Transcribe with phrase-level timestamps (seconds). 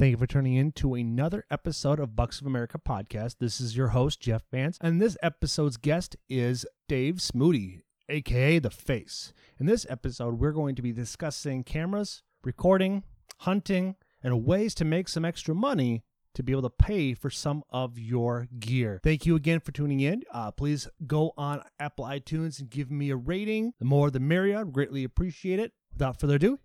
[0.00, 3.36] Thank you for tuning in to another episode of Bucks of America podcast.
[3.38, 8.70] This is your host, Jeff Vance, and this episode's guest is Dave Smoody, aka The
[8.70, 9.34] Face.
[9.58, 13.02] In this episode, we're going to be discussing cameras, recording,
[13.40, 17.62] hunting, and ways to make some extra money to be able to pay for some
[17.68, 19.00] of your gear.
[19.04, 20.22] Thank you again for tuning in.
[20.32, 23.74] Uh, please go on Apple iTunes and give me a rating.
[23.78, 24.64] The more the merrier.
[24.64, 25.72] Greatly appreciate it.
[25.92, 26.58] Without further ado,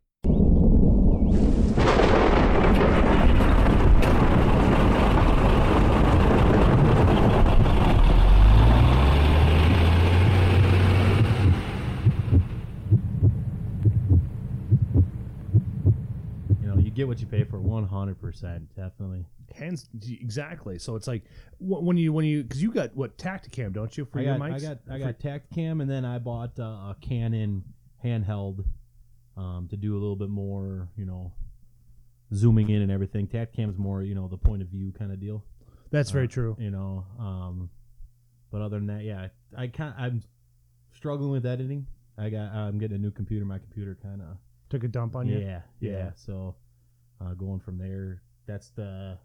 [16.95, 19.26] get what you pay for 100%, definitely.
[19.53, 20.80] hands exactly.
[20.80, 21.23] So it's like
[21.59, 24.49] when you when you because you got what Tactacam, don't you, for I your got,
[24.49, 24.55] mics?
[24.55, 27.63] I got, I got Tactacam, and then I bought uh, a Canon
[28.03, 28.66] handheld
[29.38, 31.34] um, to do a little bit more, you know,
[32.34, 33.27] zooming in and everything.
[33.27, 35.44] Tactacam's more, you know, the point of view kind of deal.
[35.91, 36.58] That's very uh, true.
[36.59, 37.69] You know, um,
[38.52, 39.95] but other than that, yeah, I can't.
[39.97, 40.23] I'm
[40.94, 41.88] struggling with editing.
[42.17, 42.53] I got.
[42.53, 43.45] I'm getting a new computer.
[43.45, 44.38] My computer kind of.
[44.69, 45.38] Took a dump on you.
[45.38, 46.09] Yeah, yeah, Yeah.
[46.16, 46.56] So,
[47.21, 49.17] uh, going from there, that's the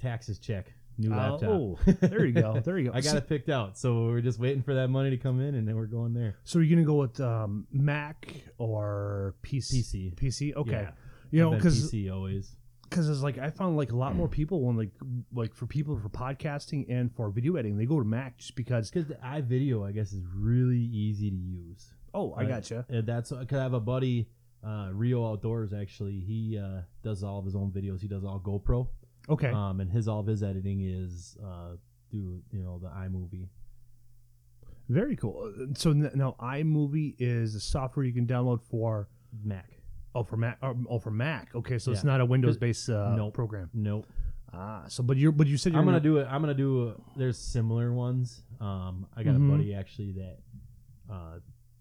[0.00, 0.72] taxes check.
[1.00, 1.44] New laptop.
[1.50, 2.60] Oh, there you go.
[2.64, 2.96] There you go.
[2.96, 5.40] I got so, it picked out, so we're just waiting for that money to come
[5.40, 6.38] in, and then we're going there.
[6.42, 8.26] So you're gonna go with um, Mac
[8.58, 9.74] or PC?
[9.80, 10.14] PC.
[10.16, 10.54] PC.
[10.56, 10.72] Okay.
[10.72, 10.90] Yeah.
[11.30, 12.56] You know, because PC always.
[12.90, 14.90] because it's like I found like a lot more people when like
[15.32, 18.90] like for people for podcasting and for video editing, they go to Mac just because.
[18.90, 21.92] Because the iVideo, I guess, is really easy to use.
[22.12, 22.48] Oh, I Right.
[22.48, 22.86] gotcha.
[22.88, 24.30] And that's because I have a buddy,
[24.66, 25.72] uh, Rio Outdoors.
[25.72, 28.00] Actually, he uh, does all of his own videos.
[28.00, 28.88] He does all GoPro.
[29.28, 29.50] Okay.
[29.50, 31.76] Um, and his all of his editing is uh,
[32.10, 33.48] through you know the iMovie.
[34.88, 35.52] Very cool.
[35.60, 39.08] Uh, So n- now iMovie is a software you can download for
[39.44, 39.70] Mac.
[40.14, 41.54] oh for Mac oh, oh for Mac.
[41.54, 43.34] Okay, so it's not a Windows based uh, Nope.
[43.34, 43.68] program.
[43.74, 44.06] Nope.
[44.50, 46.26] Ah, so but you're but you said you're I'm gonna do it.
[46.30, 46.98] I'm gonna do.
[47.16, 48.42] there's similar ones.
[48.60, 49.46] Um, I got Mhm.
[49.46, 50.38] a buddy actually that
[51.12, 51.38] uh,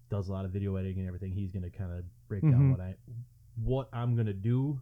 [0.10, 1.32] does a lot of video editing and everything.
[1.32, 2.52] He's gonna kind of break Mhm.
[2.52, 2.96] down what I
[3.64, 4.80] what I'm gonna do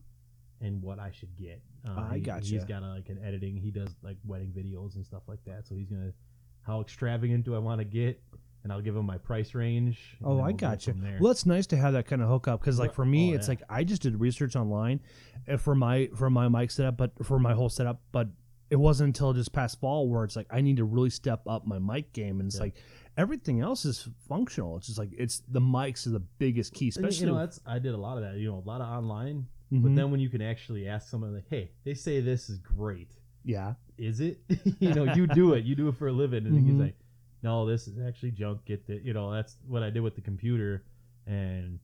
[0.62, 1.62] and what I should get.
[1.88, 2.48] Uh, I he- gotcha.
[2.48, 3.56] He's got a, like an editing.
[3.58, 5.66] He does like wedding videos and stuff like that.
[5.68, 6.14] So he's gonna
[6.62, 8.22] how extravagant do I want to get,
[8.64, 10.18] and I'll give him my price range.
[10.24, 10.92] Oh, I we'll go gotcha.
[10.92, 11.20] from there.
[11.22, 13.46] Well, it's nice to have that kind of hookup because, like, for me, Oh, it's
[13.48, 13.52] yeah.
[13.52, 15.00] like I just did research online
[15.48, 18.02] uh, for my for my mic setup, but for my whole setup.
[18.12, 18.30] But
[18.72, 21.68] it wasn't until just past fall where it's like I need to really step up
[21.68, 22.64] my mic game, and it's Yeah.
[22.64, 22.76] like
[23.18, 24.78] everything else is functional.
[24.78, 27.20] It's just like it's the mics are the biggest key, especially.
[27.28, 28.36] you know, that's I did a lot of that.
[28.38, 29.48] You know, a lot of online.
[29.72, 29.96] But Mhm.
[29.96, 33.12] then when you can actually ask someone like, "Hey, they say this is great.
[33.44, 34.40] yeah, is it?
[34.80, 35.66] you know, you do it.
[35.66, 36.46] You do it for a living.
[36.48, 36.66] And Mhm.
[36.66, 36.96] he's like,
[37.44, 38.66] no, this is actually junk.
[38.66, 40.84] Get the, you know, that's what I did with the computer.
[41.28, 41.80] And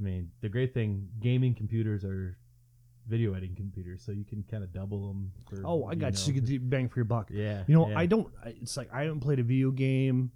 [0.00, 2.36] I mean, the great thing, gaming computers are
[3.06, 5.30] video editing computers, so you can kind of double them.
[5.48, 6.18] For, oh, I got you.
[6.18, 6.40] So you know.
[6.40, 7.30] get the bang for your buck.
[7.32, 7.62] Yeah.
[7.68, 7.98] You know, yeah.
[7.98, 8.28] I don't.
[8.46, 10.30] It's like I haven't played a video game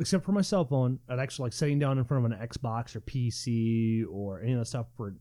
[0.00, 0.98] except for my cell phone.
[1.08, 4.58] I'd actually like sitting down in front of an Xbox or PC or any of
[4.60, 4.86] that stuff.
[4.96, 5.14] For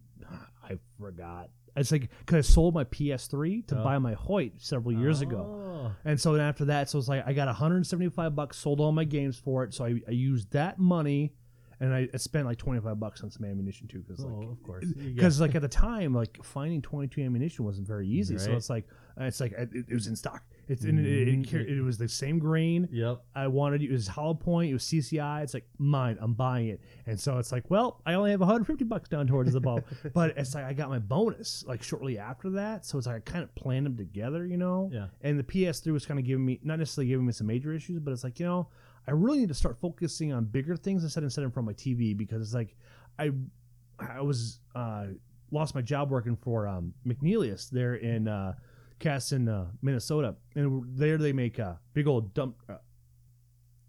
[0.64, 1.50] I forgot.
[1.76, 3.84] It's like because I sold my PS3 to Oh.
[3.84, 5.46] buy my Hoyt several years ago,
[5.88, 5.92] Oh.
[6.06, 9.04] and so then after that, so it's like I got 175 bucks, sold all my
[9.04, 9.76] games for it.
[9.76, 11.34] So I, I used that money,
[11.80, 14.64] and I, I spent like 25 bucks on some ammunition too, because Oh, like of
[14.64, 14.86] course.
[14.92, 18.88] Because like at the time like finding 22 ammunition wasn't very easy so it's like
[19.18, 21.54] it's like it, it was in stock it's and it, it, Mhm.
[21.54, 23.24] it, it was the same grain Yep.
[23.36, 26.82] i wanted it was hollow point it was cci it's like mine i'm buying it
[27.06, 29.82] and so it's like well i only have 150 bucks down towards the bow
[30.14, 33.20] but it's like i got my bonus like shortly after that so it's like i
[33.20, 35.08] kind of planned them together you know Yeah.
[35.22, 38.00] and the ps3 was kind of giving me not necessarily giving me some major issues
[38.00, 38.68] but it's like you know
[39.08, 42.16] i really need to start focusing on bigger things instead instead of from my tv
[42.18, 42.76] because it's like
[43.20, 43.32] i
[44.00, 45.06] i was uh
[45.52, 48.54] lost my job working for um McNeilus there in uh
[49.00, 52.78] Kasson, uh, Minnesota, and there they make uh, big old dump uh,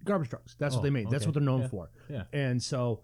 [0.04, 0.54] garbage trucks.
[0.58, 1.08] That's what Oh, they make.
[1.10, 1.28] That's okay.
[1.28, 1.68] what they're known Yeah.
[1.68, 1.90] for.
[2.08, 2.22] Yeah.
[2.32, 3.02] And so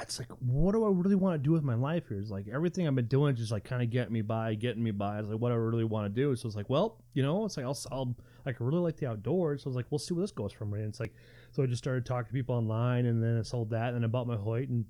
[0.00, 2.18] it's like, what do I really want to do with my life here?
[2.20, 4.82] It's like everything I've been doing is just like kind of getting me by, getting
[4.82, 5.18] me by.
[5.18, 6.36] It's like what I really want to do.
[6.36, 8.16] So it's like, well, you know, it's like I'll, I'll
[8.46, 9.62] like I really like the outdoors.
[9.64, 10.72] So I was like, we'll see where this goes from.
[10.74, 11.14] And it's like,
[11.50, 14.08] so I just started talking to people online, and then I sold that, and I
[14.08, 14.84] bought my Hoyt, and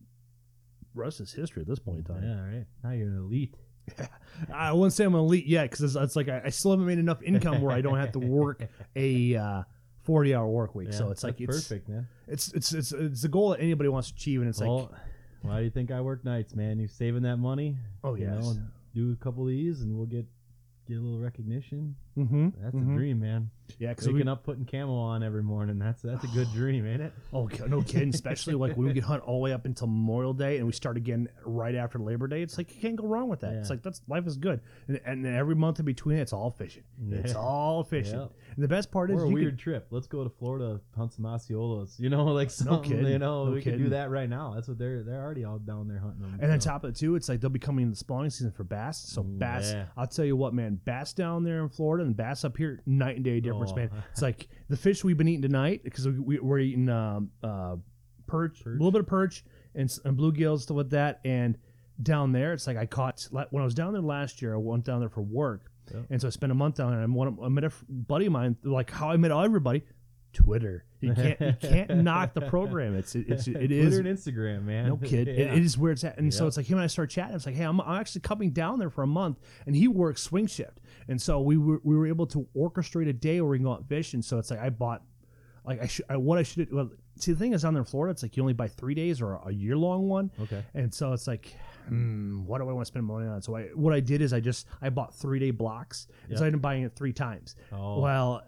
[0.94, 2.22] rest is history at this point in time.
[2.22, 2.40] Yeah.
[2.56, 2.66] Right.
[2.84, 3.54] Now you're an elite.
[4.52, 6.98] I wouldn't say I'm elite yet because it's, it's like I, I still haven't made
[6.98, 9.62] enough income where I don't have to work a uh,
[10.04, 10.92] 40 hour work week.
[10.92, 12.08] so it's like it's, perfect, man.
[12.26, 14.88] it's it's it's it's the goal that anybody wants to achieve, and it's like
[15.42, 16.78] why do you think I work nights, man?
[16.78, 17.76] You saving that money?
[18.04, 18.56] oh you know,
[18.94, 20.26] do a couple of these, and we'll get
[20.86, 21.94] get a little recognition.
[22.18, 22.48] Mm-hmm.
[22.62, 23.50] That's a dream, man.
[23.78, 25.78] Yeah, because Waking up, putting camo on every morning.
[25.78, 27.12] That's that's a good dream, ain't it?
[27.34, 28.08] Oh, no kidding.
[28.08, 30.72] Especially like when we get hunt all the way up until Memorial Day and we
[30.72, 32.40] start again right after Labor Day.
[32.42, 33.52] It's like you can't go wrong with that.
[33.54, 34.60] It's like that's life is good.
[34.88, 36.82] And, and then every month in between, it's all fishing.
[37.10, 38.18] It's all fishing.
[38.18, 38.32] Yep.
[38.56, 39.86] And the best part is a you weird could, trip.
[39.90, 42.00] Let's go to Florida, hunt some Osceolas.
[42.00, 42.90] You know, like something.
[42.90, 43.06] kidding.
[43.06, 43.84] You know, No we could kidding.
[43.84, 44.54] do that right now.
[44.54, 46.38] That's what they're they're already all down there hunting them.
[46.40, 48.50] and on top of it too, it's like they'll be coming in the spawning season
[48.50, 48.98] for bass.
[48.98, 49.84] So Mm, bass, yeah.
[49.96, 53.16] I'll tell you what, man, bass down there in Florida and bass up here, night
[53.16, 53.76] and day difference, Oh.
[53.76, 53.90] man.
[54.12, 57.76] It's like the fish we've been eating tonight because we, we, we're eating um, uh,
[58.26, 58.72] perch, a Perch.
[58.74, 59.44] little bit of perch
[59.74, 61.20] and, s- and bluegills stuff with that.
[61.24, 61.56] And
[62.02, 64.54] down there, it's like I caught la- when I was down there last year.
[64.54, 66.06] I went down there for work, Yep.
[66.10, 67.00] and so I spent a month down there.
[67.00, 69.84] And one, of- I met a f- buddy of mine, like how I met everybody,
[70.32, 70.84] Twitter.
[71.00, 72.94] You can't you can't knock the program.
[72.96, 74.88] It's it, it's it Twitter is and Instagram, man.
[74.88, 75.26] no kid.
[75.28, 75.54] It- Yeah.
[75.54, 76.18] it is where it's at.
[76.18, 77.34] And so it's like him and I start chatting.
[77.36, 80.22] It's like, hey, I'm, I'm actually coming down there for a month, and he works
[80.22, 83.58] swing shift, and so we were we were able to orchestrate a day where we
[83.58, 84.22] can go out fishing.
[84.22, 85.02] So it's like I bought,
[85.64, 86.72] like I should, I, what I should.
[86.72, 88.94] Well, see, the thing is down there in Florida, it's like you only buy three
[88.94, 90.62] days or a year long one, Okay.
[90.74, 91.52] and so it's like,
[91.88, 93.42] hmm, what do I want to spend money on?
[93.42, 96.42] So I, what I did is I just I bought three day blocks, and so
[96.42, 96.42] Yep.
[96.44, 97.56] I ended up buying it three times.
[97.72, 98.42] Oh, Well,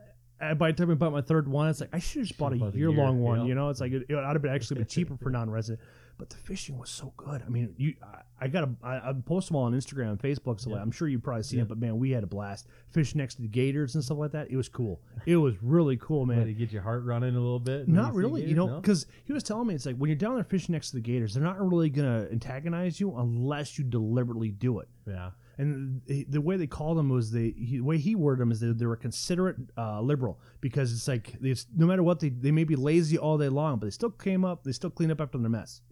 [0.56, 2.52] by the time I bought my third one, it's like I should have just bought
[2.52, 3.40] a Should've bought the year long one.
[3.40, 3.46] yeah.
[3.46, 5.80] You know, it's like it, it would have been actually been cheaper for non-resident.
[6.20, 7.42] But the fishing was so good.
[7.44, 10.18] I mean, you, I, I got a, I, I post them all on Instagram and
[10.20, 10.76] Facebook, so Yeah.
[10.76, 11.64] I'm sure you've probably seen Yeah.
[11.64, 11.68] it.
[11.68, 12.68] But man, we had a blast.
[12.90, 14.50] Fish next to the gators and stuff like that.
[14.50, 15.00] It was cool.
[15.26, 16.46] It was really cool, man.
[16.46, 17.88] to get your heart running a little bit.
[17.88, 18.80] Not really, you know, No?
[18.80, 21.02] because he was telling me it's like when you're down there fishing next to the
[21.02, 24.88] gators, they're not really gonna antagonize you unless you deliberately do it.
[25.06, 25.30] yeah.
[25.58, 28.60] And the, way they called them was the, he, the way he worded them is
[28.60, 31.36] they, they were considerate uh, liberal because it's like
[31.76, 34.42] no matter what they they may be lazy all day long, but they still came
[34.42, 35.82] up, they still clean up after their mess.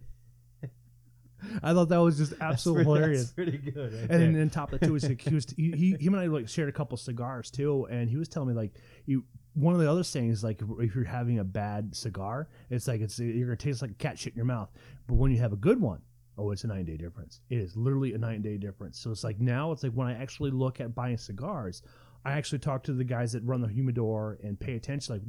[1.63, 3.23] I thought that was just absolutely pretty- hilarious.
[3.23, 3.93] That's pretty good.
[3.93, 6.23] Right And then on top of too, was like, he was he, he him and
[6.23, 8.73] I like shared a couple cigars too, and he was telling me like
[9.07, 9.25] you
[9.55, 13.19] one of the other things like if you're having a bad cigar, it's like it's
[13.19, 14.71] you're gonna taste like cat shit in your mouth,
[15.07, 16.01] but when you have a good one,
[16.37, 17.41] oh, it's a nine day difference.
[17.51, 18.99] It is literally a nine day difference.
[18.99, 21.83] So it's like now it's like when I actually look at buying cigars,
[22.29, 25.23] I actually talk to the guys that run the humidor and pay attention like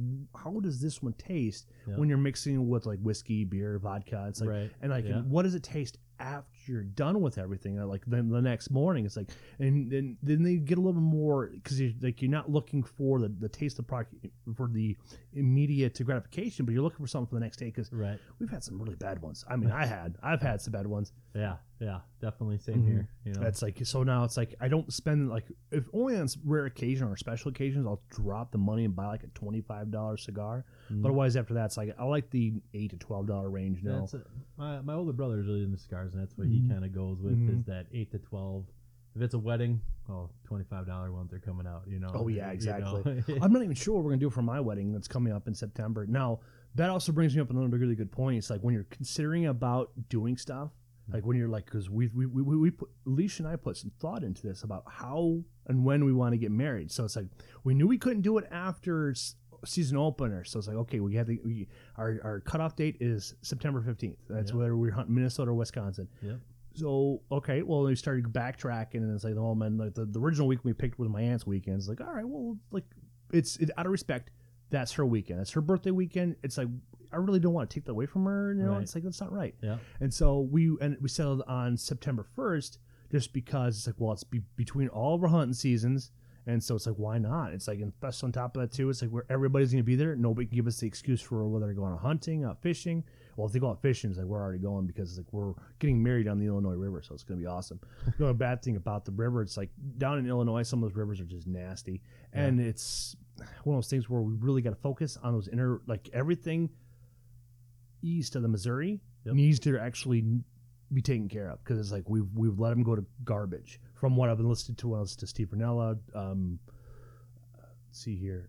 [0.44, 1.96] how does this one taste Yeah.
[1.96, 4.26] when you're mixing it with like whiskey, beer, vodka.
[4.28, 4.70] It's like right.
[4.82, 5.20] and like Yeah.
[5.22, 9.06] what does it taste after you're done with everything Uh, like then the next morning
[9.06, 12.30] it's like and then then they get a little bit more because you're like you're
[12.30, 14.14] not looking for the, the taste of the product
[14.54, 14.96] for the
[15.32, 18.18] immediate gratification but you're looking for something for the next day because Right.
[18.38, 21.12] we've had some really bad ones i mean i had i've had some bad ones
[21.34, 21.56] Yeah.
[21.80, 22.00] Yeah.
[22.20, 22.58] Definitely.
[22.58, 22.86] Same Mhm.
[22.86, 23.08] here.
[23.24, 23.40] You know.
[23.40, 27.08] that's like so now it's like i don't spend like if only on rare occasion
[27.08, 31.02] or special occasions i'll drop the money and buy like a $25 cigar Mhm.
[31.02, 34.14] but otherwise after that it's like i like the 8 to $12 range now That's
[34.14, 34.22] a,
[34.56, 36.70] my my older brother is really into cigars, and that's what he Mhm.
[36.70, 37.60] kind of goes with Mhm.
[37.60, 38.66] is that eight to twelve.
[39.16, 41.82] If it's a wedding, oh, twenty five dollar ones are coming out.
[41.88, 42.10] You know.
[42.14, 43.02] Oh, yeah, You exactly.
[43.26, 43.38] know?
[43.42, 45.54] I'm not even sure what we're gonna do for my wedding that's coming up in
[45.54, 46.06] September.
[46.06, 46.40] Now,
[46.76, 48.38] that also brings me up another really good point.
[48.38, 50.70] It's like when you're considering about doing stuff,
[51.12, 53.76] like when you're like, because we we we we we put Alicia and I put
[53.76, 56.90] some thought into this about how and when we want to get married.
[56.92, 57.26] So it's like
[57.64, 59.34] we knew we couldn't do it after s-
[59.64, 60.44] season opener.
[60.44, 64.16] So it's like okay, we have the we, our our cutoff date is September 15th.
[64.28, 64.58] That's Yep.
[64.58, 66.08] whether we're hunting Minnesota or Wisconsin.
[66.22, 66.38] Yep.
[66.74, 70.46] So okay, well we started backtracking and it's like oh man, like the, the original
[70.46, 71.76] week we picked was my aunt's weekend.
[71.78, 72.84] It's like all right, well like
[73.32, 74.30] it's it, out of respect,
[74.70, 75.40] that's her weekend.
[75.40, 76.36] That's her birthday weekend.
[76.42, 76.68] It's like
[77.12, 78.54] I really don't want to take that away from her.
[78.54, 78.82] You know, Right.
[78.82, 79.54] it's like that's not right.
[79.62, 79.78] Yeah.
[80.00, 82.78] And so we and we settled on September first,
[83.10, 86.12] just because it's like well it's be, between all of our hunting seasons.
[86.50, 87.52] And so it's like, why not?
[87.52, 89.94] It's like, and plus on top of that too, it's like where everybody's gonna be
[89.96, 90.16] there.
[90.16, 93.04] Nobody can give us the excuse for whether they're going out hunting, out fishing.
[93.36, 95.54] Well, if they go out fishing, it's like we're already going because it's like we're
[95.78, 97.80] getting married on the Illinois River, so it's gonna be awesome.
[98.18, 100.96] the only bad thing about the river, it's like down in Illinois, some of those
[100.96, 102.02] rivers are just nasty,
[102.32, 103.16] and it's
[103.64, 106.68] one of those things where we really got to focus on those inner, like everything
[108.02, 109.34] east of the Missouri Yep.
[109.34, 110.24] needs to actually
[110.92, 113.78] be taken care of because it's like we've we've let them go to garbage.
[114.00, 116.58] From what I've been listening to, was to Steve Rinella, um,
[117.86, 118.48] let's see here,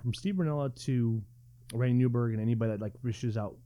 [0.00, 1.20] from Steve Rinella to
[1.74, 3.56] Randy Newberg and anybody that like fishes out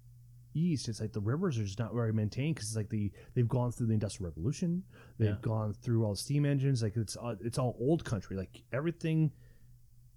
[0.55, 3.47] east, it's like the rivers are just not very maintained because it's like the they've
[3.49, 4.83] gone through the industrial revolution,
[5.19, 5.37] they've Yeah.
[5.43, 9.31] gone through all steam engines, like it's uh, it's all old country, like everything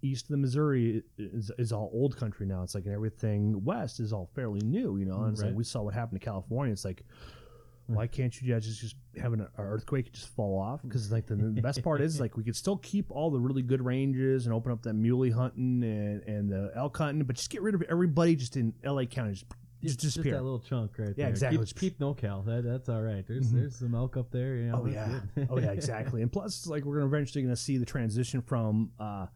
[0.00, 2.62] east of the Missouri is, is all old country now.
[2.62, 5.22] It's like and everything west is all fairly new, you know.
[5.24, 6.72] And it's like we saw what happened to California.
[6.72, 7.04] It's like,
[7.86, 10.80] why can't you guys just, just have an, earthquake and just fall off?
[10.82, 13.62] Because like the, the best part is like we could still keep all the really
[13.62, 17.50] good ranges and open up that muley hunting and, and the elk hunting, but just
[17.50, 19.04] get rid of everybody just in L.A.
[19.06, 19.32] County.
[19.32, 19.44] Just,
[19.82, 20.32] just just disappear.
[20.32, 21.28] that little chunk right Yeah, there.
[21.28, 21.66] exactly.
[21.66, 22.46] Keep, keep NoCal.
[22.46, 23.22] That, that's all right.
[23.26, 23.52] There's Mhm.
[23.60, 24.56] there's some elk up there.
[24.56, 26.22] You know, Oh yeah, oh yeah, exactly.
[26.22, 29.26] And plus, it's like we're gonna eventually gonna see the transition from uh,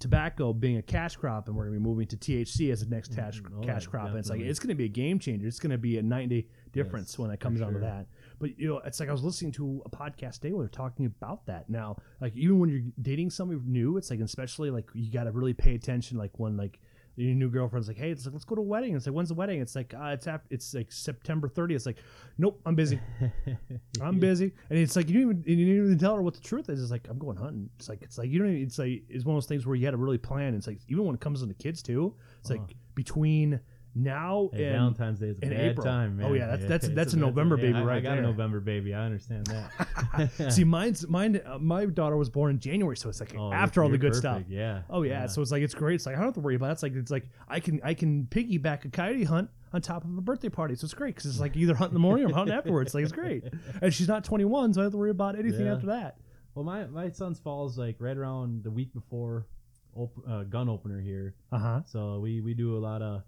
[0.00, 3.14] tobacco being a cash crop, and we're gonna be moving to THC as the next
[3.14, 3.58] cash Mhm.
[3.58, 5.46] Oh, cash yeah, crop, and it's like it's gonna be a game changer.
[5.46, 6.46] It's gonna be a day
[6.84, 8.06] difference Yes, when it comes down to that.
[8.40, 11.06] But you know, it's like I was listening to a podcast today where they're talking
[11.06, 11.68] about that.
[11.68, 15.32] Now, like even when you're dating somebody new, it's like especially like you got to
[15.32, 16.18] really pay attention.
[16.18, 16.78] Like when like
[17.16, 18.94] your new girlfriend's like, hey, it's like let's go to a wedding.
[18.94, 19.60] It's like when's the wedding?
[19.60, 21.74] It's like uh, it's after, it's like September 30th.
[21.74, 21.98] It's like,
[22.38, 23.00] nope, I'm busy.
[24.00, 26.40] I'm busy, and it's like you don't even you don't even tell her what the
[26.40, 26.80] truth is.
[26.80, 27.68] It's like I'm going hunting.
[27.76, 28.50] It's like it's like you don't.
[28.50, 30.54] Even, it's like it's one of those things where you got to really plan.
[30.54, 32.14] It's like even when it comes to the kids too.
[32.40, 32.76] It's like Oh.
[32.94, 33.58] between
[33.98, 35.84] now Hey, and Valentine's Day is a in bad April.
[35.84, 36.26] time, man.
[36.26, 38.18] Oh, yeah, that's- that's- it's that's a November yeah, baby I, I right got there.
[38.20, 38.94] a November baby.
[38.94, 40.30] I understand that.
[40.52, 41.40] see mine's mine.
[41.44, 43.98] Uh, my daughter was born in January, so it's like Oh, after all the you're
[44.10, 44.36] good stuff.
[44.38, 44.82] perfect, Yeah.
[44.90, 45.96] Oh yeah, so it's like it's great.
[45.96, 46.72] It's like I don't have to worry about it.
[46.72, 50.16] It's like it's like I can I can piggyback a coyote hunt on top of
[50.16, 50.74] a birthday party.
[50.76, 52.94] So it's great because it's like either hunt in the morning or hunt afterwards.
[52.94, 53.44] Like it's great.
[53.82, 55.74] And she's not 21, so I don't have to worry about anything Yeah.
[55.74, 56.16] after that.
[56.54, 59.46] Well, my my son's falls like right around the week before
[59.94, 61.34] op- uh, gun opener here.
[61.52, 61.80] Uh huh.
[61.86, 63.22] So we we do a lot of,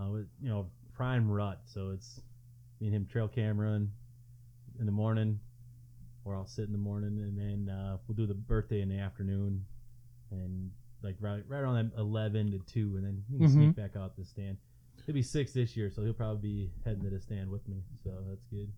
[0.00, 1.60] uh, with, you know, prime rut.
[1.66, 2.20] So it's
[2.80, 3.88] me and him trail cameraing
[4.78, 5.40] in the morning,
[6.24, 8.98] or I'll sit in the morning, and then uh, we'll do the birthday in the
[8.98, 9.64] afternoon,
[10.30, 10.70] and
[11.02, 13.52] like right right around that eleven to two, and then he can Mhm.
[13.52, 14.56] sneak back out the stand.
[15.06, 17.82] He'll be six this year, so he'll probably be heading to the stand with me.
[18.02, 18.72] So that's good.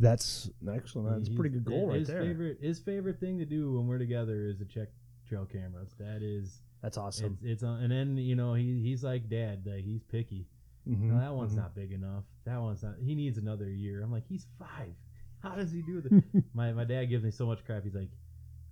[0.00, 1.18] That's excellent.
[1.18, 2.20] That's a pretty good goal right his there.
[2.22, 4.88] Favorite, his favorite thing to do when we're together is to check
[5.28, 5.94] trail cameras.
[5.98, 7.38] That is, That's awesome.
[7.42, 10.46] it's, it's on, and then you know he he's like dad, like he's picky.
[10.88, 11.56] Mhm, No, that one's mhm.
[11.58, 12.24] not big enough.
[12.44, 12.94] That one's not.
[13.00, 14.02] He needs another year.
[14.02, 14.94] I'm like, he's five.
[15.42, 16.12] How does he do this?
[16.54, 17.84] my my dad gives me so much crap.
[17.84, 18.10] He's like,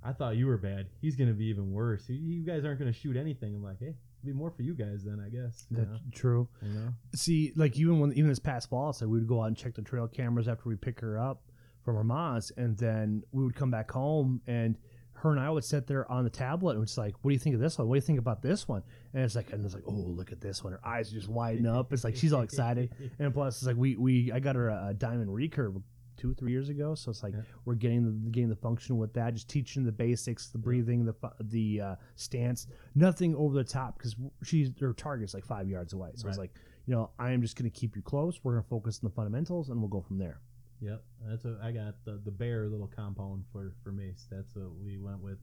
[0.03, 0.87] I thought you were bad.
[1.01, 2.09] He's gonna be even worse.
[2.09, 3.55] You, you guys aren't gonna shoot anything.
[3.55, 3.87] I'm like, hey,
[4.23, 5.67] it'll be more for you guys then, I guess.
[5.71, 5.99] You That's know?
[6.13, 6.49] true.
[6.63, 6.89] You know?
[7.15, 9.75] See, like even when even this past fall, so we would go out and check
[9.75, 11.43] the trail cameras after we pick her up
[11.85, 14.77] from her mom's, and then we would come back home, and
[15.17, 17.39] her and I would sit there on the tablet, and it's like, "What do you
[17.39, 17.89] think of this one?
[17.89, 18.83] What do you think about this one?"
[19.15, 21.67] And it's like, and it's like, "Oh, look at this one." Her eyes just widen
[21.67, 21.93] up.
[21.93, 24.89] It's like she's all excited, and plus, it's like we we I got her a,
[24.89, 25.83] a diamond recurve
[26.17, 27.41] two three years ago, so it's like Yeah.
[27.67, 31.15] we're getting the getting the function with that, just teaching the basics, the breathing, the
[31.41, 36.11] the uh, stance, nothing over the top because she's her target's like five yards away.
[36.15, 36.53] So it's like,
[36.87, 38.41] you know, I am just going to keep you close.
[38.43, 40.41] We're going to focus on the fundamentals, and we'll go from there.
[40.81, 44.27] Yep, that's what I got the the bear little compound for for Mace.
[44.31, 45.39] That's what we went with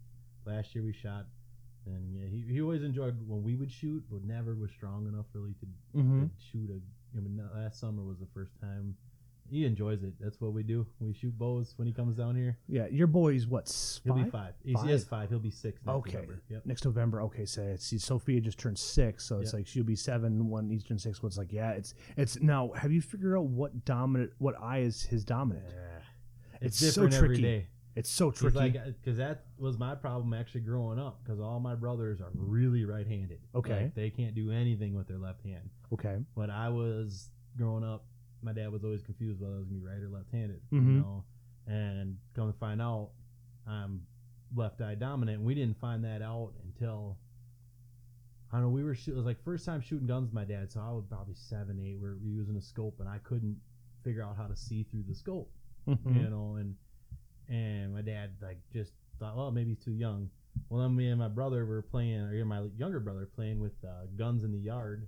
[0.45, 0.83] last year.
[0.83, 1.25] We shot,
[1.85, 5.25] and yeah, he, he always enjoyed when we would shoot, but never was strong enough
[5.33, 5.65] really to,
[5.97, 6.23] Mm-hmm.
[6.23, 6.79] to shoot a.
[7.17, 8.95] I mean, last summer was the first time.
[9.53, 10.13] He enjoys it.
[10.19, 10.87] That's what we do.
[10.99, 12.57] We shoot bows when he comes down here.
[12.67, 13.67] Yeah, your boy's what?
[13.67, 14.53] s- He'll be five.
[14.65, 15.29] He's, He is five.
[15.29, 15.79] He'll be six.
[15.85, 16.13] Next Okay.
[16.13, 16.41] November.
[16.49, 16.65] Yep.
[16.65, 17.21] Next November.
[17.21, 19.57] Okay, so see, Sophia just turned six, so it's Yeah.
[19.59, 21.19] like she'll be seven when he's turned six.
[21.23, 22.71] It's like, yeah, it's it's now.
[22.75, 25.65] Have you figured out what dominant, what eye is his dominant?
[26.59, 27.41] It's, It's so tricky.
[27.41, 27.67] day.
[27.95, 28.57] It's so tricky.
[28.57, 31.23] like, uh, because that was my problem actually growing up.
[31.23, 33.39] Because all my brothers are really right-handed.
[33.53, 33.83] Okay.
[33.83, 35.69] Like, they can't do anything with their left hand.
[35.93, 36.17] okay.
[36.33, 38.05] When I was growing up,
[38.43, 40.61] my dad was always confused whether I was gonna be right or left-handed.
[40.71, 40.85] Mhm.
[40.95, 41.23] You know,
[41.67, 43.11] and come to find out,
[43.65, 44.05] I'm
[44.55, 45.37] left eye dominant.
[45.39, 47.17] And we didn't find that out until
[48.51, 48.69] I don't know.
[48.69, 50.25] We were shoot, it was like first time shooting guns.
[50.27, 51.95] with My dad, so I was probably seven, eight.
[51.95, 53.59] We were using a scope, and I couldn't
[54.03, 55.49] figure out how to see through the scope
[55.87, 56.15] Mhm.
[56.23, 56.75] you know, and
[57.49, 60.29] and my dad like just thought, well, maybe he's too young.
[60.69, 64.05] Well, then me and my brother were playing, or my younger brother playing with uh,
[64.15, 65.07] guns in the yard,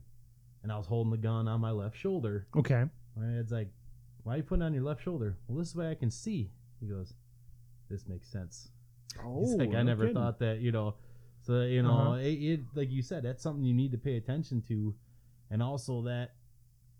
[0.64, 2.48] and I was holding the gun on my left shoulder.
[2.56, 2.86] Okay.
[3.16, 3.70] My dad's like,
[4.24, 6.52] "Why are you putting it on your left shoulder?" Well, this way I can see.
[6.80, 7.14] He goes,
[7.90, 8.72] "This makes sense."
[9.24, 10.16] Oh, He's like, I no never kidding.
[10.16, 10.96] thought that, you know.
[11.42, 12.20] So you know, Uh-huh.
[12.20, 14.96] it, it like you said, that's something you need to pay attention to,
[15.50, 16.36] and also that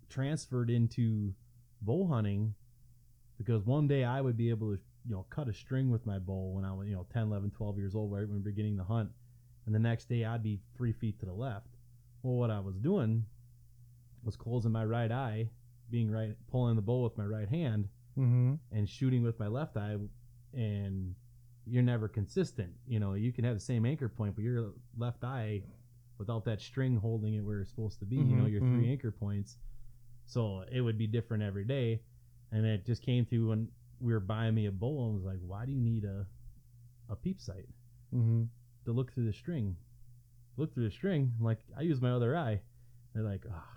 [0.08, 1.34] transferred into
[1.82, 2.54] bow hunting,
[3.38, 6.18] because one day I would be able to, you know, cut a string with my
[6.18, 8.40] bow when I was, you know, 10, 11, 12 years old, right when we were
[8.50, 9.10] beginning the hunt,
[9.66, 11.66] and the next day I'd be three feet to the left.
[12.22, 13.26] Well, what I was doing
[14.22, 15.50] was closing my right eye,
[15.90, 18.58] being right, pulling the bow with my right hand, Mhm.
[18.72, 19.96] and shooting with my left eye
[20.54, 21.14] and
[21.66, 22.72] you're never consistent.
[22.86, 25.62] You know you can have the same anchor point but your left eye
[26.18, 28.74] without that string holding it where it's supposed to be you know Mhm, your mhm.
[28.74, 29.58] three anchor points.
[30.24, 32.02] So it would be different every day.
[32.52, 33.68] And it just came to when
[34.00, 36.26] we were buying me a bow and was like why do you need a
[37.08, 37.68] a peep sight?
[38.14, 38.48] Mhm.
[38.84, 39.76] to look through the string.
[40.56, 41.34] Look through the string.
[41.38, 42.62] I'm like i use my other eye.
[43.12, 43.75] They're like ah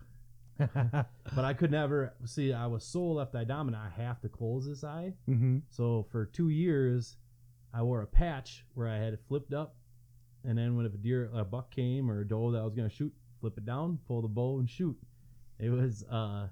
[1.35, 4.67] but i could never see i was so left eye dominant i have to close
[4.67, 5.61] this eye Mhm.
[5.69, 7.17] so for two years,
[7.73, 9.75] I wore a patch where I had it flipped up,
[10.43, 12.89] and then when a deer, a buck came or a doe that I was gonna
[12.89, 14.97] shoot, flip it down, pull the bow and shoot.
[15.59, 16.47] It was uh,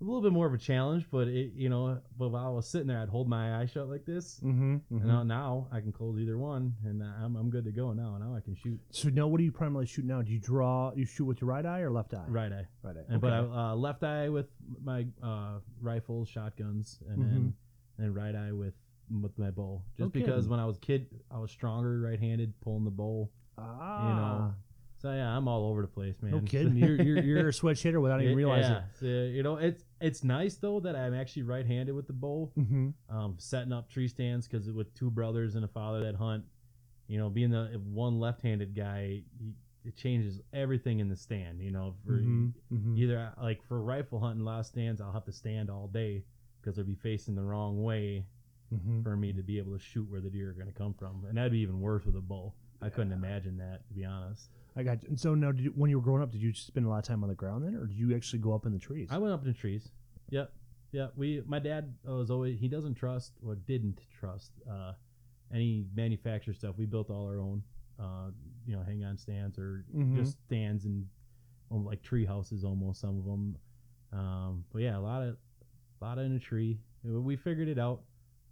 [0.00, 2.68] a little bit more of a challenge, but it, you know, but while I was
[2.68, 4.38] sitting there, I'd hold my eye shut like this.
[4.44, 4.76] Mm-hmm.
[4.90, 8.16] And now, now I can close either one, and I'm, I'm good to go now.
[8.18, 10.20] Now I can shoot So now, what do you primarily shoot now?
[10.20, 10.92] Do you draw?
[10.94, 12.24] You shoot with your right eye or left eye?
[12.28, 13.04] right eye, Right eye.
[13.08, 14.46] and, but I uh, left eye with
[14.84, 17.30] my uh, rifles, shotguns, and Mm-hmm.
[17.32, 17.54] then
[17.98, 18.74] and right eye with
[19.22, 19.80] with my bow.
[19.96, 20.20] Just Okay.
[20.20, 23.30] because when I was a kid, I was stronger right-handed pulling the bow.
[23.56, 24.54] ah, You know,
[25.00, 26.32] so yeah, I'm all over the place, man.
[26.32, 26.76] no kidding.
[26.76, 28.72] you're, you're you're a switch hitter without even It- realizing.
[28.72, 32.50] yeah, so, you know, it's it's nice though that I'm actually right-handed with the bow.
[32.58, 32.88] Mm-hmm.
[33.16, 36.44] um, setting up tree stands because with two brothers and a father that hunt,
[37.08, 39.52] you know, being the one left-handed guy, he,
[39.84, 41.60] it changes everything in the stand.
[41.60, 42.96] You know, for Mm-hmm.
[42.96, 46.24] either like for rifle hunting, a lot of stands I'll have to stand all day
[46.60, 48.26] because they'll be facing the wrong way
[48.74, 49.04] Mm-hmm.
[49.04, 51.24] for me to be able to shoot where the deer are going to come from,
[51.28, 52.52] and that'd be even worse with a bow.
[52.82, 54.50] I couldn't imagine that to be honest.
[54.76, 55.02] I got.
[55.02, 55.08] You.
[55.10, 56.98] And so now, did you, when you were growing up, did you spend a lot
[56.98, 59.08] of time on the ground then, or did you actually go up in the trees?
[59.10, 59.90] I went up in the trees.
[60.30, 60.52] Yep.
[60.92, 61.42] Yeah, we.
[61.46, 64.92] My dad was always he doesn't trust or didn't trust uh,
[65.52, 66.74] any manufactured stuff.
[66.78, 67.62] We built all our own,
[68.00, 68.30] uh,
[68.66, 70.14] you know, hang on stands or Mhm.
[70.14, 71.06] just stands and
[71.70, 73.56] um, like tree houses almost some of them.
[74.12, 75.36] Um, but yeah, a lot of,
[76.00, 76.78] a lot of in a tree.
[77.02, 78.02] We figured it out.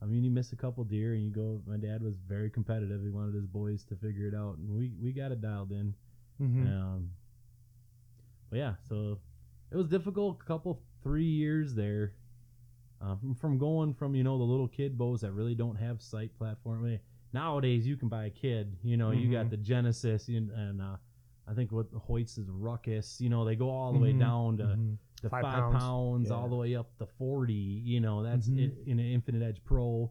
[0.02, 1.62] I mean, you miss a couple deer and you go.
[1.66, 3.02] My dad was very competitive.
[3.02, 5.94] He wanted his boys to figure it out, and we we got it dialed in.
[6.40, 6.66] Mhm.
[6.66, 7.10] Um,
[8.50, 9.18] but yeah, so
[9.70, 10.38] it was difficult.
[10.40, 12.14] A couple, three years there,
[13.00, 16.00] uh, from, from going from you know the little kid bows that really don't have
[16.02, 16.98] sight platform.
[17.32, 18.76] Nowadays, you can buy a kid.
[18.82, 19.50] You know, you got Mhm.
[19.50, 20.96] the Genesis and, and uh,
[21.48, 23.20] I think what Hoyt's is Ruckus.
[23.20, 24.20] You know, they go all the way Mhm.
[24.20, 24.96] down to Mhm.
[25.20, 25.74] the Five five, pounds.
[25.84, 26.36] pounds, Yeah.
[26.36, 27.52] all the way up to forty.
[27.54, 28.58] You know, that's Mhm.
[28.70, 30.10] i- in an Infinite Edge Pro.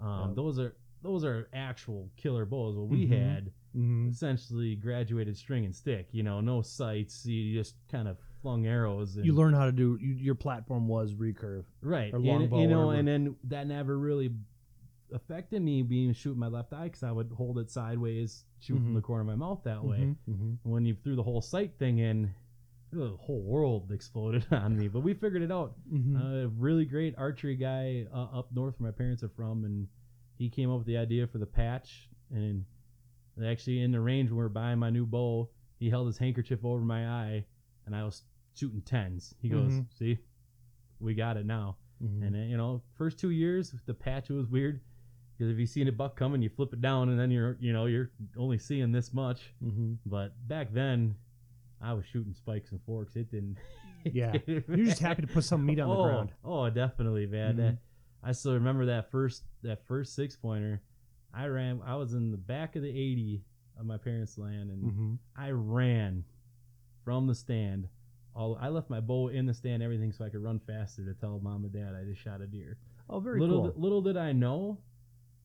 [0.00, 0.36] Um, Yep.
[0.36, 2.76] Those are those are actual killer bows.
[2.76, 3.10] What we Mhm.
[3.10, 4.10] had Mhm.
[4.10, 6.08] essentially graduated string and stick.
[6.12, 7.26] You know, no sights.
[7.26, 9.16] You just kind of flung arrows.
[9.16, 9.98] And, You learn how to do.
[10.00, 11.64] You, your platform was recurve.
[11.82, 12.98] right, or longbow, you know, whatever.
[13.00, 14.32] and then that never really
[15.12, 18.84] affected me being shooting my left eye because I would hold it sideways, shoot Mhm.
[18.84, 20.16] from the corner of my mouth that way.
[20.28, 20.58] Mhm.
[20.62, 22.32] When you threw the whole sight thing in,
[22.90, 24.88] the whole world exploded on me.
[24.88, 25.76] But we figured it out.
[25.92, 26.44] Mhm.
[26.44, 29.88] A really great archery guy uh, up north where my parents are from, and
[30.36, 32.08] he came up with the idea for the patch.
[32.30, 32.64] And
[33.42, 35.48] actually, in the range when we were buying my new bow,
[35.78, 37.44] he held his handkerchief over my eye,
[37.86, 38.22] and I was
[38.54, 39.34] shooting tens.
[39.40, 39.86] He goes, Mhm.
[39.98, 40.18] "See,
[41.00, 42.26] we got it now." Mhm.
[42.26, 44.80] And you know, first two years the patch was weird
[45.36, 47.72] because if you see a buck coming, you flip it down, and then you're you
[47.72, 49.52] know you're only seeing this much.
[49.62, 49.98] Mhm.
[50.06, 51.16] But back then,
[51.80, 53.16] I was shooting spikes and forks.
[53.16, 53.58] It didn't.
[54.04, 54.32] it Yeah.
[54.32, 56.32] didn't You're just happy to put some meat on the oh, ground.
[56.44, 57.54] Oh, definitely, man.
[57.54, 57.56] Mhm.
[57.56, 57.78] That,
[58.22, 60.82] I still remember that first that first six pointer.
[61.34, 61.80] I ran.
[61.84, 63.42] I was in the back of the eighty
[63.78, 65.18] of my parents' land, and Mhm.
[65.36, 66.24] I ran
[67.04, 67.88] from the stand.
[68.34, 71.14] All I left my bow in the stand, everything, so I could run faster to
[71.14, 72.78] tell mom and dad I just shot a deer.
[73.08, 73.70] Oh, very little cool.
[73.72, 74.78] di- little did I know,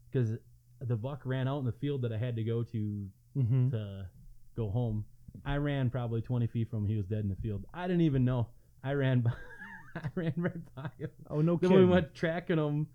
[0.10, 0.38] because
[0.80, 3.71] the buck ran out in the field that I had to go to Mhm.
[3.71, 4.08] to
[4.56, 5.06] go home.
[5.45, 6.89] I ran probably 20 feet from him.
[6.89, 7.65] He was dead in the field.
[7.73, 8.47] I didn't even know.
[8.84, 9.34] I ran by,
[9.95, 11.10] I ran right by him.
[11.30, 11.86] Oh, no Then kidding.
[11.88, 12.88] we went tracking him,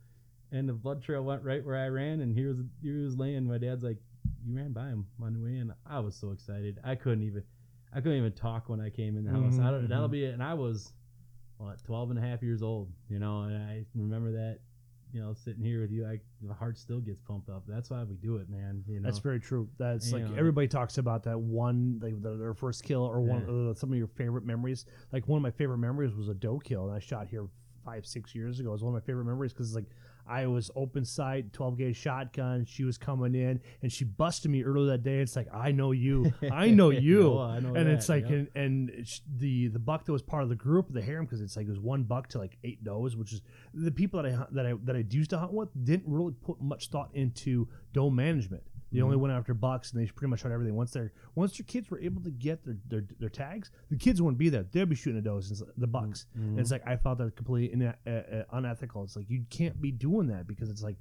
[0.53, 3.47] and the blood trail went right where I ran, and he was he was laying.
[3.47, 3.99] My dad's like,
[4.45, 6.79] "You ran by him on the way in." I was so excited.
[6.85, 7.43] I couldn't even
[7.93, 9.59] I couldn't even talk when I came in the house.
[9.59, 10.13] I don't, that'll mhm.
[10.13, 10.35] be it.
[10.35, 10.93] And I was
[11.59, 14.59] what 12 and a half years old, you know, and I remember that.
[15.13, 17.63] You know, sitting here with you, I the heart still gets pumped up.
[17.69, 18.83] That's why we do it, man.
[18.89, 19.69] You know, That's very true.
[19.79, 23.21] That's You like know, everybody talks about that one, like their, their first kill or
[23.21, 23.71] one Yeah.
[23.71, 24.87] uh, some of your favorite memories.
[25.13, 27.47] Like one of my favorite memories was a doe kill, and I shot here
[27.85, 28.71] five six years ago.
[28.71, 29.87] It was one of my favorite memories because it's like
[30.27, 32.65] I was open sight, twelve gauge shotgun.
[32.65, 35.19] She was coming in, and she busted me earlier that day.
[35.19, 37.33] It's like I know you, I know you.
[37.35, 38.37] Oh, I know and it's like yeah.
[38.37, 39.09] and, and
[39.39, 41.71] the the buck that was part of the group the harem because it's like it
[41.71, 44.75] was one buck to like eight does which is the people that i that i
[44.85, 48.63] that i used to hunt with didn't really put much thought into doe management
[48.95, 49.21] they only Mhm.
[49.21, 51.99] went after bucks and they pretty much shot everything once their once their kids were
[52.01, 55.21] able to get their their, their tags the kids wouldn't be there they'd be shooting
[55.23, 56.43] does and the bucks Mhm.
[56.51, 59.03] and it's like I thought that completely ina- uh, uh, unethical.
[59.05, 60.97] It's like you can't be doing that because it's like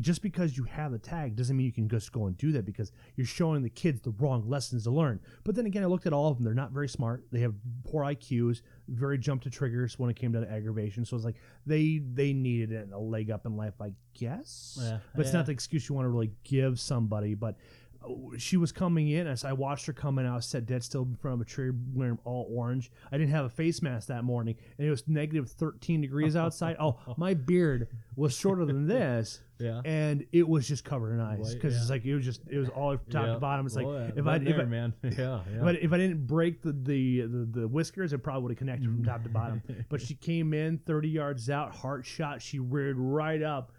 [0.00, 2.64] just because you have the tag doesn't mean you can just go and do that
[2.64, 5.20] because you're showing the kids the wrong lessons to learn.
[5.44, 7.24] But then again, I looked at all of them; they're not very smart.
[7.30, 11.04] They have poor IQs, very jump to triggers when it came down to aggravation.
[11.04, 14.78] So it's like they they needed a leg up in life, I guess.
[14.80, 15.40] Yeah, but it's yeah.
[15.40, 17.34] not the excuse you want to really give somebody.
[17.34, 17.56] But
[18.02, 21.16] uh, she was coming in as I watched her coming out, sat dead still in
[21.16, 22.90] front of a tree, wearing all orange.
[23.10, 26.76] I didn't have a face mask that morning, and it was negative 13 degrees outside.
[26.80, 29.80] Oh, my beard was shorter than this Yeah.
[29.84, 31.80] and it was just covered in ice because yeah.
[31.80, 33.32] it's like it was just it was all top Yeah.
[33.34, 33.64] to bottom.
[33.66, 35.40] It's like if I if I, man, yeah, yeah.
[35.58, 38.58] if I, if I didn't break the, the the the whiskers, it probably would have
[38.58, 39.62] connected from top to bottom.
[39.88, 42.42] But she came in 30 yards out, heart shot.
[42.42, 43.72] She reared right up,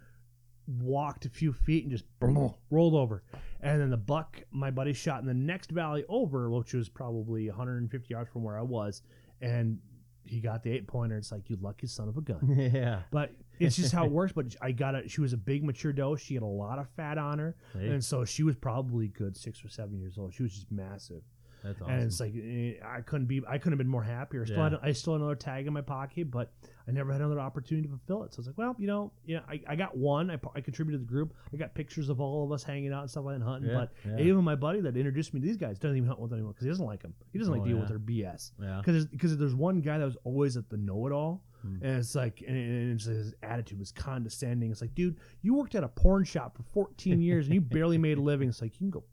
[0.68, 3.24] walked a few feet, and just boom, rolled over.
[3.62, 7.48] And then the buck, my buddy, shot in the next valley over, which was probably
[7.50, 9.02] 150 yards from where I was.
[9.42, 9.80] And
[10.26, 11.18] he got the eight pointer.
[11.18, 12.72] It's like, you lucky son of a gun.
[12.74, 13.02] yeah.
[13.12, 14.34] But it's just how it works.
[14.34, 15.10] But I got it.
[15.12, 16.16] She was a big mature doe.
[16.16, 17.56] She had a lot of fat on her.
[17.74, 20.34] Hey, And so she was probably good six or seven years old.
[20.34, 21.22] She was just massive
[21.64, 21.94] that's awesome.
[21.94, 24.46] and it's like eh, I couldn't be I couldn't have been more happier.
[24.46, 24.70] Still Yeah.
[24.72, 26.52] had, I still had another tag in my pocket, but
[26.90, 28.34] I never had another opportunity to fulfill it.
[28.34, 30.30] So I was like, well, you know, yeah, I, I got one.
[30.30, 31.34] I, I contributed to the group.
[31.54, 33.70] I got pictures of all of us hanging out and stuff like that hunting.
[33.72, 34.26] Yeah, but yeah.
[34.26, 36.66] even my buddy that introduced me to these guys doesn't even hunt with anyone because
[36.66, 37.14] he doesn't like them.
[37.32, 37.80] He doesn't like Oh, deal yeah.
[37.80, 38.52] with their BS.
[38.62, 38.82] yeah.
[38.84, 41.42] Because because there's one guy that was always at the know-it-all.
[41.64, 41.78] Hmm.
[41.82, 44.70] And it's like, and, and it's, his attitude was condescending.
[44.70, 47.98] It's like, dude, you worked at a porn shop for 14 years and you barely
[47.98, 48.50] made a living.
[48.50, 49.04] It's like, you can go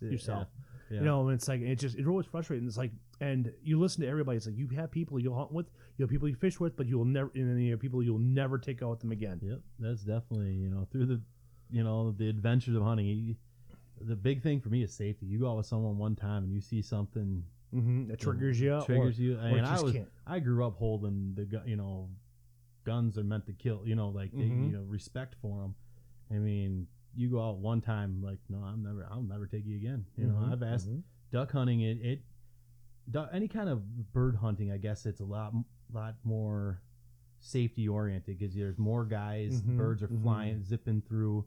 [0.00, 0.48] yourself.
[0.90, 0.98] Yeah.
[0.98, 2.66] You know, and it's like it just it's always frustrating.
[2.66, 4.36] It's like, and you listen to everybody.
[4.36, 6.86] It's like you have people you'll hunt with, you have people you fish with, but
[6.86, 9.40] you'll never, and then you have people you'll never take out with them again.
[9.42, 11.20] Yep, that's definitely you know through the,
[11.70, 13.06] you know the adventures of hunting.
[13.06, 13.34] You,
[14.00, 15.26] the big thing for me is safety.
[15.26, 17.42] You go out with someone one time and you see something
[17.74, 18.08] Mm-hmm.
[18.08, 18.82] That triggers you.
[18.86, 19.38] triggers or, you.
[19.38, 20.08] I mean, it I was can't.
[20.26, 22.08] I grew up holding the gu- you know,
[22.84, 23.82] guns are meant to kill.
[23.84, 24.66] You know, like they, Mhm.
[24.70, 25.74] you know respect for them.
[26.30, 29.76] I mean, you go out one time like no, I'm never I'll never take you
[29.76, 30.06] again.
[30.16, 31.02] You know, Mhm, I've asked mhm.
[31.30, 32.22] duck hunting it it
[33.10, 35.52] duck, any kind of bird hunting i guess it's a lot
[35.92, 36.80] lot more
[37.40, 41.44] safety oriented because there's more guys Mhm, birds are flying zipping through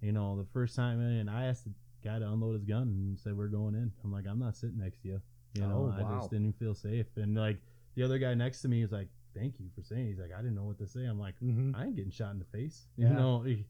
[0.00, 3.18] you know the first time and i asked the guy to unload his gun and
[3.20, 5.22] said we're going in i'm like i'm not sitting next to you
[5.56, 7.58] you know Oh, i just didn't feel safe and like
[7.94, 10.36] the other guy next to me is like thank you for saying he's like i
[10.38, 11.74] didn't know what to say i'm like Mhm.
[11.76, 12.86] I ain't getting shot in the face.
[12.96, 13.66] You know, he,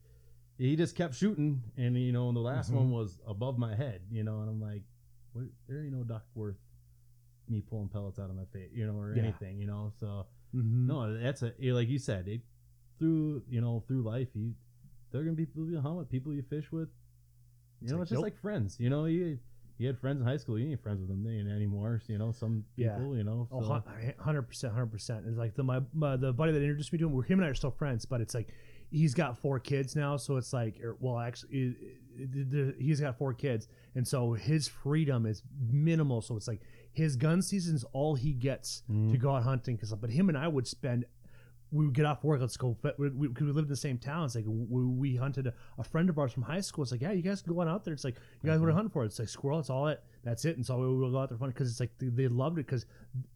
[0.59, 2.75] he just kept shooting, and you know, and the last Mhm.
[2.77, 4.01] one was above my head.
[4.11, 4.83] You know, and I'm like,
[5.33, 6.57] what, there ain't no duck worth
[7.49, 9.23] me pulling pellets out of my face, you know, or Yeah.
[9.25, 9.93] anything, you know.
[10.01, 10.87] So Mhm.
[10.87, 12.41] no, that's a like you said, it
[12.99, 14.55] through you know through life, you
[15.11, 16.89] there are gonna be people you hunt with, people you fish with.
[17.81, 18.25] You It's know, like, it's just nope.
[18.25, 18.79] like friends.
[18.81, 19.39] You know, you
[19.79, 22.01] you had friends in high school, you ain't friends with them any- anymore.
[22.09, 22.97] You know, some Yeah.
[22.97, 23.49] people, you know.
[23.53, 25.27] Oh, so- hun- hundred percent, hundred percent.
[25.27, 27.13] It's like the my, my the buddy that introduced me to him.
[27.13, 28.49] We're him and I are still friends, but it's like
[28.91, 31.75] he's got four kids now, so it's like, or, well, actually,
[32.79, 36.23] he's got four kids, and so his freedom is minimal.
[36.23, 36.63] So it's like
[36.93, 39.19] his gun season is all he gets to Mhm.
[39.21, 39.77] go out hunting.
[39.77, 41.05] Because, but him and I would spend.
[41.73, 42.41] We would get off work.
[42.41, 42.77] Let's go.
[42.81, 44.25] Because we, we, we lived in the same town.
[44.25, 46.83] It's like we, we hunted a, a friend of ours from high school.
[46.83, 47.93] It's like, yeah, you guys can go on out there.
[47.93, 48.67] It's like, you guys what mm-hmm.
[48.67, 49.03] are you hunting for?
[49.03, 49.07] it.
[49.07, 49.59] It's like squirrel.
[49.59, 50.03] It's all it.
[50.23, 50.57] That's it.
[50.57, 52.67] And so we will go out there fun because it's like they, they loved it
[52.67, 52.87] because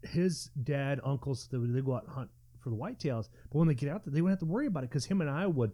[0.03, 3.29] his dad, uncles, they, they go out and hunt for the whitetails.
[3.51, 5.21] But when they get out there, they wouldn't have to worry about it because him
[5.21, 5.73] and I would.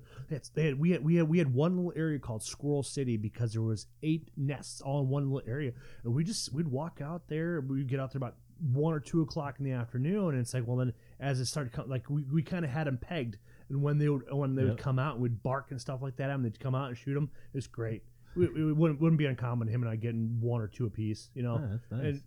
[0.54, 3.52] They had, we had we had we had one little area called Squirrel City because
[3.52, 5.72] there was eight nests all in one little area,
[6.04, 7.60] and we just we'd walk out there.
[7.60, 10.66] We'd get out there about one or two o'clock in the afternoon, and it's like,
[10.66, 13.36] well, then as it started, co- like we, we kind of had them pegged,
[13.68, 16.30] and when they would when they would come out, we'd bark and stuff like that,
[16.30, 17.30] and they'd come out and shoot them.
[17.54, 18.02] It's great.
[18.36, 21.42] It, it wouldn't wouldn't be uncommon him and I getting one or two apiece, you
[21.42, 21.58] know.
[21.58, 22.00] Yeah, that's nice.
[22.14, 22.22] And-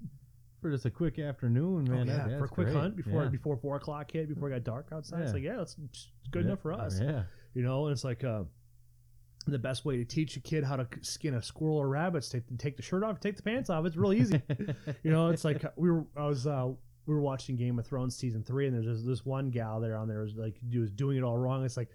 [0.62, 2.08] for just a quick afternoon, Oh, man.
[2.08, 2.76] yeah, that- for a quick great.
[2.76, 3.30] hunt before Yeah.
[3.30, 5.22] before four o'clock hit, before it got dark outside.
[5.22, 5.78] It's like, yeah, it's,
[6.32, 6.48] good Yeah.
[6.50, 7.24] enough for us, Yeah.
[7.54, 7.86] you know.
[7.86, 8.44] And it's like uh,
[9.50, 12.30] the best way to teach a kid how to skin a squirrel or rabbit is
[12.30, 13.86] take take the shirt off, take the pants off.
[13.86, 14.42] It's really easy,
[15.04, 15.30] you know.
[15.30, 16.68] It's like we were I was uh,
[17.06, 19.96] we were watching Game of Thrones season three, and there's this, this one gal there
[19.98, 21.66] on there was like was doing it all wrong.
[21.66, 21.90] It's like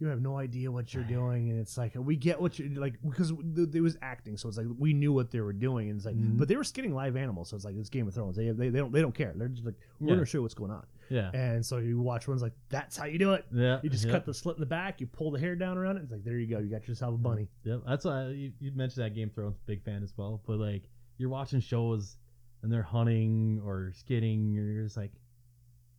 [0.00, 2.94] you have no idea what you're doing, and it's like we get what you like
[3.08, 3.32] because
[3.74, 6.16] it was acting, so it's like we knew what they were doing, and it's like
[6.16, 6.36] Mhm.
[6.36, 8.36] but they were skinning live animals, so it's like it's Game of Thrones.
[8.36, 9.32] They they, they don't they don't care.
[9.36, 10.14] They're just like we're Yeah.
[10.16, 11.30] gonna show you what's going on, yeah.
[11.32, 13.44] and so you watch ones like that's how you do it.
[13.52, 13.80] Yeah.
[13.82, 16.02] You just cut the slit in the back, you pull the hair down around it.
[16.04, 17.48] It's like there you go, you got yourself a bunny.
[17.64, 17.80] Yep.
[17.86, 20.40] That's why you, you mentioned that Game of Thrones, big fan as well.
[20.46, 20.82] But like
[21.18, 22.16] you're watching shows
[22.62, 25.12] and they're hunting or skidding, and you're just like,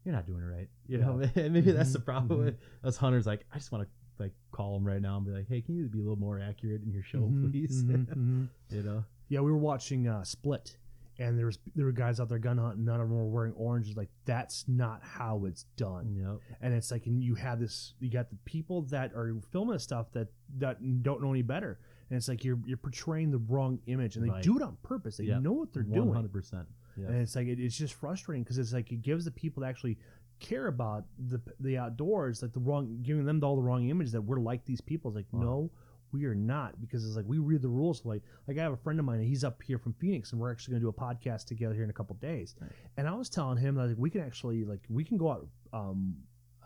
[0.03, 0.69] you're not doing it right.
[0.87, 2.45] You know, and maybe that's the Mhm, problem mhm.
[2.45, 3.25] with us hunters.
[3.27, 3.89] Like, I just want to
[4.23, 6.39] like call them right now and be like, hey, can you be a little more
[6.39, 7.83] accurate in your show, Mhm, please?
[7.83, 8.47] mhm, mhm.
[8.69, 9.03] you know.
[9.29, 10.77] Yeah, we were watching uh, Split,
[11.17, 12.85] and there was there were guys out there gun hunting.
[12.85, 13.95] None of them were wearing oranges.
[13.95, 16.15] Like that's not how it's done.
[16.15, 16.57] Yep.
[16.61, 19.83] And it's like, and you have this, you got the people that are filming this
[19.83, 21.79] stuff that that don't know any better.
[22.09, 24.43] And it's like you're you're portraying the wrong image, and they Right.
[24.43, 25.17] do it on purpose.
[25.17, 25.41] They Yep.
[25.41, 26.13] know what they're One doing.
[26.13, 26.67] hundred percent.
[26.97, 27.07] Yeah.
[27.07, 29.67] and it's like it, it's just frustrating because it's like it gives the people that
[29.69, 29.97] actually
[30.39, 34.21] care about the the outdoors like the wrong giving them all the wrong image that
[34.21, 35.39] we're like these people it's like Wow.
[35.41, 35.71] no
[36.15, 38.77] we are not because it's like we read the rules like like I have a
[38.77, 40.89] friend of mine and he's up here from Phoenix and we're actually going to do
[40.89, 42.69] a podcast together here in a couple days Nice.
[42.97, 45.47] and I was telling him that like we can actually like we can go out
[45.73, 46.15] um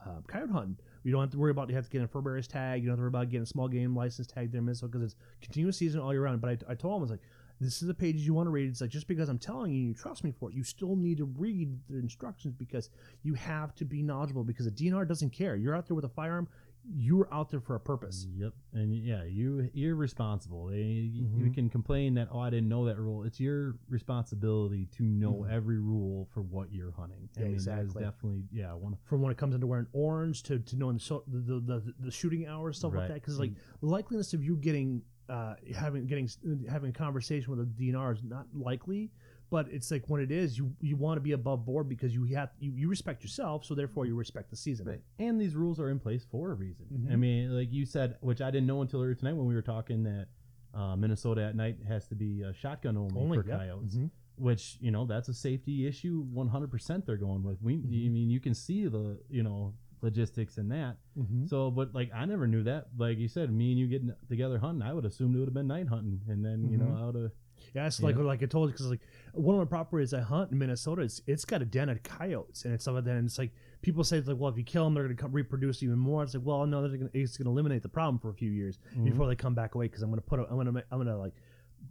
[0.06, 2.22] uh, coyote hunting You don't have to worry about you have to get a fur
[2.22, 2.82] bearers tag.
[2.82, 4.92] You don't have to worry about getting a small game license tag there in Minnesota
[4.92, 6.40] because it's continuous season all year round.
[6.40, 7.20] But I, I told him I was like,
[7.60, 8.70] this is the pages you want to read.
[8.70, 11.18] It's like just because I'm telling you, you trust me for it, you still need
[11.18, 12.90] to read the instructions because
[13.24, 14.46] you have to be knowledgeable.
[14.46, 15.58] Because a DNR doesn't care.
[15.58, 16.48] You're out there with a firearm.
[16.92, 18.26] You're out there for a purpose.
[18.36, 20.68] Yep, and yeah, you you're responsible.
[20.68, 23.24] They, You can complain that oh I didn't know that rule.
[23.24, 25.52] It's your responsibility to know Mhm.
[25.52, 27.30] every rule for what you're hunting.
[27.38, 28.04] I Yeah, mean, that is exactly.
[28.04, 28.98] definitely yeah one.
[29.04, 32.12] From when it comes into wearing orange to, to knowing the, so, the, the, the
[32.12, 33.14] shooting hours stuff like that.
[33.16, 36.28] Because like the likeliness of you getting uh, having getting
[36.68, 39.12] having a conversation with a DNR is not likely.
[39.50, 42.26] But it's like when it is, you you want to be above board because you
[42.36, 44.88] have you, you respect yourself, so therefore you respect the season.
[44.88, 45.02] Right.
[45.18, 46.86] And these rules are in place for a reason.
[47.10, 47.20] I Mhm.
[47.20, 50.04] mean, like you said, which I didn't know until earlier tonight when we were talking
[50.04, 50.28] that
[50.74, 53.58] uh, Minnesota at night has to be uh, shotgun only, Only for yep.
[53.60, 53.96] coyotes.
[53.98, 54.12] Mhm.
[54.36, 56.22] Which you know that's a safety issue.
[56.32, 57.60] One hundred percent they're going with.
[57.62, 58.12] We, I Mhm.
[58.12, 60.98] mean, you can see the you know logistics in that.
[61.18, 61.50] Mhm.
[61.50, 62.90] So, but like I never knew that.
[62.98, 65.54] Like you said, me and you getting together hunting, I would assume it would have
[65.56, 67.02] been night hunting, and then you know Mhm.
[67.02, 67.32] out of
[67.74, 68.08] Yeah, it's Yeah.
[68.08, 69.02] like like I told you because like
[69.34, 72.66] one of my properties I hunt in Minnesota, it's it's got a den of coyotes
[72.66, 73.16] and it's stuff like that.
[73.16, 75.28] And it's like people say it's like, well, if you kill them, they're going to
[75.28, 76.24] reproduce even more.
[76.24, 78.52] It's like, well, no, they're gonna, it's going to eliminate the problem for a few
[78.52, 79.06] years Mhm.
[79.06, 80.98] before they come back away because I'm going to put a, I'm going to I'm
[80.98, 81.34] going to like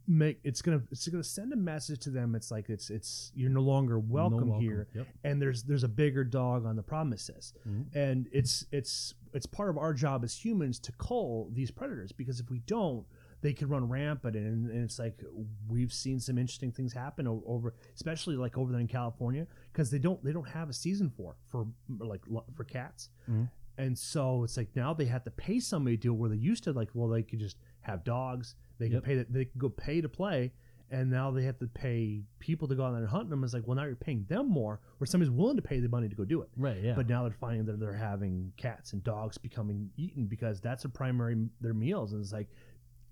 [0.07, 2.35] make it's going to it's going to send a message to them.
[2.35, 5.07] It's like it's it's you're no longer no welcome, here Yep.
[5.25, 7.87] and there's there's a bigger dog on the premises Mhm.
[7.95, 12.39] and it's it's it's part of our job as humans to cull these predators because
[12.41, 13.07] if we don't
[13.41, 15.23] they could run rampant and, and it's like
[15.69, 19.99] we've seen some interesting things happen over especially like over there in california because they
[19.99, 21.67] don't they don't have a season for for
[22.01, 22.23] like
[22.55, 23.49] for cats Mhm.
[23.77, 26.37] and so it's like now they have to pay somebody to do it where they
[26.37, 28.93] used to like well they could just have dogs they Yep.
[28.93, 30.53] can pay that they can go pay to play
[30.91, 33.45] and now they have to pay people to go out there and hunt them.
[33.45, 36.09] It's like, well, now you're paying them more, or somebody's willing to pay the money
[36.09, 36.49] to go do it.
[36.57, 36.83] Right.
[36.83, 36.95] Yeah.
[36.95, 40.89] But now they're finding that they're having cats and dogs becoming eaten because that's a
[40.89, 42.49] primary their meals, and it's like,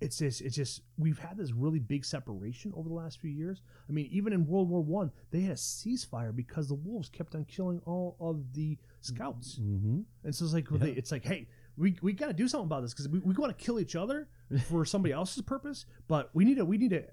[0.01, 3.63] it's just it's just we've had this really big separation over the last few years.
[3.89, 7.35] I mean, even in World War One, they had a ceasefire because the wolves kept
[7.35, 10.01] on killing all of the scouts, mm-hmm.
[10.25, 12.67] and so it's like well, they, it's like, hey, we, we got to do something
[12.67, 14.29] about this because we, we want to kill each other
[14.69, 17.05] for somebody else's purpose, but we need to we need to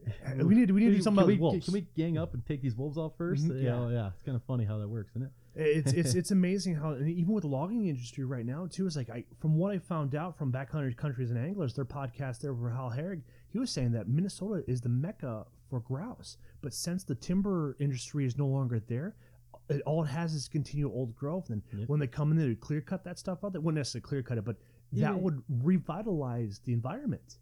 [0.43, 1.65] we need to we need to do something can about we, wolves.
[1.65, 3.71] Can we gang up and take these wolves off 1st Mhm, You yeah.
[3.71, 4.07] know, yeah.
[4.13, 5.31] It's kind of funny how that works, isn't it?
[5.55, 8.95] It's it's it's amazing how and even with the logging industry right now too is
[8.97, 12.55] like I from what I found out from backcountry countries and anglers their podcast there
[12.55, 17.03] for Hal Herring he was saying that Minnesota is the mecca for grouse but since
[17.03, 19.15] the timber industry is no longer there
[19.69, 21.87] it, all it has is continual old growth and Yep.
[21.87, 24.23] when they come in there to clear cut that stuff out they wouldn't necessarily clear
[24.23, 24.57] cut it but
[24.91, 25.11] that Yeah.
[25.11, 27.37] would revitalize the environment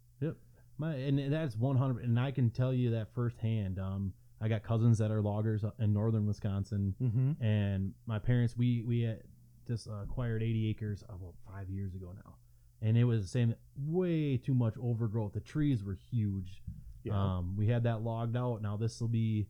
[0.78, 2.04] My and that's one hundred.
[2.04, 3.78] And I can tell you that firsthand.
[3.78, 7.42] Um, I got cousins that are loggers in northern Wisconsin, mm-hmm.
[7.42, 9.22] and my parents we we had
[9.68, 12.34] just uh, acquired eighty acres about five years ago now,
[12.80, 13.54] and it was the same.
[13.86, 15.34] Way too much overgrowth.
[15.34, 16.62] The trees were huge.
[17.10, 18.62] Um, we had that logged out.
[18.62, 19.46] Now this will be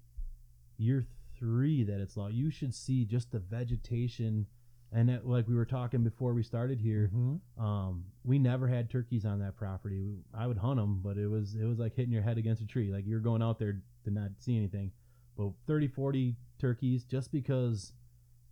[0.77, 1.07] year
[1.39, 2.35] three that it's logged.
[2.35, 4.47] You should see just the vegetation,
[4.93, 7.11] and it, like we were talking before we started here.
[7.15, 7.41] Mhm.
[7.59, 10.03] Um, we never had turkeys on that property.
[10.03, 12.63] We, I would hunt them, but it was it was like hitting your head against
[12.63, 12.93] a tree.
[12.93, 14.93] Like you're going out there to not see anything.
[15.37, 17.93] But 30, 40 turkeys just because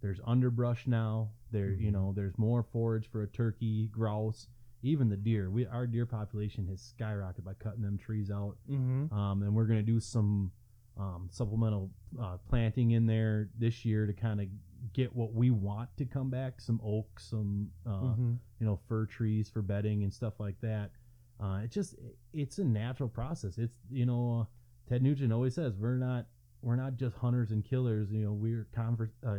[0.00, 1.30] there's underbrush now.
[1.50, 1.92] There, you Mhm.
[1.92, 4.48] know, there's more forage for a turkey, grouse,
[4.82, 5.50] even the deer.
[5.50, 8.56] We our deer population has skyrocketed by cutting them trees out.
[8.68, 9.12] Mm-hmm.
[9.12, 10.52] Um, and we're gonna do some
[10.96, 14.48] um, supplemental uh, planting in there this year to kind of
[14.92, 16.60] get what we want to come back.
[16.60, 18.34] Some oak, some uh, Mm-hmm.
[18.58, 20.90] you know fir trees for bedding and stuff like that.
[21.38, 21.94] Uh, it just
[22.32, 23.58] it's a natural process.
[23.58, 24.44] It's you know uh,
[24.90, 26.26] Ted Nugent always says we're not
[26.62, 28.10] we're not just hunters and killers.
[28.10, 29.36] You know we're conver- uh,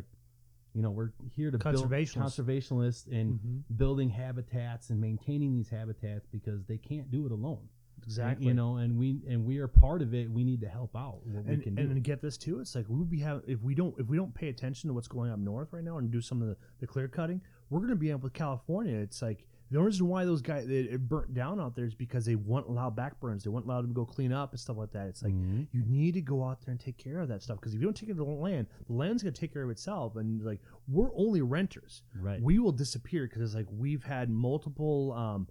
[0.73, 2.39] you know we're here to build Conservationists.
[2.39, 3.57] conservationists and Mm-hmm.
[3.75, 7.67] building habitats and maintaining these habitats because they can't do it alone.
[8.03, 8.47] Exactly.
[8.47, 10.31] You know, and we and we are part of it.
[10.31, 12.95] We need to help out what we and, and get this too, it's like we
[12.97, 15.37] would be have if we don't if we don't pay attention to what's going up
[15.37, 18.11] north right now and do some of the, the clear cutting, we're going to be
[18.11, 18.95] up with California.
[18.95, 21.95] It's like the only reason why those guys it, it burnt down out there is
[21.95, 23.43] because they won't allow backburns.
[23.43, 25.07] They won't allow them to go clean up and stuff like that.
[25.07, 25.67] It's like Mhm.
[25.71, 27.85] you need to go out there and take care of that stuff because if you
[27.87, 30.17] don't take care of the land, the land's going to take care of itself.
[30.17, 32.41] And like we're only renters right.
[32.41, 35.47] we will disappear because it's like we've had multiple um,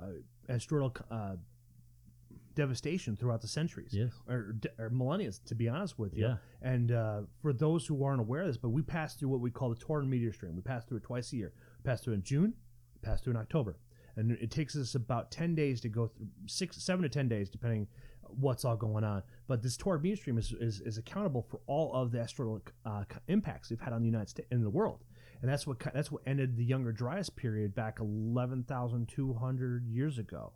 [0.00, 0.12] uh,
[0.48, 1.36] asteroidal uh,
[2.54, 4.12] devastation throughout the centuries yes.
[4.28, 6.26] or, or millennia, to be honest with you.
[6.26, 6.36] Yeah.
[6.62, 9.50] And uh, for those who aren't aware of this, but we pass through what we
[9.50, 10.54] call the Taurid meteor stream.
[10.54, 11.52] We pass through it twice a year.
[11.82, 12.54] We pass through in June.
[13.04, 13.76] We pass through in October.
[14.16, 17.50] And it takes us about ten days to go through six, seven to ten days,
[17.50, 17.88] depending
[18.22, 19.22] what's all going on.
[19.46, 23.04] But this Taurid meteor stream is, is, is accountable for all of the asteroidal uh,
[23.28, 25.04] impacts we've had on the United States and the world.
[25.44, 29.86] and that's what that's what ended the Younger Dryas period back eleven thousand two hundred
[29.86, 30.54] years ago.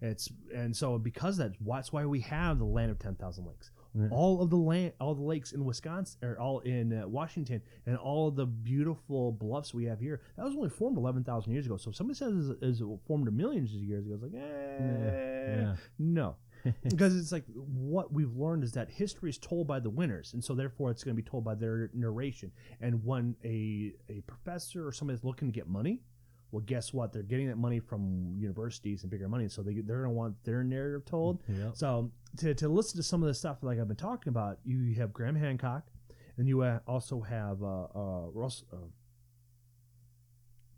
[0.00, 3.46] It's and so because of that, that's why we have the land of ten thousand
[3.46, 3.72] lakes.
[3.94, 4.08] Yeah.
[4.10, 7.96] All of the land, all the lakes in Wisconsin, or all in uh, Washington, and
[7.96, 10.20] all of the beautiful bluffs we have here.
[10.36, 11.76] That was only formed eleven thousand years ago.
[11.76, 15.76] So if somebody says is formed millions of years ago, it's like, eh, yeah.
[15.98, 16.36] no,
[16.88, 20.44] because it's like what we've learned is that history is told by the winners, and
[20.44, 22.52] so therefore it's going to be told by their narration.
[22.80, 26.02] And when a a professor or somebody that's looking to get money,
[26.50, 27.12] well, guess what?
[27.12, 30.42] They're getting that money from universities and bigger money, so they they're going to want
[30.44, 31.42] their narrative told.
[31.46, 31.72] Yep.
[31.74, 34.94] So to, to listen to some of the stuff like I've been talking about, you
[34.94, 35.84] have Graham Hancock,
[36.38, 38.76] and you also have uh, uh, Russ, uh,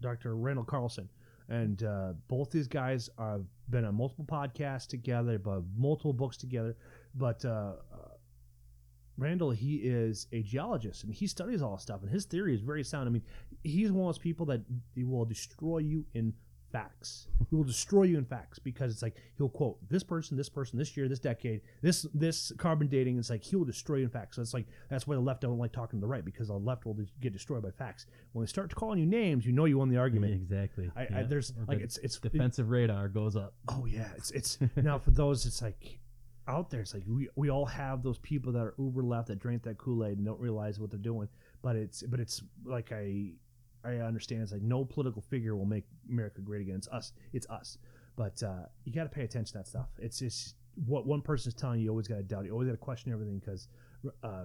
[0.00, 0.35] Dr.
[0.37, 1.09] Randall Carlson,
[1.48, 6.76] and uh, both these guys have been on multiple podcasts together, but multiple books together.
[7.14, 7.74] But uh,
[9.20, 12.61] Randall, he is a geologist, and he studies all this stuff, and his theory is
[12.61, 13.09] very sound.
[13.09, 13.22] I mean,
[13.62, 14.62] he's one of those people that
[14.94, 16.33] he will destroy you in
[16.72, 17.26] facts.
[17.48, 20.78] He will destroy you in facts because it's like he'll quote this person, this person,
[20.78, 23.18] this year, this decade, this this carbon dating.
[23.18, 24.37] It's like he will destroy you in facts.
[24.37, 26.54] So it's like that's why the left don't like talking to the right because the
[26.54, 28.06] left will get destroyed by facts.
[28.33, 30.35] When they start calling you names, you know you won the argument.
[30.35, 30.90] Exactly.
[30.96, 33.54] I, I, there's Or like the it's it's defensive radar goes up.
[33.68, 35.98] Oh yeah, it's it's now for those it's like
[36.50, 36.80] out there.
[36.80, 39.78] It's like we we all have those people that are uber left that drink that
[39.78, 41.28] Kool Aid and don't realize what they're doing.
[41.62, 43.32] But it's but it's like I
[43.84, 46.76] I understand it's like no political figure will make America great again.
[46.76, 47.12] It's us.
[47.32, 47.78] It's us.
[48.16, 49.88] But uh, you got to pay attention to that stuff.
[49.98, 51.84] It's just what one person is telling you.
[51.84, 52.44] You always got to doubt.
[52.44, 53.68] You always got to question everything because.
[54.22, 54.44] Uh,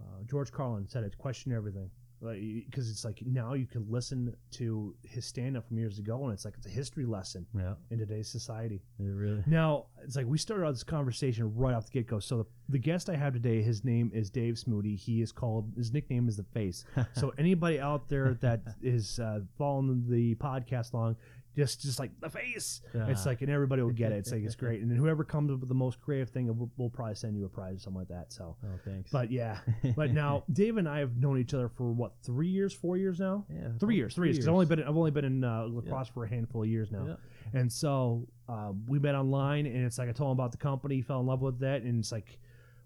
[0.00, 1.16] uh, George Carlin said it.
[1.18, 5.98] Question everything like because it's like now you can listen to his stand-up from years
[5.98, 7.74] ago and it's like it's a history lesson Yeah.
[7.90, 9.42] in today's society It really.
[9.46, 12.78] now it's like we started out this conversation right off the get-go so the, the
[12.78, 16.36] guest i have today his name is dave smoody he is called his nickname is
[16.36, 21.16] the face so anybody out there that is uh, following the podcast long
[21.56, 23.30] just just like the face it's Ah.
[23.30, 25.58] like and everybody will get it it's like it's great and then whoever comes up
[25.60, 28.08] with the most creative thing we'll, we'll probably send you a prize or something like
[28.08, 29.10] that so Oh, thanks.
[29.10, 29.58] but yeah
[29.96, 33.18] but now Dave and I have known each other for what three years, four years
[33.18, 33.46] now.
[33.50, 34.36] yeah, Three years, three years.
[34.36, 36.68] Because I've only been I've only been in uh, La Crosse for a handful of
[36.68, 37.60] years now, Yeah.
[37.60, 41.00] and so uh, we met online, and it's like I told him about the company,
[41.02, 42.38] fell in love with that, and it's like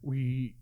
[0.03, 0.55] we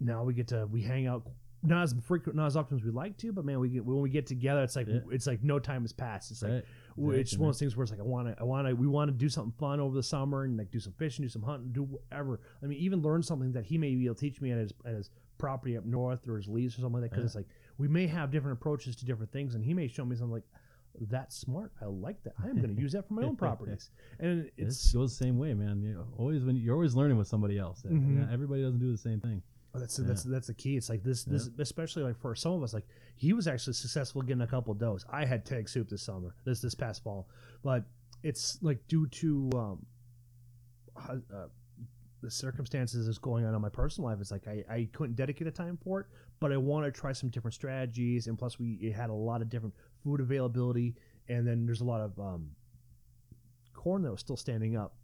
[0.00, 1.22] now we get to we hang out
[1.62, 4.00] not as frequent, not as often as we like to, but man, we get when
[4.00, 5.00] we get together, it's like Yeah.
[5.10, 6.30] it's like no time has passed.
[6.30, 6.64] It's like
[6.98, 8.74] It's Exactly, one of those things where it's like I want to, I want to,
[8.74, 11.28] we want to do something fun over the summer and like do some fishing, do
[11.28, 12.40] some hunting, do whatever.
[12.62, 14.72] I mean, even learn something that he may be able to teach me at his
[14.84, 17.16] at his property up north or his lease or something like that.
[17.16, 17.40] Because Yeah.
[17.40, 20.16] it's like we may have different approaches to different things, and he may show me
[20.16, 20.44] something like
[21.10, 21.72] that's smart.
[21.82, 22.32] I like that.
[22.42, 25.24] I am going to use that for my own properties, and It it's goes the
[25.24, 25.82] same way, man.
[25.82, 27.82] You know, always when you're always learning with somebody else.
[27.82, 28.32] Mhm.
[28.32, 29.42] everybody doesn't do the same thing.
[29.80, 30.76] That's that's that's the key.
[30.76, 32.86] It's like this this especially like for some of us like
[33.16, 35.04] he was actually successful getting a couple of does.
[35.10, 37.28] I had tag soup this summer, this this past fall,
[37.62, 37.84] but
[38.22, 39.86] it's like due to um,
[40.96, 41.46] uh, uh,
[42.22, 44.18] the circumstances that's going on in my personal life.
[44.20, 46.06] It's like I, I couldn't dedicate the time for it,
[46.40, 49.42] but I want to try some different strategies, and plus we it had a lot
[49.42, 50.94] of different food availability,
[51.28, 52.50] and then there's a lot of um,
[53.74, 54.94] corn that was still standing up.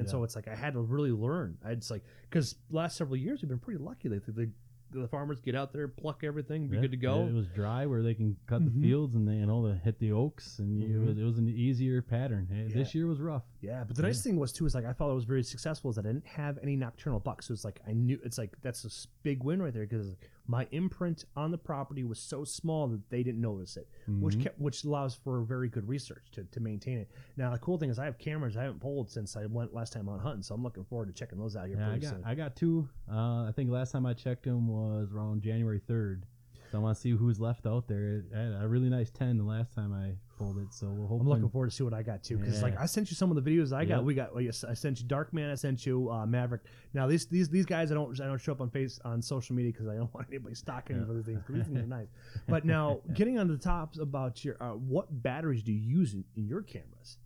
[0.00, 1.56] And so it's like I had to really learn.
[1.64, 4.08] I just like because last several years we've been pretty lucky.
[4.08, 4.50] Like the, the,
[4.92, 7.26] the farmers get out there, pluck everything, be Yeah, good to go.
[7.26, 8.74] It was dry where they can cut Mhm.
[8.74, 10.94] the fields and they you know they hit the oaks and Mhm.
[10.94, 12.48] it, was, it was an easier pattern.
[12.50, 12.74] Hey, Yeah.
[12.74, 13.44] This year was rough.
[13.60, 15.90] Yeah, but the nice thing was too is like I thought I was very successful
[15.90, 17.46] is that I didn't have any nocturnal bucks.
[17.46, 20.66] So it's like I knew it's like that's a big win right there because my
[20.72, 24.42] imprint on the property was so small that they didn't notice it, which Mhm.
[24.42, 27.10] kept which allows for very good research to, to maintain it.
[27.36, 29.92] Now the cool thing is I have cameras I haven't pulled since I went last
[29.92, 32.06] time on hunting, so I'm looking forward to checking those out here Yeah, I pretty
[32.06, 32.24] got soon.
[32.24, 32.88] I got two.
[33.10, 36.24] Uh, I think last time I checked them was around January third.
[36.72, 38.24] So I want to see who's left out there.
[38.34, 40.14] I had a really nice ten the last time I
[40.58, 40.72] it.
[40.72, 41.20] So we'll hope.
[41.20, 43.30] I'm looking forward to see what I got too, because like I sent you some
[43.30, 43.96] of the videos I got.
[43.98, 44.04] Yep.
[44.04, 44.32] We got.
[44.34, 45.50] well, yes, I sent you Darkman.
[45.50, 46.62] I sent you uh, Maverick.
[46.94, 49.54] Now these these these guys I don't I don't show up on face on social
[49.54, 51.04] media because I don't want anybody stalking Yeah.
[51.06, 51.40] for these things.
[51.48, 52.08] These things are nice.
[52.48, 56.24] But now getting on the tops about your uh, what batteries do you use in,
[56.36, 57.18] in your cameras?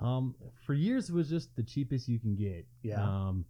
[0.00, 0.34] Um,
[0.66, 2.66] for years it was just the cheapest you can get.
[2.82, 3.02] Yeah.
[3.02, 3.44] Um,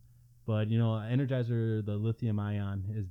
[0.47, 3.07] but you know, Energizer, the lithium ion, has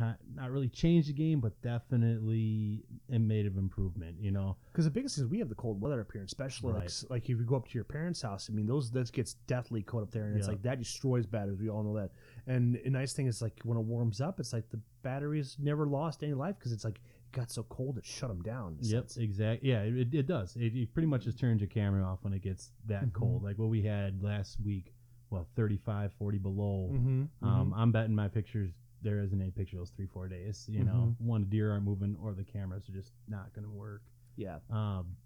[0.00, 4.16] kind not really changed the game, but definitely it made an improvement.
[4.20, 6.72] You know, Because the biggest thing is we have the cold weather up here, especially
[6.72, 6.84] like, Right.
[6.86, 8.48] s- like if you go up to your parents' house.
[8.50, 11.58] I mean, those that gets deathly cold up there, and it's like that destroys batteries.
[11.60, 12.10] We all know that.
[12.46, 15.86] And a nice thing is like when it warms up, it's like the batteries never
[15.86, 18.76] lost any life because it's like it got so cold it shut them down.
[18.80, 19.68] Yep, exactly.
[19.70, 20.56] Yeah, it, it does.
[20.56, 23.12] It, it pretty much just turns your camera off when it gets that Mhm.
[23.12, 23.42] cold.
[23.42, 24.92] Like what we had last week,
[25.30, 26.90] well, 35, 40 below.
[26.92, 27.44] Mm-hmm.
[27.46, 28.72] Um, I'm betting my pictures
[29.02, 30.66] there isn't any picture those three four days.
[30.68, 33.70] You know, one the deer aren't moving or the cameras are just not going to
[33.70, 34.02] work.
[34.36, 34.58] Yeah.
[34.70, 35.16] Um,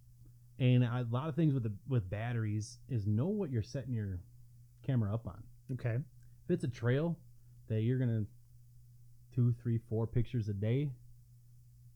[0.58, 4.20] and a lot of things with the with batteries is know what you're setting your
[4.86, 5.42] camera up on.
[5.72, 5.96] Okay.
[6.44, 7.18] If it's a trail
[7.68, 8.24] that you're gonna
[9.34, 10.90] two, three, four pictures a day,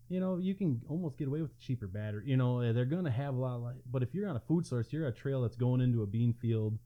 [0.09, 2.25] you know, you can almost get away with a cheaper battery.
[2.27, 3.77] You know, they're gonna have a lot of light.
[3.91, 6.33] But if you're on a food source, you're a trail that's going into a bean
[6.33, 6.79] field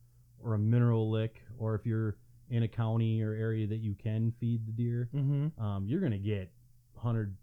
[0.43, 2.17] or a mineral lick, or if you're
[2.49, 5.61] in a county or area that you can feed the deer, Mm-hmm.
[5.63, 6.51] um, you're gonna get
[6.95, 7.35] 100,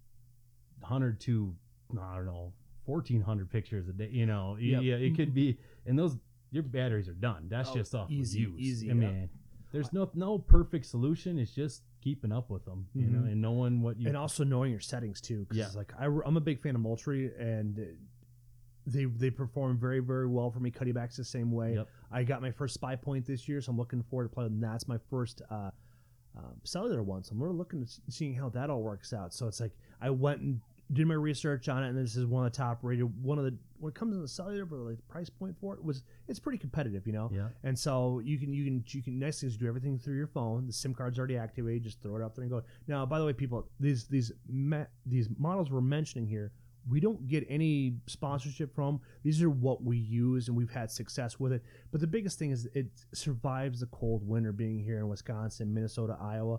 [0.80, 1.54] 100 to
[2.00, 2.52] I don't know,
[2.86, 4.08] fourteen hundred pictures a day.
[4.12, 4.82] You know, Yep.
[4.84, 6.16] yeah, it could be, and those
[6.52, 7.46] your batteries are done.
[7.48, 8.58] That's Oh, just off easy, use.
[8.60, 9.28] easy, I mean,
[9.72, 11.38] there's no no perfect solution.
[11.38, 13.32] It's just keeping up with them, you know, Mhm.
[13.32, 14.06] and knowing what you.
[14.08, 15.40] and also knowing your settings too.
[15.40, 15.68] Because Yeah.
[15.74, 17.76] like I, am a big fan of Moultrie, and
[18.92, 20.70] they they perform very very well for me.
[20.70, 21.74] Cuddebacks the same way.
[21.74, 21.88] Yep.
[22.12, 24.60] I got my first Spypoint this year, so I'm looking forward to playing.
[24.60, 25.70] That's my first uh,
[26.36, 29.32] um, cellular one, so I'm really looking at seeing how that all works out.
[29.34, 30.60] So it's like I went and
[30.92, 33.08] did my research on it, and this is one of the top rated.
[33.22, 35.74] One of the when it comes to the cellular, but like the price point for
[35.74, 37.30] it was it's pretty competitive, you know.
[37.32, 40.26] yeah, And so you can you can you can nice things do everything through your
[40.26, 40.66] phone.
[40.66, 41.84] The SIM card's already activated.
[41.84, 42.62] Just throw it up there and go.
[42.88, 46.52] Now, by the way, people, these these ma- these models we're mentioning here,
[46.90, 49.00] we don't get any sponsorship from.
[49.22, 51.62] These are what we use, and we've had success with it.
[51.92, 54.52] But the biggest thing is it survives the cold winter.
[54.52, 56.58] Being here in Wisconsin, Minnesota, Iowa,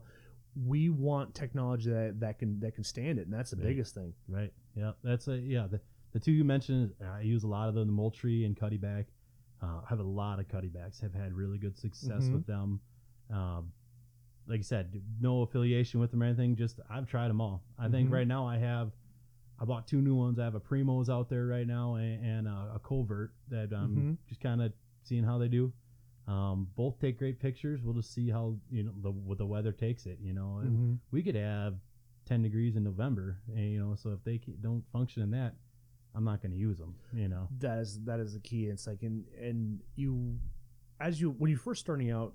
[0.65, 3.67] we want technology that, that can that can stand it, and that's the Right.
[3.67, 4.13] biggest thing.
[4.27, 4.53] right.
[4.75, 5.67] Yeah, that's a yeah.
[5.67, 5.82] The,
[6.13, 7.88] the two you mentioned, I use a lot of them.
[7.88, 9.05] The Moultrie and Cuddeback.
[9.61, 11.01] Uh, I have a lot of Cuddebacks.
[11.01, 12.34] Have had really good success Mhm.
[12.34, 12.79] with them.
[13.29, 13.71] Um,
[14.47, 16.55] like I said, no affiliation with them or anything.
[16.55, 17.63] Just I've tried them all.
[17.77, 18.13] I think Mhm.
[18.13, 18.91] right now I have.
[19.62, 20.39] I bought two new ones.
[20.39, 23.95] I have a Primos out there right now and, and a, a Covert that I'm
[23.95, 24.18] Mhm.
[24.28, 25.72] just kind of seeing how they do.
[26.28, 27.82] Um, both take great pictures.
[27.84, 30.18] We'll just see how you know the what the weather takes it.
[30.22, 30.93] You know, Mm-hmm.
[31.12, 31.76] we could have
[32.26, 35.55] 10 degrees in November, and you know, so if they don't function in that,
[36.16, 36.95] I'm not going to use them.
[37.14, 38.66] You know, that is that is the key.
[38.68, 40.39] It's like and and you
[40.99, 42.34] as you when you're first starting out,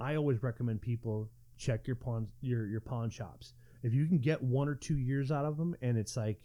[0.00, 3.54] I always recommend people check your pawn your your pawn shops.
[3.86, 6.40] If you can get one or two years out of them, and it's like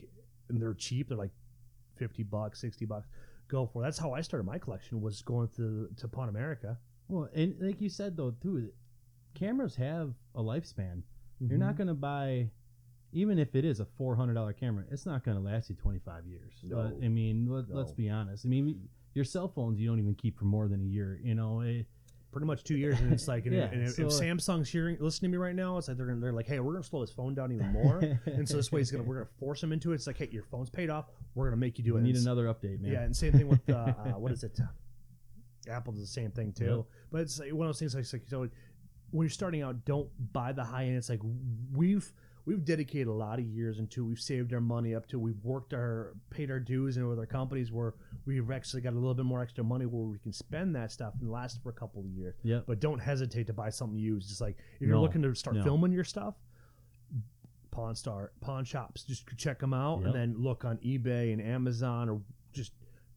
[0.50, 1.32] and they're cheap, they're like
[1.98, 3.08] fifty bucks, sixty bucks.
[3.48, 3.86] Go for it.
[3.86, 5.02] That's how I started my collection.
[5.02, 6.78] Was going to to Pawn America.
[7.08, 8.72] well, and like you said though, too,
[9.34, 11.02] cameras have a lifespan.
[11.40, 11.78] You're not mm-hmm.
[11.78, 12.52] going to buy,
[13.14, 15.76] even if it is a four hundred dollar camera, it's not going to last you
[15.76, 16.54] 25 years.
[16.62, 16.76] No.
[16.76, 17.96] But I mean, let, let's No.
[17.96, 18.46] be honest.
[18.46, 21.20] I mean, your cell phones you don't even keep for more than a year.
[21.24, 21.88] You know, it,
[22.32, 24.98] pretty much two years, and it's like, and, Yeah, and if, so- if Samsung's hearing,
[25.00, 27.02] listening to me right now, it's like they're gonna, they're like, hey, we're gonna slow
[27.02, 29.72] this phone down even more, and so this way, it's gonna we're gonna force them
[29.74, 29.96] into it.
[29.96, 31.06] It's like, hey, your phone's paid off,
[31.36, 32.04] we're gonna make you do we it.
[32.04, 32.92] need And another update, man.
[32.92, 34.60] Yeah, and same thing with uh, uh, what is it?
[35.70, 36.66] Apple does the same thing too.
[36.78, 36.86] Yep.
[37.12, 38.50] But it's like one of those things like so
[39.12, 40.98] when you're starting out, don't buy the high end.
[40.98, 41.20] It's like
[41.74, 42.12] we've
[42.46, 45.74] we've dedicated a lot of years into we've saved our money up to we've worked
[45.74, 47.94] our paid our dues and with our companies where
[48.26, 51.14] we've actually got a little bit more extra money where we can spend that stuff
[51.22, 52.36] and last for a couple of years.
[52.44, 54.30] yeah But don't hesitate to buy something used.
[54.30, 55.64] Just like if you're No, looking to start no.
[55.64, 56.36] filming your stuff,
[57.72, 60.06] pawn star pawn shops, just check them out Yep.
[60.08, 62.22] and then look on eBay and Amazon or
[62.54, 62.74] just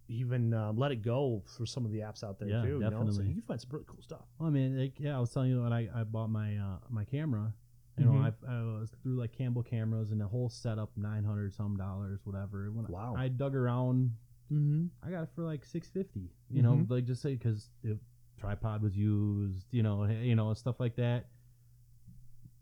[0.09, 2.69] even uh, let it go for some of the apps out there Yeah, too.
[2.75, 3.27] You know, so definitely.
[3.29, 4.21] you can find some really cool stuff.
[4.39, 6.77] Well, I mean, like, yeah, I was telling you when I, I bought my uh,
[6.91, 7.55] my camera,
[7.97, 8.35] you know, Mhm.
[8.49, 12.21] I, I was through like Campbell cameras and the whole setup nine hundred some dollars,
[12.25, 12.71] whatever.
[12.73, 13.15] When Wow.
[13.17, 14.17] I, dug around,
[14.53, 14.87] Mm-hmm.
[15.03, 16.31] I got it for like six fifty.
[16.51, 16.91] You know, Mhm.
[16.91, 17.99] like just say because if
[18.37, 21.29] tripod was used, you know, you know, stuff like that.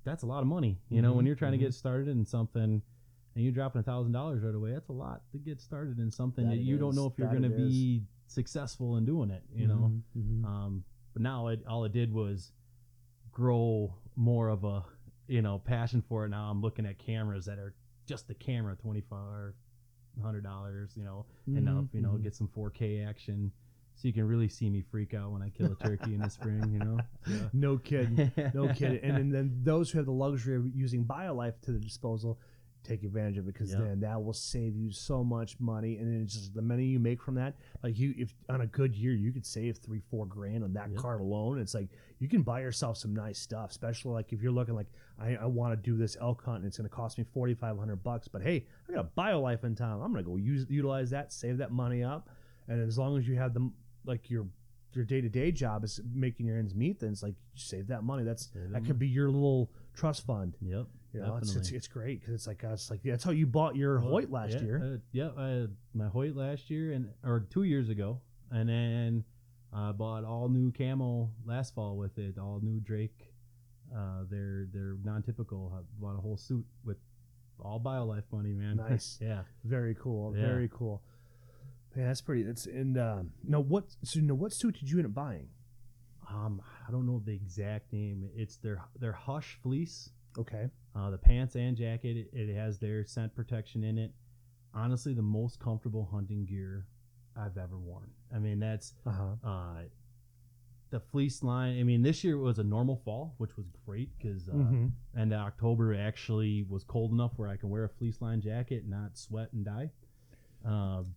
[0.04, 2.24] That's a lot of money, you know, when Mhm, you're trying to get started in
[2.24, 2.82] something.
[3.34, 4.72] And you're dropping a thousand dollars right away.
[4.72, 7.30] That's a lot to get started in something That that, you don't know if you're
[7.30, 9.42] going to be successful in doing it.
[9.54, 10.44] You know, Mhm.
[10.44, 12.52] um, but now it all it did was
[13.30, 14.84] grow more of a
[15.28, 16.28] you know passion for it.
[16.30, 17.74] Now I'm looking at cameras that are
[18.06, 19.54] just the camera, twenty four
[20.22, 22.22] hundred dollars, you know, enough, you know, Mhm.
[22.22, 23.50] get some 4K action,
[23.94, 26.28] so you can really see me freak out when I kill a turkey in the
[26.28, 26.98] spring, you know.
[27.26, 27.48] Yeah.
[27.54, 28.30] No kidding.
[28.52, 29.02] No kidding.
[29.02, 32.38] And then, then those who have the luxury of using BioLife to their disposal,
[32.84, 33.80] take advantage of it because Yep.
[33.80, 35.98] then that will save you so much money.
[35.98, 37.54] And then it's just the money you make from that.
[37.82, 40.90] Like you, if on a good year, you could save three, four grand on that
[40.90, 40.98] Yep.
[40.98, 41.58] card alone.
[41.60, 44.88] It's like you can buy yourself some nice stuff, especially like if you're looking like
[45.18, 47.54] I, I want to do this elk hunt and it's going to cost me forty
[47.54, 48.26] five hundred bucks.
[48.28, 50.00] But hey, I got a BioLife in town.
[50.02, 52.28] I'm going to go use utilize that, save that money up,
[52.68, 53.72] and as long as you have them
[54.04, 54.46] like your
[54.94, 57.86] your day to day job is making your ends meet, then it's like you save
[57.86, 58.24] that money.
[58.24, 60.56] That's that could be your little trust fund.
[60.60, 60.86] Yep.
[61.12, 63.46] You know, it's, it's, it's great because it's like uh, it's like that's how you
[63.46, 64.82] bought your Well, Hoyt last yeah, year.
[64.82, 69.24] Uh, yeah, I had my Hoyt last year and or two years ago, and then
[69.72, 73.34] I bought all new camo last fall with it, all new Drake
[73.94, 75.72] Uh, they're they're non-typical.
[75.76, 76.96] I bought a whole suit with
[77.60, 78.76] all BioLife money, man.
[78.88, 79.18] Nice.
[79.20, 79.42] yeah.
[79.64, 80.34] Very cool.
[80.34, 80.46] Yeah.
[80.46, 81.02] Very cool.
[81.96, 82.42] Yeah, that's pretty.
[82.42, 83.84] That's and um, no, what?
[84.02, 85.48] So, no, what suit did you end up buying?
[86.30, 88.28] Um, I don't know the exact name.
[88.34, 90.10] It's their their Hush fleece.
[90.38, 90.68] Okay.
[90.94, 92.16] Uh, the pants and jacket.
[92.16, 94.12] It, it has their scent protection in it.
[94.74, 96.86] Honestly, the most comfortable hunting gear
[97.36, 98.10] I've ever worn.
[98.34, 99.48] I mean, that's Uh huh.
[99.48, 99.82] uh,
[100.90, 101.78] the fleece line.
[101.78, 104.86] I mean, this year was a normal fall, which was great because uh, Mm-hmm.
[105.14, 108.90] and October actually was cold enough where I can wear a fleece line jacket, and
[108.90, 109.90] not sweat and die.
[110.64, 111.14] Um,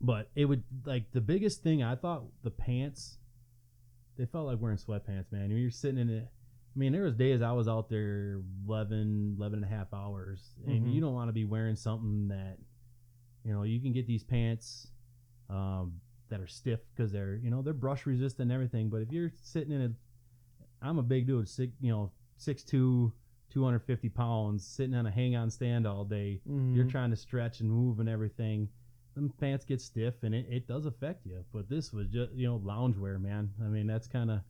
[0.00, 3.18] but it would like the biggest thing I thought the pants.
[4.16, 5.50] They felt like wearing sweatpants, man.
[5.50, 6.28] You're sitting in it.
[6.78, 10.54] I mean, there was days I was out there 11, 11 and a half hours,
[10.64, 10.92] and Mhm.
[10.94, 12.60] you don't want to be wearing something that,
[13.42, 14.92] you know, you can get these pants
[15.50, 18.90] um, that are stiff because they're, you know, they're brush resistant and everything.
[18.90, 19.92] But if you're sitting in a,
[20.80, 23.12] I'm a big dude, six, you know, 6'2",
[23.50, 26.40] 250 pounds, sitting on a hang-on stand all day.
[26.46, 26.76] Mm-hmm.
[26.76, 28.68] You're trying to stretch and move and everything.
[29.16, 31.44] Them pants get stiff and it, it does affect you.
[31.52, 33.52] But this was just, you know, loungewear, man.
[33.60, 34.42] I mean, that's kind of,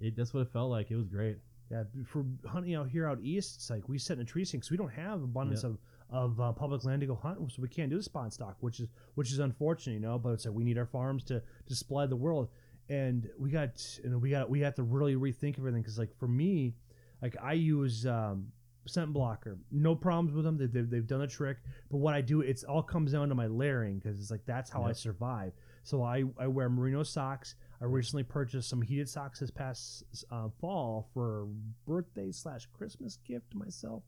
[0.00, 0.16] it.
[0.16, 0.90] that's what it felt like.
[0.90, 1.38] It was great.
[1.70, 4.60] Yeah, for hunting out here out east, it's like we sit in a tree stand
[4.62, 5.72] because we don't have abundance Yep.
[5.72, 5.78] of
[6.12, 8.80] of uh, public land to go hunt, so we can't do the spawn stock, which
[8.80, 10.18] is which is unfortunate, you know.
[10.18, 12.48] But it's like we need our farms to to supply the world,
[12.88, 16.26] and we got and we got we have to really rethink everything because like for
[16.26, 16.74] me,
[17.22, 18.48] like I use um,
[18.86, 20.56] scent blocker, no problems with them.
[20.58, 21.58] They, they've they've done a trick,
[21.88, 24.70] but what I do, it's all comes down to my layering because it's like that's
[24.70, 25.52] how I survive.
[25.84, 27.54] So I I wear merino socks.
[27.80, 31.48] I recently purchased some heated socks this past uh, fall for
[31.86, 34.02] birthday slash Christmas gift to myself.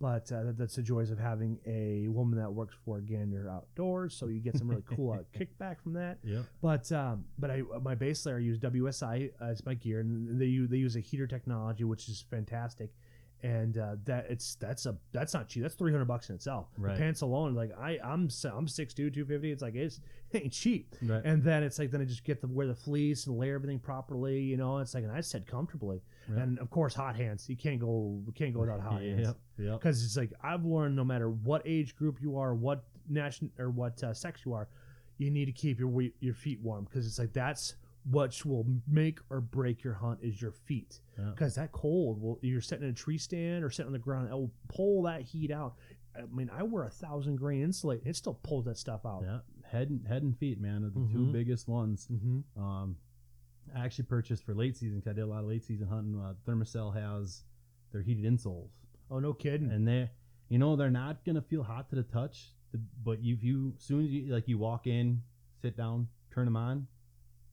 [0.00, 4.14] But uh, that's the joys of having a woman that works for Gander Outdoors.
[4.14, 6.16] So you get some really cool uh, kickback from that.
[6.24, 6.44] Yep.
[6.62, 10.46] But um, but I my base layer I use WSI as my gear, and they
[10.46, 12.94] use they use a heater technology, which is fantastic.
[13.42, 15.62] And uh, that it's that's a that's not cheap.
[15.62, 16.68] That's three hundred bucks in itself.
[16.76, 16.94] Right.
[16.94, 19.50] The pants alone, like I I'm I'm six two two fifty.
[19.50, 20.00] It's like it's
[20.32, 20.94] it ain't cheap.
[21.02, 21.22] Right.
[21.24, 23.78] And then it's like then I just get to wear the fleece and layer everything
[23.78, 24.40] properly.
[24.40, 26.02] You know, it's like and I said comfortably.
[26.28, 26.42] Right.
[26.42, 27.48] And of course, hot hands.
[27.48, 29.36] You can't go you can't go without hot hands Yep.
[29.58, 29.80] Yep.
[29.80, 33.70] because it's like I've learned no matter what age group you are, what nation or
[33.70, 34.68] what uh, sex you are,
[35.18, 37.74] you need to keep your your feet warm because it's like that's
[38.04, 41.30] what will make or break your hunt is your feet Yeah.
[41.30, 44.28] because that cold will you're sitting in a tree stand or sitting on the ground
[44.28, 45.74] it will pull that heat out.
[46.16, 49.22] I mean I wear a thousand grain insulate it still pulls that stuff out.
[49.24, 49.38] Yeah.
[49.70, 51.32] Head and head and feet, man, are the two Mhm.
[51.32, 52.08] biggest ones.
[52.10, 52.60] Mm-hmm.
[52.60, 52.96] Um,
[53.74, 56.18] I actually purchased for late season because I did a lot of late season hunting.
[56.18, 57.44] Uh, Thermacell has
[57.92, 58.70] their heated insoles,
[59.10, 59.70] Oh no kidding.
[59.70, 60.10] and they,
[60.48, 62.54] you know, they're not gonna feel hot to the touch.
[63.04, 65.22] But if you, as soon as you like, you walk in,
[65.60, 66.86] sit down, turn them on.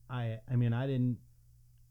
[0.10, 1.18] I, I mean, I didn't.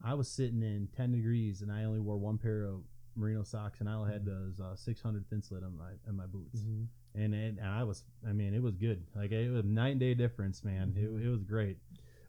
[0.05, 2.81] I was sitting in ten degrees, and I only wore one pair of
[3.17, 6.61] merino socks, and I had those uh, 600 Thinsulate on my on my boots.
[6.61, 6.87] Mhm.
[7.15, 9.03] and and I was, I mean, it was good.
[9.15, 10.95] Like it was a night and day difference, man.
[10.97, 11.79] It, it was great.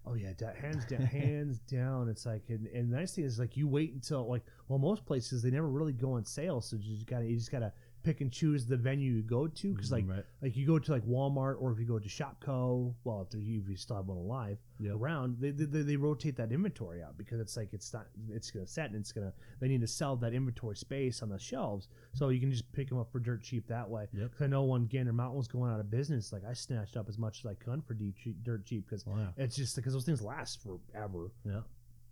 [0.05, 0.31] Oh yeah,
[0.61, 2.07] hands down, hands down.
[2.07, 5.05] It's like, and, and the nice thing is like you wait until like, well, most
[5.05, 7.73] places they never really go on sale, so you just gotta you just gotta
[8.07, 10.23] pick and choose the venue you go to because like right.
[10.41, 13.67] like you go to like Walmart or if you go to Shopko, well, if, if
[13.69, 14.93] you still have one alive Yep.
[14.95, 18.67] around, they, they they rotate that inventory out because it's like it's not it's gonna
[18.67, 22.29] set and it's gonna they need to sell that inventory space on the shelves, so
[22.29, 24.07] you can just pick them up for dirt cheap that way.
[24.13, 24.31] Yep.
[24.33, 27.09] 'Cause I know when Gander Mountain was going out of business, like I snatched up
[27.09, 29.31] as much as I could for deep cheap, dirt cheap because Oh, yeah.
[29.43, 31.31] it's just because those things last forever.
[31.43, 31.61] Yeah.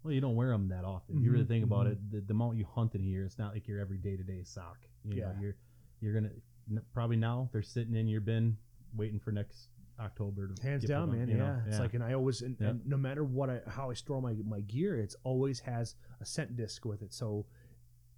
[0.04, 1.18] Well, you don't wear them that often.
[1.18, 1.92] If you really think about mhm.
[1.94, 4.24] it, the, the amount you hunt in year, it's not like your every day to
[4.24, 4.78] day sock.
[5.04, 5.40] You know, Yeah.
[5.42, 5.56] you're
[6.02, 6.32] you're gonna
[6.70, 8.58] n- probably now they're sitting in your bin
[8.96, 9.70] waiting for next
[10.00, 11.28] October to Hands down, man.
[11.30, 11.36] Yeah.
[11.38, 11.62] know?
[11.68, 12.70] it's like, and I always, and, Yeah.
[12.70, 16.26] and no matter what, I, how I store my my gear, it's always has a
[16.26, 17.46] scent disc with it, so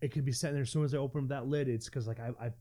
[0.01, 1.67] it could be sitting there as soon as I open that lid.
[1.67, 2.51] It's because like I, I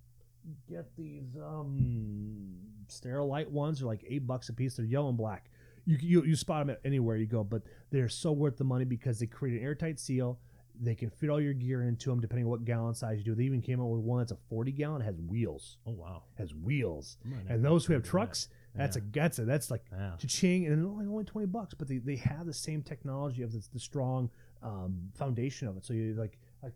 [0.68, 2.56] get these um
[2.88, 4.76] sterilite ones, are like eight bucks a piece.
[4.76, 5.50] They're yellow and black.
[5.86, 8.84] You you you spot them at anywhere you go, but they're so worth the money
[8.84, 10.38] because they create an airtight seal.
[10.80, 13.34] They can fit all your gear into them depending on what gallon size you do.
[13.34, 16.22] They even came out with one that's a 40 gallon, has wheels, oh wow.
[16.36, 17.16] has wheels.
[17.48, 18.10] I And those who have do that.
[18.10, 20.16] trucks, that's a that's a that's like Yeah.
[20.18, 23.66] cha-ching, and only only twenty bucks, but they, they have the same technology of the,
[23.72, 24.28] the strong
[24.62, 25.84] um, foundation of it.
[25.86, 26.74] So you like, like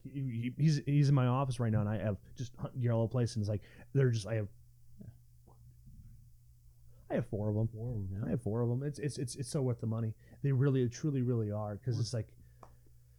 [0.57, 3.09] he's he's in my office right now, and I have just hunt gear all over
[3.09, 4.49] the place, and it's like they're just I have
[7.11, 7.69] I have four of them.
[7.69, 8.31] Four of 'em, I yeah.
[8.31, 8.83] have four of them.
[8.83, 10.15] It's it's it's, it's so worth the money.
[10.43, 12.29] They really truly really are because it's like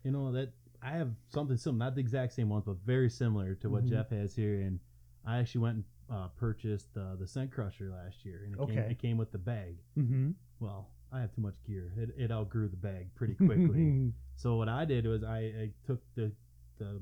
[0.04, 0.52] You know that
[0.82, 3.90] I have something similar, not the exact same one, but very similar to what Mhm.
[3.90, 4.62] Jeff has here.
[4.62, 4.80] And
[5.26, 8.78] I actually went and uh, purchased uh, the Scent Crusher last year, and it, came,
[8.92, 9.78] it came with the bag.
[9.98, 10.32] mm-hmm.
[10.60, 11.94] Well, I have too much gear.
[11.98, 14.12] It, it outgrew the bag pretty quickly.
[14.36, 16.32] So what I did was I, I took the
[16.80, 17.00] the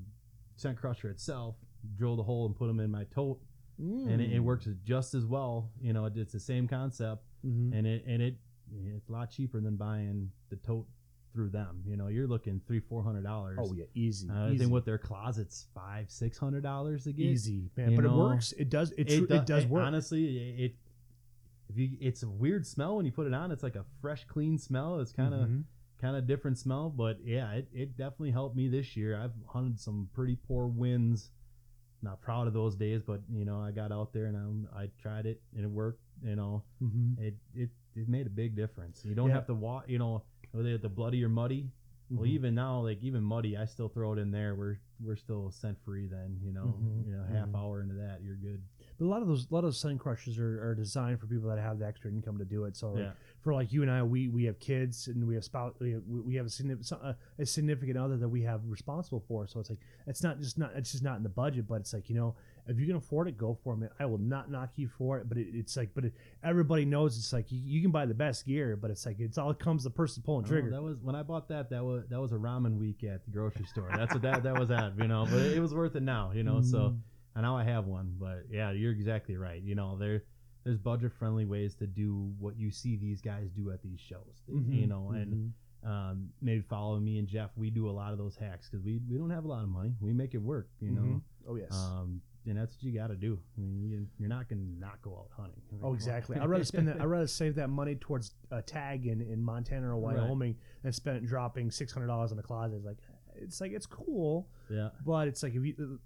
[0.58, 1.56] scent crusher itself,
[1.96, 3.40] drilled a hole and put them in my tote,
[3.82, 4.10] Mm.
[4.12, 5.72] and it, it works just as well.
[5.80, 7.72] You know, it, it's the same concept, Mhm.
[7.74, 8.36] and it and it
[8.92, 10.86] it's a lot cheaper than buying the tote
[11.34, 11.84] through them.
[11.86, 13.58] You know, you're looking three four hundred dollars.
[13.62, 14.30] Oh yeah, easy.
[14.30, 14.58] Uh, I easy.
[14.60, 17.26] think with their closets, five six hundred dollars to get.
[17.26, 17.92] easy, man.
[17.92, 18.52] you But it works.
[18.54, 18.92] It does.
[18.98, 19.84] It, tru- do- it does work.
[19.84, 20.76] Honestly, it, it
[21.70, 23.52] if you it's a weird smell when you put it on.
[23.52, 25.00] It's like a fresh, clean smell.
[25.00, 25.64] It's kind of Mhm.
[26.02, 29.20] kind of different smell, but yeah, it, it definitely helped me this year.
[29.22, 31.30] I've hunted some pretty poor winds.
[32.02, 34.90] Not proud of those days, but you know, I got out there and I'm, I
[35.02, 36.00] tried it and it worked.
[36.24, 37.20] You know, Mhm.
[37.20, 39.04] it it, it made a big difference.
[39.04, 39.36] You don't Yeah.
[39.36, 39.90] have to walk.
[39.90, 41.72] You know, whether the bloody or muddy.
[42.12, 42.30] Well, Mhm.
[42.32, 44.56] even now, like even muddy, I still throw it in there.
[44.56, 46.08] We're we're still scent free.
[46.08, 47.06] Then you know, Mhm.
[47.06, 47.56] you know, half Mhm.
[47.56, 48.62] hour into that, you're good.
[48.98, 51.28] But a lot of those, a lot of those scent crushers are, are designed for
[51.28, 52.76] people that have the extra income to do it.
[52.76, 55.76] So, like, for like you and I, we we have kids and we have spouse,
[55.80, 57.00] we have, we have a significant
[57.38, 59.46] a significant other that we have responsible for.
[59.46, 61.94] So it's like it's not just not it's just not in the budget, but it's
[61.94, 62.36] like you know
[62.68, 63.78] if you can afford it, go for it.
[63.78, 63.90] Man.
[64.00, 67.18] I will not knock you for it, but it, it's like but it, everybody knows
[67.18, 69.60] it's like you, you can buy the best gear, but it's like it's all it
[69.60, 70.70] comes the person pulling know, trigger.
[70.72, 71.70] that was when I bought that.
[71.70, 73.90] That was that was a ramen week at the grocery store.
[73.96, 74.98] That's what that that was at.
[74.98, 76.32] You know, but it was worth it now.
[76.34, 77.00] You know, so Mhm.
[77.36, 78.16] and now I have one.
[78.20, 79.62] But yeah, you're exactly right.
[79.62, 80.24] You know, there
[80.66, 84.44] there's budget friendly ways to do what you see these guys do at these shows.
[84.48, 84.88] You Mhm.
[84.90, 85.34] know, and
[85.86, 85.90] Mhm.
[85.90, 87.50] um, maybe follow me and Jeff.
[87.56, 89.70] We do a lot of those hacks because we we don't have a lot of
[89.70, 89.96] money.
[90.02, 90.70] We make it work.
[90.82, 91.02] You know.
[91.02, 91.22] Mhm.
[91.48, 91.72] oh yes.
[91.74, 93.40] Um, and that's what you got to do.
[93.58, 95.62] I mean, you, you're not going to not go out hunting.
[95.72, 96.38] I mean, Oh, exactly.
[96.38, 97.02] I'd rather spend that.
[97.02, 100.18] I'd rather save that money towards a tag in, in Montana or Right.
[100.18, 102.78] Wyoming and spend it dropping six hundred dollars in a closet.
[102.78, 102.98] It's like
[103.42, 105.98] it's like it's cool, yeah, but it's like if you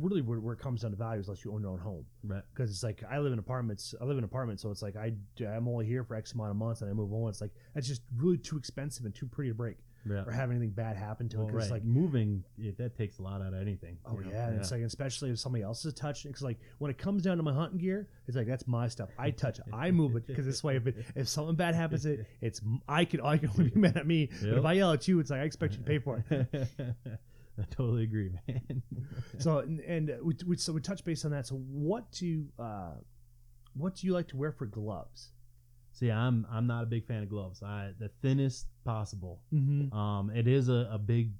[0.00, 2.04] really where, where it comes down to value is unless you own your own home
[2.24, 2.42] right.
[2.54, 3.94] because it's like I live in apartments.
[4.00, 5.12] I live in apartments, so it's like I
[5.44, 7.28] I'm only here for X amount of months and I move on.
[7.28, 9.76] It's like that's just really too expensive and too pretty to break
[10.08, 10.24] Yeah.
[10.26, 11.52] or have anything bad happen to Well, it.
[11.52, 11.82] Because right.
[11.82, 13.98] like moving, it, that takes a lot out of anything.
[14.06, 14.30] Oh you know?
[14.30, 16.30] yeah, and it's like especially if somebody else is touching.
[16.30, 19.08] Because like when it comes down to my hunting gear, it's like that's my stuff.
[19.18, 20.26] I touch, it, I move it.
[20.26, 23.36] Because this way, if it, if something bad happens, to it it's I can I
[23.38, 24.30] can only be mad at me.
[24.40, 26.68] But if I yell at you, it's like I expect you to pay for it.
[27.58, 28.82] I totally agree, man.
[29.38, 31.46] so and, and we, we so we touch base on that.
[31.46, 32.92] So what do uh,
[33.74, 35.30] what do you like to wear for gloves?
[35.96, 37.62] See, I'm I'm not a big fan of gloves.
[37.62, 39.40] I the thinnest possible.
[39.52, 39.96] Mm-hmm.
[39.96, 41.30] Um, it is a, a big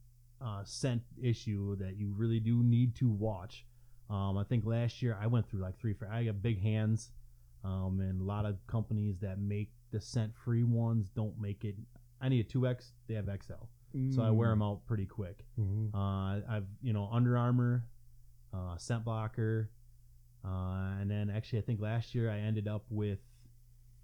[0.41, 3.67] uh, scent issue that you really do need to watch.
[4.09, 5.95] Um, I think last year I went through like three.
[6.11, 7.11] I got big hands,
[7.65, 11.75] um, and a lot of companies that make the scent free ones don't make it.
[12.23, 12.93] I need a two X.
[13.09, 15.45] They have XL, so I wear them out pretty quick.
[15.61, 15.95] Mm-hmm.
[15.95, 17.85] Uh, I've you know Under Armour,
[18.55, 19.69] uh, scent blocker,
[20.43, 23.19] uh, and then actually I think last year I ended up with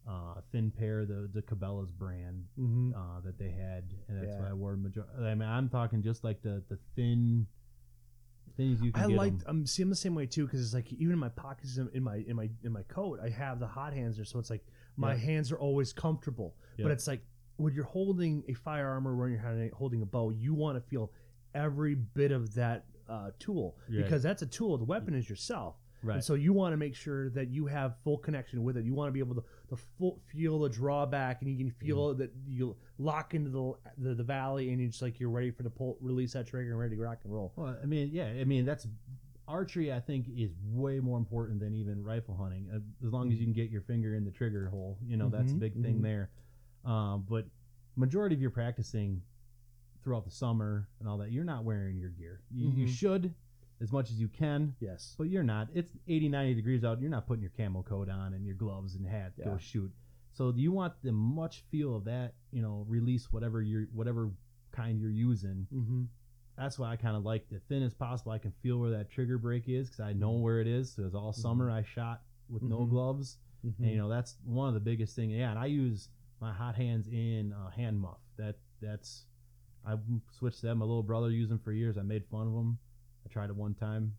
[0.08, 2.92] uh, thin pair the the Cabela's brand Mm-hmm.
[2.94, 4.40] uh, that they had, and that's Yeah.
[4.42, 4.76] what I wore.
[4.76, 7.46] Major- I mean, I'm talking just like the the thin
[8.56, 9.32] things you can I like.
[9.46, 12.02] I'm see I'm the same way too because it's like even in my pockets in
[12.02, 14.64] my in my in my coat I have the hot hands there so it's like
[14.96, 15.18] my Yeah.
[15.20, 16.82] hands are always comfortable Yeah.
[16.84, 17.22] but it's like
[17.56, 21.12] when you're holding a firearm or when you're holding- a bow you want to feel
[21.54, 26.16] every bit of that uh, tool because that's a tool the weapon is yourself right.
[26.16, 28.94] and so you want to make sure that you have full connection with it you
[28.94, 32.18] want to be able to, to full, feel the drawback and you can feel Mm-hmm.
[32.20, 33.72] that you lock into the,
[34.08, 36.70] the the valley and you're just like you're ready for the pull release that trigger
[36.70, 38.86] and ready to rock and roll well, I mean, yeah, I mean that's
[39.48, 39.92] archery.
[39.92, 42.68] I think is way more important than even rifle hunting.
[42.72, 45.28] Uh, As long as you can get your finger in the trigger hole, you know
[45.28, 46.02] that's a Mhm, big thing mhm.
[46.02, 46.30] there.
[46.84, 47.46] Um, but
[47.96, 49.20] majority of your practicing
[50.02, 52.40] throughout the summer and all that, you're not wearing your gear.
[52.50, 52.90] You, you Mhm.
[52.90, 53.34] should
[53.82, 54.74] as much as you can.
[54.80, 55.68] yes But you're not.
[55.74, 57.00] It's 80, 90 degrees out.
[57.00, 59.48] You're not putting your camo coat on and your gloves and hat to Yeah.
[59.50, 59.90] go shoot.
[60.32, 64.30] So you want the much feel of that, you know, release whatever you're whatever
[64.70, 65.66] kind you're using.
[65.74, 66.04] mm-hmm.
[66.56, 68.32] That's why I kind of like the thin as possible.
[68.32, 70.92] I can feel where that trigger break is because I know where it is.
[70.92, 72.90] So it's all summer I shot with no Mhm.
[72.90, 73.82] gloves, Mm-hmm.
[73.82, 75.30] and you know that's one of the biggest thing.
[75.30, 76.08] Yeah, and I use
[76.40, 78.20] my hot hands in uh, hand muff.
[78.36, 79.26] That that's
[79.84, 79.96] I
[80.30, 80.78] switched them.
[80.78, 81.96] My little brother used them for years.
[81.98, 82.78] I made fun of them.
[83.26, 84.14] I tried it one time.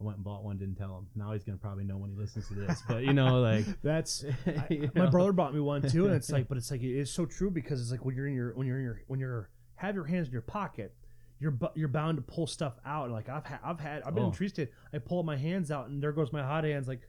[0.00, 0.56] I went and bought one.
[0.56, 1.06] Didn't tell him.
[1.14, 2.82] Now he's gonna probably know when he listens to this.
[2.88, 5.10] But you know, like That's I- my know.
[5.10, 7.80] brother bought me one too, and it's like, but it's like it's so true because
[7.82, 10.28] it's like when you're in your when you're in your when you're have your hands
[10.28, 10.94] in your pocket,
[11.38, 13.04] you're bu- you're bound to pull stuff out.
[13.04, 14.28] And like I've had I've had I've been oh.
[14.28, 14.46] in Oh.
[14.46, 16.88] stand, I pull my hands out, and there goes my hot hands.
[16.88, 17.00] Like,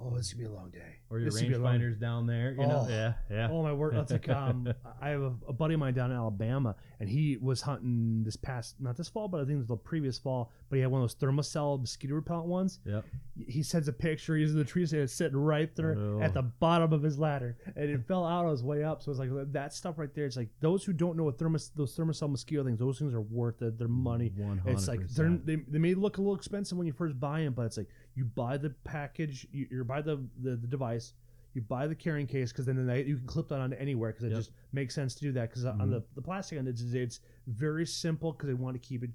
[0.00, 0.96] oh, it's gonna be a long day.
[1.10, 2.52] or your This could be a long- rangefinders down there.
[2.52, 2.88] You know, Oh.
[2.88, 3.48] yeah, yeah.
[3.50, 3.94] Oh my word!
[3.94, 7.36] That's like um, I have a, a buddy of mine down in Alabama, and he
[7.38, 10.52] was hunting this past not this fall, but I think it was the previous fall.
[10.68, 12.80] But he had one of those Thermacell mosquito repellent ones.
[12.84, 13.04] Yep.
[13.46, 14.36] He sends a picture.
[14.36, 16.20] He's in the trees, and it's sitting right there Oh.
[16.20, 19.02] at the bottom of his ladder, and it fell out on his way up.
[19.02, 20.26] So it's like that stuff right there.
[20.26, 23.20] It's like those who don't know what thermos those Thermacell mosquito things, those things are
[23.22, 23.78] worth it.
[23.78, 24.32] Their money.
[24.36, 27.40] One It's like they're, they they may look a little expensive when you first buy
[27.44, 27.88] them, but it's like
[28.18, 31.14] you buy the package, you, you buy the, the the device,
[31.54, 34.24] you buy the carrying case because then the, you can clip that onto anywhere because
[34.24, 34.38] it Yep.
[34.38, 35.90] just makes sense to do that because on Mhm.
[35.90, 39.10] the the plastic end it's it's very simple because they want to keep it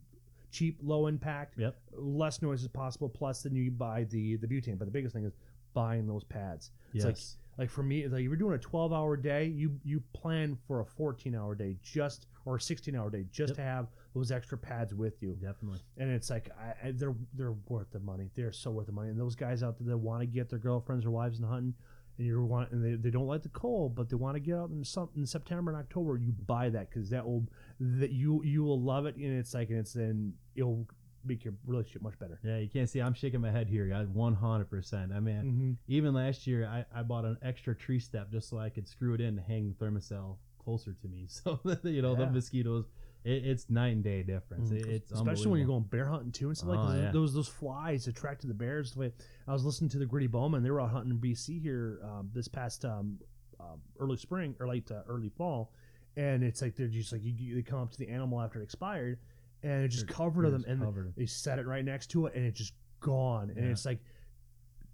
[0.52, 1.76] cheap, low impact, Yep.
[1.98, 3.10] less noise as possible.
[3.10, 4.78] Plus, then you buy the the butane.
[4.80, 5.34] But the biggest thing is
[5.74, 6.72] buying those pads.
[6.94, 7.38] It's like Yes.
[7.58, 10.80] like for me, like if you're doing a 12 hour day, you you plan for
[10.80, 13.58] a 14 hour day just or a 16 hour day just Yep.
[13.58, 15.80] to have those extra pads with you Definitely.
[15.98, 18.30] and it's like I, I, they're they're worth the money.
[18.36, 19.10] They're so worth the money.
[19.10, 21.74] And those guys out there that want to get their girlfriends or wives in hunting,
[22.18, 24.56] and you want and they, they don't like the cold, but they want to get
[24.56, 26.18] out in some in September and October.
[26.18, 27.44] You buy that because that will
[27.80, 30.88] that you you will love it, and it's like and it's then it'll
[31.26, 32.38] make your relationship much better.
[32.44, 33.00] Yeah, you can't see.
[33.02, 34.08] I'm shaking my head here, guys.
[34.10, 35.12] One hundred percent.
[35.12, 35.72] I mean, Mm-hmm.
[35.88, 39.14] even last year, I, I bought an extra tree step just so I could screw
[39.16, 41.26] it in to hang the Thermacell closer to me.
[41.30, 42.26] So that, you know Yeah.
[42.26, 42.86] the mosquitoes,
[43.24, 44.72] it, it's night and day difference.
[44.72, 47.02] It, it's especially when you're going bear hunting too and stuff like Oh, that.
[47.04, 47.12] yeah.
[47.12, 48.94] Those those flies attracted the bears.
[48.94, 49.12] The way
[49.48, 52.30] I was listening to the Gritty Bowmen, they were out hunting in BC here um,
[52.34, 53.18] this past um,
[53.60, 55.72] um, early spring or late uh, early fall,
[56.18, 58.60] and it's like they're just like you, you- they come up to the animal after
[58.60, 59.20] it expired,
[59.64, 61.14] and it's just They're- covered they're them, just and covered.
[61.16, 63.72] they set it right next to it, and it's just gone, and Yeah.
[63.72, 64.00] it's like.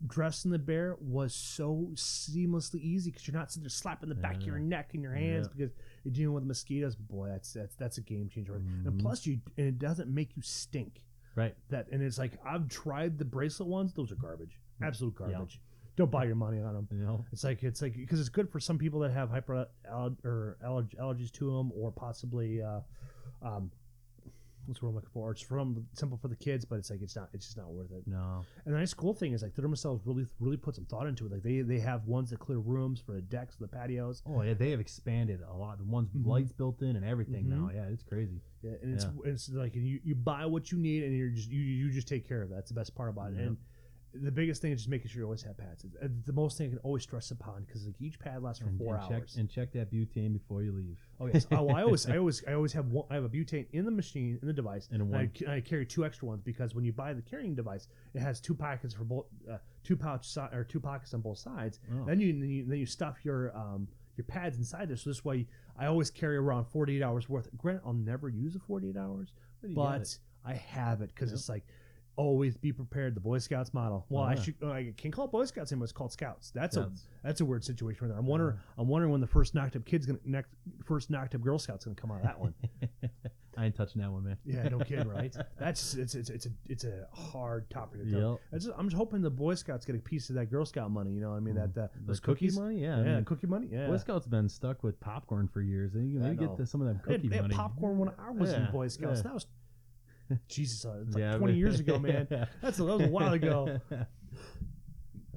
[0.08, 4.38] Dressing the bear was so seamlessly easy because you're not sitting there slapping the back
[4.38, 5.72] of your neck and your hands because
[6.04, 6.96] you're dealing with mosquitoes.
[6.96, 8.56] Boy, that's that's that's a game changer.
[8.56, 9.00] And Mhm.
[9.02, 11.04] plus, you and it doesn't make you stink.
[11.36, 11.56] Right.
[11.70, 15.28] That and it's like I've tried the bracelet ones; those are garbage, absolute Yeah.
[15.32, 15.62] garbage.
[15.96, 16.88] Don't buy your money on them.
[16.92, 17.26] You know.
[17.32, 20.58] It's like it's like because it's good for some people that have hyper aller- or
[20.64, 22.82] allerg- allergies to them, or possibly uh,
[23.42, 23.72] um,
[24.82, 25.32] word I'm looking for?
[25.32, 27.30] It's from simple for the kids, but it's like it's not.
[27.34, 28.04] It's just not worth it.
[28.06, 28.46] No.
[28.66, 31.32] And the nice cool thing is like Thermacells really really put some thought into it.
[31.32, 34.22] Like they they have ones that clear rooms for the decks, the patios.
[34.26, 35.78] Oh yeah, they have expanded a lot.
[35.80, 36.26] The ones Mhm.
[36.26, 37.50] lights built in and everything Mhm.
[37.50, 37.70] now.
[37.74, 38.42] Yeah, it's crazy.
[38.62, 41.62] Yeah, and it's it's like you, you buy what you need and you're just you
[41.62, 42.56] you just take care of it.
[42.56, 43.40] That's the best part about it.
[43.40, 43.58] And
[44.14, 45.84] the biggest thing is just making sure you always have pads.
[45.84, 48.62] It's, it's the most thing I can always stress upon because like each pad lasts
[48.62, 49.36] for and, four and check hours.
[49.38, 50.98] and check that butane before you leave.
[51.20, 51.46] oh yes.
[51.52, 53.06] Oh, I always I always I always have one.
[53.12, 55.16] I have a butane in the machine in the device, And and
[55.48, 58.42] I, I carry two extra ones because when you buy the carrying device, it has
[58.42, 61.80] two pockets for both uh, two pouch si- or two pockets on both sides.
[61.94, 62.06] Oh.
[62.06, 63.88] Then you then you, then you stuff your um
[64.18, 64.98] your pads inside there.
[64.98, 65.46] So this way,
[65.78, 67.48] I always carry around 48 hours worth.
[67.58, 70.18] Grant, I'll never use the 48 hours But but.
[70.46, 71.36] I have it because Yep.
[71.38, 71.66] it's like
[72.20, 73.16] always be prepared.
[73.16, 74.06] The Boy Scouts model.
[74.10, 75.86] Well, I should I can call it Boy Scouts anymore.
[75.86, 76.52] It's called Scouts.
[76.52, 77.04] That's Scouts.
[77.24, 78.20] a that's a weird situation right there.
[78.20, 80.50] I'm wondering I'm wondering when the first knocked up kid's gonna next
[80.86, 82.54] first knocked up Girl Scout's gonna come out of that one.
[83.58, 84.38] I ain't touching that one, man.
[84.46, 85.36] yeah, no kidding, right?
[85.60, 88.08] That's it's it's it's a it's a hard topic to.
[88.08, 88.62] Yep.
[88.62, 91.12] Just- I'm just hoping the Boy Scouts get a piece of that Girl Scout money.
[91.12, 92.58] You know, what I mean that uh, The those cookie cookies.
[92.58, 92.98] money, yeah.
[93.04, 93.68] Yeah, I mean, cookie money.
[93.70, 95.92] Yeah, Boy Scouts been stuck with popcorn for years.
[95.94, 96.48] They, I they know.
[96.48, 97.56] get the, some of them They had, cookie they had money.
[97.56, 99.20] popcorn when I was in Boy Scouts.
[99.20, 99.24] yeah.
[99.24, 99.48] That was
[100.48, 102.28] Jesus, uh, it's like Yeah, 20 but- years ago, man.
[102.62, 103.80] That's a, that was a while ago.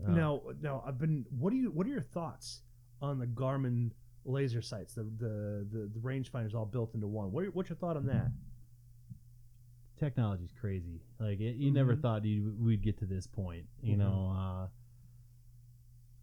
[0.05, 0.11] Oh.
[0.11, 1.24] Now, now I've been.
[1.38, 1.70] What do you?
[1.70, 2.62] What are your thoughts
[3.01, 3.93] on the Garmin
[4.24, 4.95] laser sights?
[4.95, 7.30] The the the, the rangefinders all built into one.
[7.30, 8.26] What, what's your thought on that?
[9.99, 11.01] technology's crazy.
[11.20, 12.03] Like it, you never Mhm.
[12.03, 13.66] thought you we'd get to this point.
[13.80, 13.99] You Mhm.
[13.99, 14.68] know, uh,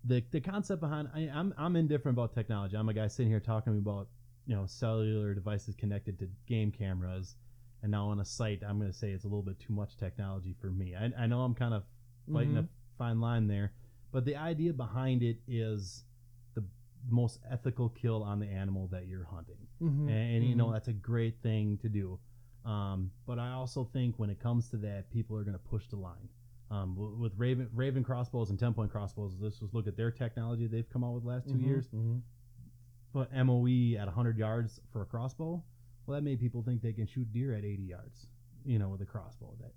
[0.04, 2.76] the the concept behind I, I'm I'm indifferent about technology.
[2.76, 4.10] I'm a guy sitting here talking about
[4.46, 7.38] you know cellular devices connected to game cameras,
[7.82, 9.98] and now on a site, I'm going to say it's a little bit too much
[9.98, 10.96] technology for me.
[10.96, 11.84] I, I know I'm kind of
[12.32, 12.66] fighting Mhm.
[12.66, 12.68] a
[12.98, 13.72] fine line there,
[14.12, 16.04] but the idea behind it is
[16.56, 16.64] the
[17.10, 20.10] most ethical kill on the animal that you're hunting Mm-hmm.
[20.10, 22.20] and, you know that's a great thing to do.
[22.66, 25.88] Um, but I also think when it comes to that, people are going to push
[25.88, 26.28] the line.
[26.72, 30.68] Um, with Ravin Ravin crossbows and ten point crossbows, let's just look at their technology
[30.68, 31.88] they've come out with the last 2 years.
[33.14, 35.64] But MOE at 100 yards for a crossbow,
[36.10, 38.26] well, that made people think they can shoot deer at 80 yards,
[38.66, 39.54] you know, with a crossbow.
[39.62, 39.74] That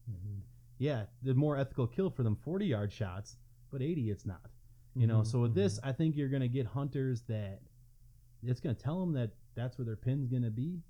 [0.78, 3.36] yeah, the more ethical kill for them 40 yard shots,
[3.70, 4.40] but 80 it's not.
[4.94, 7.60] You know, Mhm, so with this, I think you're going to get hunters that
[8.42, 10.80] it's going to tell them that that's where their pin's going to be.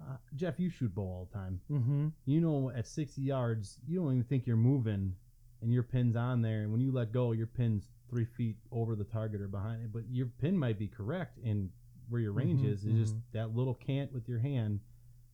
[0.00, 1.60] Uh, Jeff, you shoot bow all the time.
[1.70, 2.08] Mm-hmm.
[2.26, 5.14] You know, at 60 yards, you don't even think you're moving,
[5.62, 6.62] and your pin's on there.
[6.62, 9.92] And when you let go, your pin's three feet over the target or behind it.
[9.92, 11.70] But your pin might be correct in
[12.08, 12.84] where your range Mhm, is.
[12.84, 13.22] It's just mhm.
[13.32, 14.80] that little cant with your hand.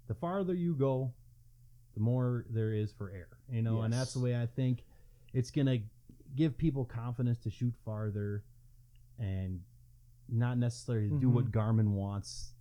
[0.06, 1.12] The farther you go,
[1.94, 3.28] the more there is for air.
[3.50, 4.84] You know, and that's the way I think
[5.32, 5.78] it's gonna
[6.36, 8.42] give people confidence to shoot farther,
[9.18, 9.60] and
[10.28, 12.54] not necessarily do what Garmin wants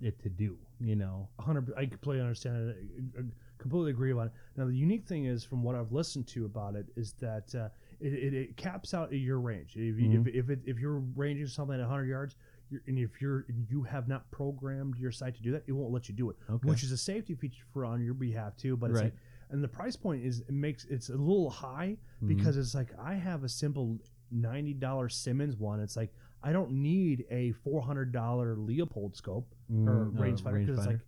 [0.00, 0.58] it to do.
[0.80, 1.28] You know.
[1.36, 2.76] 100 I completely understand it.
[3.18, 3.22] I-
[3.58, 4.32] completely agree about it.
[4.56, 7.68] Now the unique thing is from what I've listened to about it is that uh,
[8.00, 9.76] it, it, it caps out your range.
[9.76, 10.26] If you, Mhm.
[10.26, 12.34] if if, it, if you're ranging something at 100 yards,
[12.86, 16.08] and if you're you have not programmed your site to do that, it won't let
[16.08, 16.68] you do it, Okay.
[16.68, 18.76] which is a safety feature for on your behalf too.
[18.76, 19.04] But it's Right.
[19.12, 19.14] like,
[19.50, 22.28] and the price point is it makes it's a little high Mhm.
[22.28, 23.98] because it's like I have a simple
[24.30, 25.80] ninety dollar Simmons one.
[25.80, 26.12] It's like
[26.42, 30.86] I don't need a four hundred dollar Leupold scope or Mm, uh, rangefinder because it's
[30.86, 31.00] like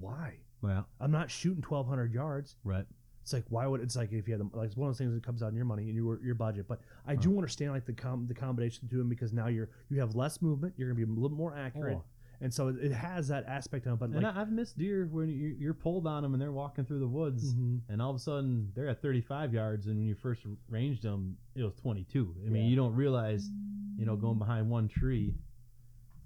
[0.00, 2.56] why well, I'm not shooting twelve hundred yards.
[2.64, 2.86] right.
[3.28, 4.98] It's like why would it's like if you had them like it's one of those
[4.98, 6.66] things that comes out in your money and your your budget.
[6.66, 10.00] But I do understand like the com the combination to them because now you're you
[10.00, 10.72] have less movement.
[10.78, 12.04] You're gonna be a little more accurate, Oh.
[12.40, 13.98] and so it, it has that aspect of it.
[13.98, 16.52] But And like I, I've missed deer when you, you're pulled on them and they're
[16.52, 17.80] walking through the woods, Mhm.
[17.90, 21.36] and all of a sudden they're at 35 yards, and when you first ranged them,
[21.54, 22.34] it was 22.
[22.46, 22.70] I mean, Yeah.
[22.70, 23.50] you don't realize,
[23.98, 25.34] you know, going behind one tree,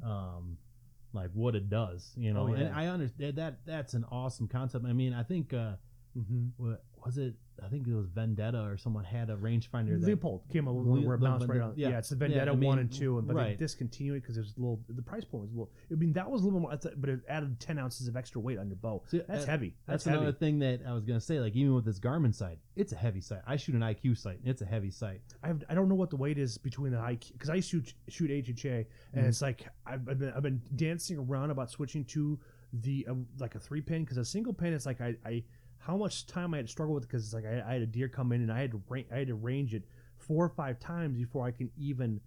[0.04, 0.56] um,
[1.12, 2.42] like what it does, you know.
[2.42, 2.60] Oh, yeah.
[2.66, 4.84] And I understand that that's an awesome concept.
[4.86, 5.74] I mean, I think uh,
[6.16, 6.50] Mhm.
[6.58, 7.34] what was it?
[7.62, 11.14] I think it was Vendetta or someone had a rangefinder that Leupold came little where
[11.14, 11.74] it the bounced right on.
[11.76, 11.90] yeah.
[11.90, 13.58] Yeah, it's the Yeah, Vendetta I mean, one and two, and but they right.
[13.58, 14.80] discontinued it because it was a little.
[14.88, 15.70] The price point was a little.
[15.90, 18.58] I mean, that was a little more, but it added ten ounces of extra weight
[18.58, 19.02] on your bow.
[19.06, 19.74] See, That's uh, heavy.
[19.86, 20.16] That's, That's, heavy.
[20.18, 21.38] another thing that I was gonna say.
[21.38, 23.42] Like even with this Garmin sight, it's a heavy sight.
[23.46, 24.38] I shoot an IQ sight.
[24.40, 25.20] and It's a heavy sight.
[25.44, 27.92] I have, I don't know what the weight is between the IQ because I shoot
[28.08, 29.28] shoot HHA and Mhm.
[29.28, 32.40] it's like I've, I've been I've been dancing around about switching to
[32.72, 35.44] the uh, like a three pin because a single pin it's like I, I
[35.84, 37.86] how much time I had to struggle with because it's like I, I had a
[37.86, 39.82] deer come in and I had to ra- I had to range it
[40.16, 42.20] four or five times before I can even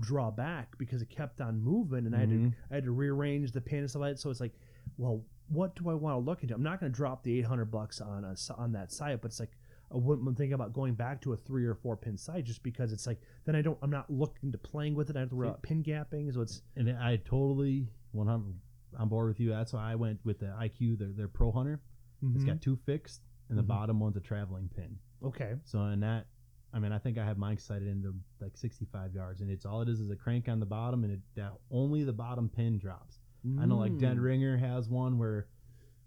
[0.00, 2.54] draw back because it kept on moving and I had to Mhm.
[2.70, 4.18] I had to rearrange the pin and stuff like that.
[4.20, 4.54] So it's like,
[4.96, 6.54] well, what do I want to look into?
[6.54, 9.40] I'm not going to drop the 800 bucks on a, on that site, but it's
[9.40, 9.50] like
[9.92, 12.62] I wouldn't I'm thinking about going back to a three or four pin site just
[12.62, 15.16] because it's like then I don't I'm not looking to playing with it.
[15.16, 18.54] I have to worry about pin gapping, so it's and I totally 100
[18.98, 19.50] on board with you.
[19.50, 21.80] That's why I went with the IQ, their their Pro Hunter.
[22.22, 22.46] It's Mhm.
[22.46, 23.68] got two fixed, and the Mhm.
[23.68, 24.98] bottom one's a traveling pin.
[25.22, 25.56] okay.
[25.64, 26.26] So in that,
[26.72, 29.82] I mean, I think I have mine sighted into like 65 yards, and it's all
[29.82, 32.78] it is is a crank on the bottom, and it that only the bottom pin
[32.78, 33.20] drops.
[33.58, 34.22] I know like Dead Mm.
[34.22, 35.48] Ringer has one where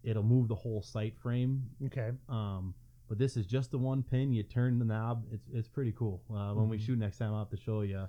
[0.04, 1.70] it'll move the whole sight frame.
[1.84, 2.12] Okay.
[2.30, 2.74] Um,
[3.08, 4.32] but this is just the one pin.
[4.34, 5.26] You turn the knob.
[5.32, 6.24] It's it's pretty cool.
[6.30, 6.82] Uh, when we Mhm.
[6.82, 8.08] shoot next time, I'll have to show you.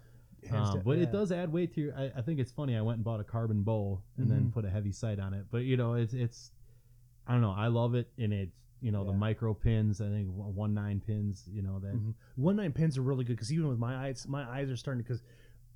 [0.50, 1.04] Um, but yeah.
[1.04, 1.96] it does add weight to your.
[1.96, 2.76] I, I think it's funny.
[2.76, 4.52] I went and bought a carbon bowl and then Mhm.
[4.52, 5.46] put a heavy sight on it.
[5.50, 6.52] But you know, it's it's.
[7.26, 7.54] I don't know.
[7.56, 10.00] I love it, and it's you know the micro pins.
[10.00, 11.44] I think one nine pins.
[11.50, 11.94] You know that.
[11.94, 12.14] Mhm.
[12.36, 15.02] One nine pins are really good because even with my eyes, my eyes are starting
[15.02, 15.22] because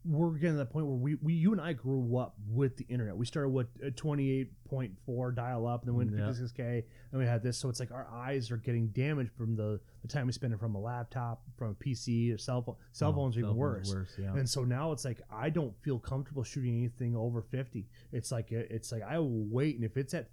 [0.02, 2.84] we're getting to that point where we, we you and I grew up with the
[2.88, 3.14] internet.
[3.16, 6.26] We started with uh, twenty eight point four dial up, and then went to mm,
[6.26, 7.58] fifty six K, and we had this.
[7.58, 10.60] So it's like our eyes are getting damaged from the, the time we spend it
[10.60, 12.76] from a laptop, from a PC, or cell phone.
[12.92, 13.92] Cell Oh, phones are cell even worse.
[13.92, 14.32] Worse, yeah.
[14.34, 17.86] And so now it's like I don't feel comfortable shooting anything over 50.
[18.12, 20.30] It's like uh, it's like I will wait, and if it's at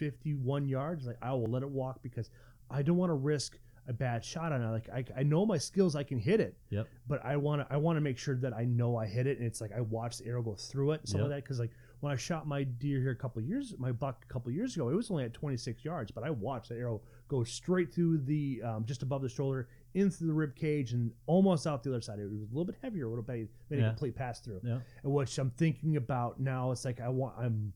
[0.00, 2.30] 51 yards, like I will let it walk because
[2.70, 4.68] I don't want to risk a bad shot on it.
[4.70, 6.86] Like I, I know my skills, I can hit it, Yep.
[7.08, 9.38] but I want to I want to make sure that I know I hit it,
[9.38, 11.58] and it's like I watch the arrow go through it, and some of that because
[11.58, 11.70] like
[12.00, 14.54] when I shot my deer here a couple of years, my buck a couple of
[14.54, 17.92] years ago, it was only at 26 yards, but I watched the arrow go straight
[17.92, 21.90] through the um, just above the shoulder into the rib cage and almost out the
[21.90, 22.18] other side.
[22.18, 23.88] It was a little bit heavier, would have made, made a Yeah.
[23.88, 24.60] complete pass through.
[24.64, 24.78] Yeah.
[25.02, 26.70] And which I'm thinking about now.
[26.72, 27.34] It's like I want.
[27.38, 27.72] I'm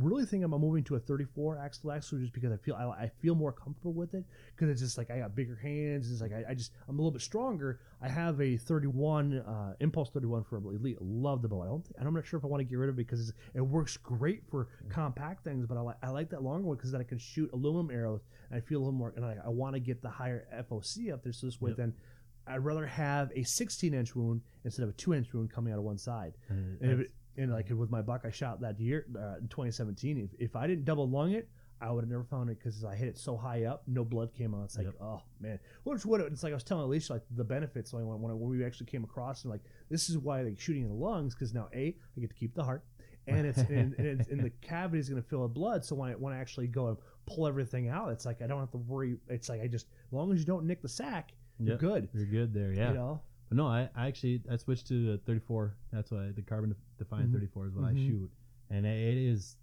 [0.00, 3.10] really thinking about moving to a 34 axle axle just because I feel I, I
[3.20, 4.24] feel more comfortable with it
[4.54, 6.10] because it's just like I got bigger hands.
[6.10, 7.80] It's like I, I just I'm a little bit stronger.
[8.00, 10.98] I have a 31 uh, impulse 31 for elite.
[11.00, 11.62] Love the bow.
[11.62, 11.84] I don't.
[11.84, 13.60] Think, I'm not sure if I want to get rid of it because it's, it
[13.60, 17.00] works great for compact things, but I like I like that longer one because then
[17.00, 18.20] I can shoot aluminum arrows
[18.50, 19.12] and I feel a little more.
[19.16, 21.76] And I, I want to get the higher FOC up there, so this way Yep.
[21.78, 21.94] then.
[22.50, 25.78] I'd rather have a 16 inch wound instead of a 2 inch wound coming out
[25.78, 26.32] of one side.
[26.80, 27.06] And
[27.38, 29.48] And, if that's- it, and like with my buck I shot that year uh, in
[29.48, 31.48] 2017, if, if I didn't double lung it,
[31.80, 34.34] I would have never found it because I hit it so high up, no blood
[34.34, 34.64] came out.
[34.64, 34.94] It's like, Yep.
[35.00, 36.50] oh man, which what it's like.
[36.52, 39.52] I was telling Alicia like the benefits when when, when we actually came across and
[39.52, 42.34] like this is why like shooting in the lungs because now a I get to
[42.34, 42.84] keep the heart,
[43.28, 45.84] and it's and, and, it's, and the cavity is going to fill with blood.
[45.84, 48.58] So when I when I actually go and pull everything out, it's like I don't
[48.58, 49.16] have to worry.
[49.28, 51.30] It's like I just as long as you don't nick the sack,
[51.60, 51.80] you're Yep.
[51.80, 52.08] good.
[52.12, 52.88] You're good there, yeah.
[52.88, 53.20] You know.
[53.48, 55.74] But no, I, I actually I switched to a 34.
[55.92, 57.34] That's why the Carbon Defiant Mhm.
[57.34, 58.06] 34 is what I Mhm.
[58.06, 58.30] shoot,
[58.70, 59.56] and it, it is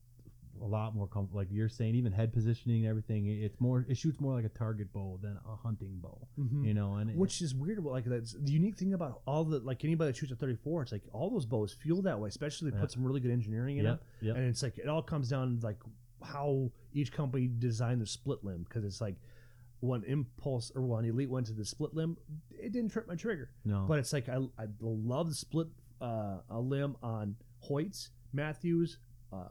[0.61, 1.37] a lot more comfortable.
[1.41, 3.85] Like you're saying, even head positioning and everything, it- it's more.
[3.89, 6.27] It shoots more like a target bow than a hunting bow.
[6.39, 6.65] Mhm.
[6.65, 7.83] You know, and Which is weird.
[7.83, 10.83] But like that's the unique thing about all the like anybody that shoots a 34.
[10.83, 12.29] It's like all those bows feel that way.
[12.29, 12.81] Especially they Yeah.
[12.81, 14.35] put some really good engineering in Yep, them, yep.
[14.37, 15.81] and it's like it all comes down to like
[16.23, 19.17] how each company designed the split limb because it's like
[19.85, 22.17] when impulse or when elite went to the split limb,
[22.51, 23.51] it didn't trip my trigger.
[23.63, 23.85] No.
[23.87, 25.67] But it's like I I love the split
[26.01, 27.35] uh, a limb on
[27.69, 28.97] Hoyts, Mathews,
[29.31, 29.49] uh,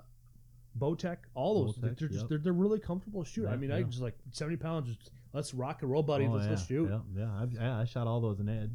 [0.78, 1.76] Bowtech, all those.
[1.76, 2.28] Bowtech, they're, just, yep.
[2.28, 3.47] they're they're really comfortable shoot.
[3.47, 4.89] I Yeah, mean, I just like seventy pounds.
[4.89, 6.26] Just let's rock and roll, buddy.
[6.26, 6.91] Oh, let's yeah, let's shoot.
[6.91, 7.43] Yeah, yeah.
[7.43, 8.70] I've, yeah, I shot all those and it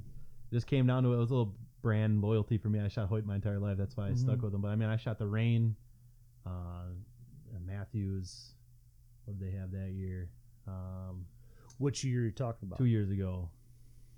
[0.52, 1.16] just came down to it.
[1.16, 2.80] It was a little brand loyalty for me.
[2.80, 3.78] I shot Hoyt my entire life.
[3.78, 4.44] That's why I stuck Mhm.
[4.44, 4.62] with them.
[4.62, 5.76] But I mean, I shot the Rain,
[6.46, 6.86] uh,
[7.66, 8.54] Mathews.
[9.26, 10.30] What did they have that year?
[10.68, 11.26] Um,
[11.80, 12.78] Which year are you talking about?
[12.78, 13.50] two years ago.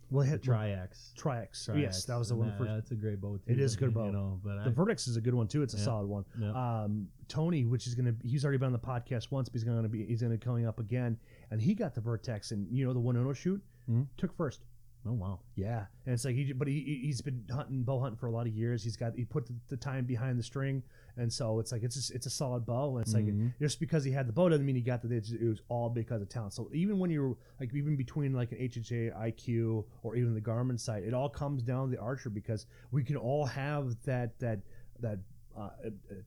[0.09, 1.13] Well, hit Triax.
[1.17, 1.69] Triax.
[1.69, 1.79] Triax.
[1.81, 2.49] Yes, that was the And one.
[2.49, 3.43] that- for, That's a great bow too.
[3.53, 4.07] It is a good bow.
[4.07, 5.61] You know, but the I, Vertix is a good one too.
[5.63, 5.83] It's a Yeah.
[5.85, 6.25] solid one.
[6.37, 6.51] yeah.
[6.83, 9.87] Um, Tony, which is gonna, he's already been on the podcast once, but he's gonna
[9.87, 11.17] be, he's gonna be coming up again,
[11.49, 14.05] and he got the Vertix, and you know the one oh shoot Mhm.
[14.17, 14.65] took first.
[15.05, 15.39] Oh wow.
[15.55, 18.31] Yeah, and it's like he, but he he- he's been hunting bow hunting for a
[18.31, 18.83] lot of years.
[18.83, 20.83] He's got he put the, the time behind the string,
[21.17, 22.97] and so it's like it's a, it's a solid bow.
[22.97, 23.53] And it's like Mhm.
[23.59, 25.13] just because he had the bow doesn't mean he got the.
[25.15, 26.53] It was all because of talent.
[26.53, 30.79] So even when you're like even between like an HHA IQ or even the Garmin
[30.79, 34.59] site, it all comes down to the archer because we can all have that that
[34.99, 35.19] that
[35.57, 35.69] uh,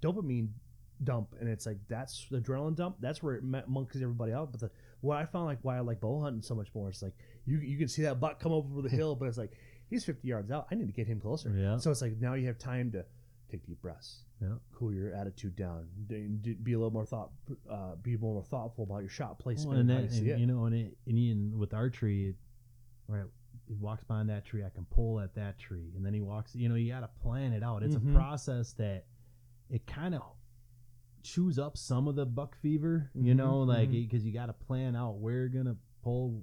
[0.03, 0.49] dopamine
[1.03, 2.97] dump, and it's like that's the adrenaline dump.
[3.01, 4.51] That's where it monkeys everybody out.
[4.53, 4.71] But the
[5.01, 7.15] what I found like why I like bow hunting so much more, it's like
[7.47, 9.53] you you can see that buck come over the hill, but it's like
[9.91, 10.67] he's 50 yards out.
[10.71, 11.51] I need to get him closer.
[11.57, 11.77] Yeah.
[11.79, 13.05] So it's like now you have time to
[13.51, 14.55] take deep breaths, Yeah.
[14.75, 17.31] cool your attitude down, be a little more thought,
[17.71, 20.47] uh, be more thoughtful about your shot placement Well, and, and, that, you and you
[20.47, 22.37] know, and, it, and even with archery, it,
[23.07, 23.25] right,
[23.69, 26.55] he walks behind that tree, I can pull at that tree, and then he walks.
[26.57, 27.83] You know, you got to plan it out.
[27.83, 28.11] It's Mhm.
[28.11, 29.05] a process that
[29.71, 30.23] it kind of
[31.23, 33.11] chews up some of the buck fever.
[33.15, 36.43] You Mhm, know, like because you got to plan out where you're gonna pull,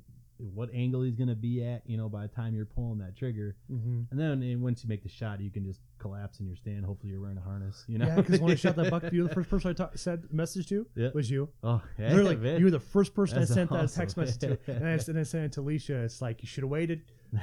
[0.54, 1.84] what angle he's gonna be at.
[1.86, 4.02] You know, by the time you're pulling that trigger, mm-hmm.
[4.12, 6.84] and then and once you make the shot, you can just collapse in your stand.
[6.86, 7.84] Hopefully, you're wearing a harness.
[7.88, 9.74] You know, Yeah, because when I shot that buck, you were the first person I
[9.74, 11.10] ta- said message to Yeah.
[11.14, 11.50] was you.
[11.64, 12.60] oh, yeah, Literally, man.
[12.60, 15.20] you were the first person That's I sent that text message to, and I, and
[15.20, 15.98] I sent it to Alicia.
[16.04, 17.02] It's like you should have waited,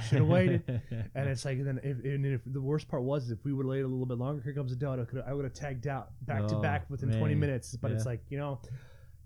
[0.08, 0.62] should have waited.
[1.14, 3.70] and it's like then if, and if the worst part was if we would have
[3.70, 5.06] waited a little bit longer, here comes the dough.
[5.26, 7.76] I would have tagged out back to Oh, back within 20 minutes.
[7.76, 8.60] But it's like you know.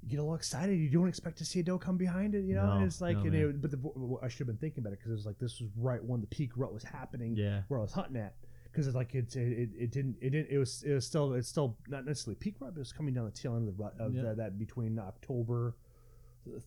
[0.03, 0.75] You get a little excited.
[0.79, 2.67] You don't expect to see a doe come behind it, you know.
[2.67, 3.79] No, and it's like, no, and it, but the,
[4.23, 6.21] I should have been thinking about it because it was like this was right when
[6.21, 7.63] the peak rut was happening, yeah.
[7.69, 8.35] where I was hunting at.
[8.65, 11.47] Because it's like it, it, it didn't it didn't it was it was still it's
[11.49, 13.83] still not necessarily peak rut, but it was coming down the tail end of the
[13.83, 14.23] rut of Yeah.
[14.31, 15.77] the, that between October,
[16.49, 16.59] uh,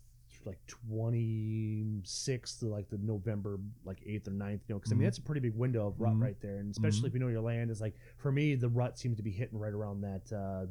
[0.46, 4.96] like twenty sixth to like the November like eighth or 9th, you know, because I
[4.96, 5.06] mean Mhm.
[5.08, 6.22] that's a pretty big window of rut Mhm.
[6.22, 7.08] right there, and especially Mhm.
[7.08, 9.58] if you know your land is like for me the rut seems to be hitting
[9.58, 10.68] right around that uh,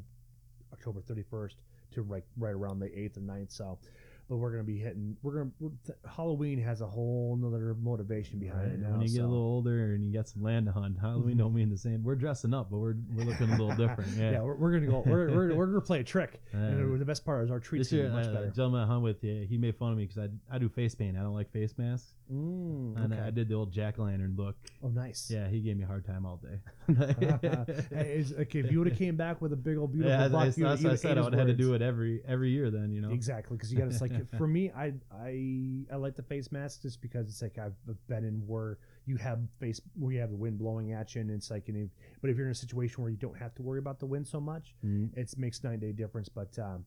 [0.73, 1.57] October thirty first
[1.95, 3.53] to right right around the eighth or 9th.
[3.53, 3.79] So.
[4.29, 5.17] But we're gonna be hitting.
[5.23, 5.51] We're gonna.
[5.61, 8.93] We're, th- Halloween has a whole nother motivation behind it now.
[8.93, 11.55] when you get a little older and you got some land to hunt, Halloween don't
[11.55, 12.03] mean the same.
[12.03, 14.17] We're dressing up, but we're we're looking a little different.
[14.17, 14.31] Yeah.
[14.33, 15.03] yeah, we're, we're gonna go.
[15.05, 16.41] We're, we're, we're gonna play a trick.
[16.55, 18.51] Uh, and the best part is our treats this gonna year, be much uh, better.
[18.51, 20.95] gentleman I hunt with, yeah, he made fun of me because I I do face
[20.95, 21.17] paint.
[21.19, 23.23] I don't like face masks, Mm, and okay.
[23.23, 24.57] I did the old jack o' lantern look.
[24.83, 25.31] oh, nice.
[25.31, 26.61] Yeah, he gave me a hard time all day.
[27.91, 30.45] Hey, okay, if you would have came back with a big old beautiful yeah, block,
[30.45, 31.19] that's, that's what I said.
[31.19, 32.93] I would have had to do it every every year then.
[32.93, 33.11] You know.
[33.11, 36.83] Exactly, because you got to like for me, I I I like the face mask
[36.83, 37.75] just because it's like I've
[38.09, 41.31] been in where you have face where you have the wind blowing at you, and
[41.31, 41.91] it's like, and if,
[42.21, 44.27] but if you're in a situation where you don't have to worry about the wind
[44.27, 45.17] so much, Mhm.
[45.17, 46.29] it makes and day difference.
[46.29, 46.85] But um,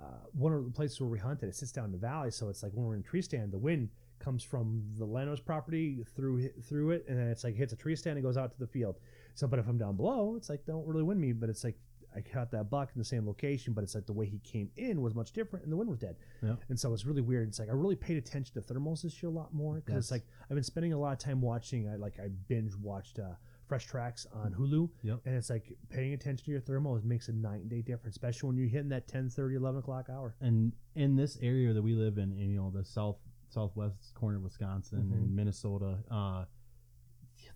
[0.00, 2.48] uh, one of the places where we hunted, it sits down in the valley, so
[2.48, 6.02] it's like when we're in a tree stand, the wind comes from the Lanos property
[6.14, 8.58] through through it, and then it's like hits a tree stand and goes out to
[8.58, 8.98] the field.
[9.34, 11.78] So, but if I'm down below, it's like don't really wind me, but it's like
[12.14, 14.70] I caught that buck in the same location, but it's like the way he came
[14.76, 16.16] in was much different, and the wind was dead.
[16.42, 16.56] Yeah.
[16.68, 17.48] And so it's really weird.
[17.48, 20.10] It's like I really paid attention to thermals this year a lot more because it's
[20.10, 21.88] like I've been spending a lot of time watching.
[21.88, 23.34] I like I binge watched uh,
[23.68, 25.20] Fresh Tracks on Hulu, Yep.
[25.26, 28.48] and it's like paying attention to your thermals makes a night and day difference, especially
[28.48, 30.34] when you're hitting that 10, 30, 11 o'clock hour.
[30.40, 33.18] and in this area that we live in, in you know the south
[33.50, 35.12] southwest corner of Wisconsin Mhm.
[35.12, 36.44] and Minnesota, uh,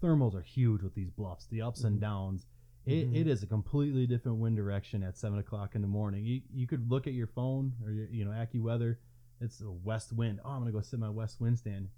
[0.03, 2.47] thermals are huge with these bluffs, the ups and downs.
[2.87, 3.15] It, Mhm.
[3.17, 6.25] it is a completely different wind direction at seven o'clock in the morning.
[6.25, 8.97] You, you could look at your phone or your, you know AccuWeather.
[9.41, 10.41] It's a west wind.
[10.45, 11.89] Oh, I'm gonna go sit in my west wind stand.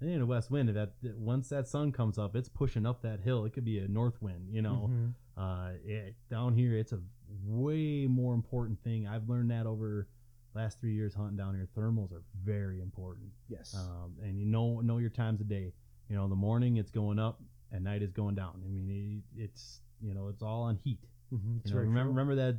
[0.00, 0.68] It ain't a west wind.
[0.70, 3.44] That that- once that sun comes up, it's pushing up that hill.
[3.44, 4.48] It could be a north wind.
[4.52, 5.14] You know, Mhm.
[5.36, 7.00] uh, it, down here, it's a
[7.44, 9.06] way more important thing.
[9.06, 10.08] I've learned that over
[10.54, 11.66] last three years hunting down here.
[11.76, 13.74] Thermals are very important, yes.
[13.74, 15.72] um, and you know know your times of day.
[16.08, 17.40] You know, in the morning it's going up,
[17.70, 18.60] at night it's going down.
[18.64, 21.00] I mean, it, it's you know it's all on heat.
[21.32, 21.64] Mhm.
[21.64, 22.08] You know, remember true.
[22.08, 22.58] remember that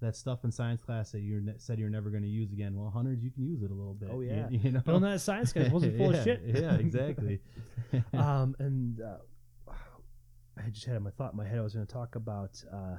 [0.00, 2.76] that stuff in science class that you ne- said you're never going to use again.
[2.76, 4.10] Well, hunters, you can use it a little bit.
[4.12, 4.48] Oh, you- yeah.
[4.50, 4.80] you, know.
[4.80, 6.42] Bill Nye the Science class wasn't full yeah, of shit.
[6.44, 7.40] Yeah, exactly.
[8.12, 9.72] um, and uh,
[10.58, 11.58] I just had my thought in my head.
[11.58, 12.62] I was going to talk about.
[12.70, 12.96] Uh,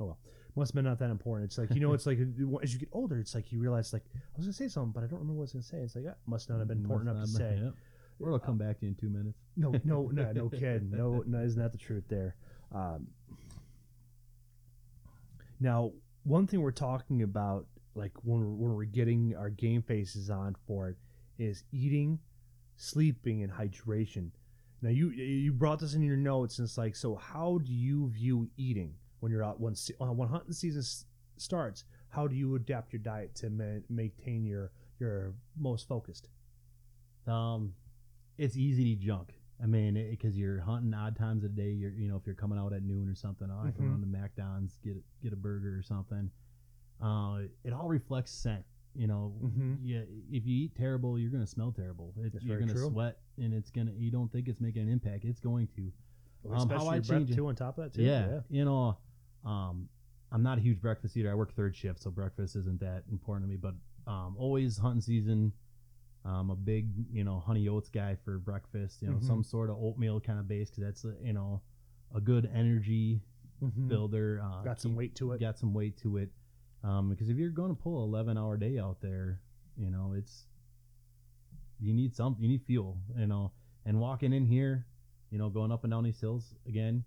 [0.00, 0.18] oh well,
[0.54, 1.50] must have been not that important.
[1.50, 2.18] It's like you know, it's like
[2.62, 5.02] as you get older, it's like you realize like I was gonna say something, but
[5.02, 5.78] I don't remember what I was gonna say.
[5.78, 7.60] It's like ah, must not have been important enough to say.
[7.62, 7.74] yep.
[8.20, 9.38] Or it'll come back to you in two minutes.
[9.56, 10.90] No, no, no, no kidding.
[10.98, 12.36] No, no, isn't that the truth there?
[12.74, 13.08] Um,
[15.60, 15.92] now,
[16.24, 20.56] one thing we're talking about, like when we're, when we're getting our game faces on
[20.66, 20.96] for it,
[21.38, 22.18] is eating,
[22.76, 24.30] sleeping, and hydration.
[24.80, 28.08] Now, you you brought this in your notes, and it's like, so how do you
[28.08, 31.04] view eating when you're out when se- uh, when hunting season s-
[31.36, 31.84] starts?
[32.08, 36.28] How do you adapt your diet to ma- maintain your your most focused?
[37.26, 37.74] Um,
[38.42, 39.34] it's easy to junk.
[39.62, 41.70] I mean, because you're hunting odd times of the day.
[41.70, 43.90] You're, you know, if you're coming out at noon or something, oh, I can Mhm.
[43.90, 46.30] run to McDonald's, get a- get a burger or something.
[47.00, 48.64] Uh, it all reflects scent.
[48.94, 49.74] You know, Mm-hmm.
[49.82, 50.02] yeah.
[50.30, 52.12] If you eat terrible, you're gonna smell terrible.
[52.18, 52.88] It, you're gonna true.
[52.90, 53.92] sweat, and it's gonna.
[53.92, 55.24] You don't think it's making an impact.
[55.24, 55.82] It's going to.
[56.44, 58.02] Um, how Especially I your breath change it- too on top of that too.
[58.02, 58.98] Yeah, you know,
[59.44, 59.88] um,
[60.30, 61.30] I'm not a huge breakfast eater.
[61.30, 63.56] I work third shift, so breakfast isn't that important to me.
[63.56, 63.74] But
[64.10, 65.52] um, always hunting season.
[66.24, 69.02] I'm a big, you know, honey oats guy for breakfast.
[69.02, 69.24] You know, Mhm.
[69.24, 71.60] some sort of oatmeal kind of base because that's, a, you know,
[72.14, 73.22] a good energy
[73.60, 73.88] Mhm.
[73.88, 74.40] builder.
[74.42, 75.40] Uh, Got some keep- weight to it.
[75.40, 76.30] Got some weight to it.
[76.84, 79.40] Um, because if you're going to pull an 11 hour day out there,
[79.76, 80.46] you know, it's
[81.80, 83.50] you need some, you need fuel, you know,
[83.84, 84.86] and walking in here,
[85.30, 87.04] you know, going up and down these hills again.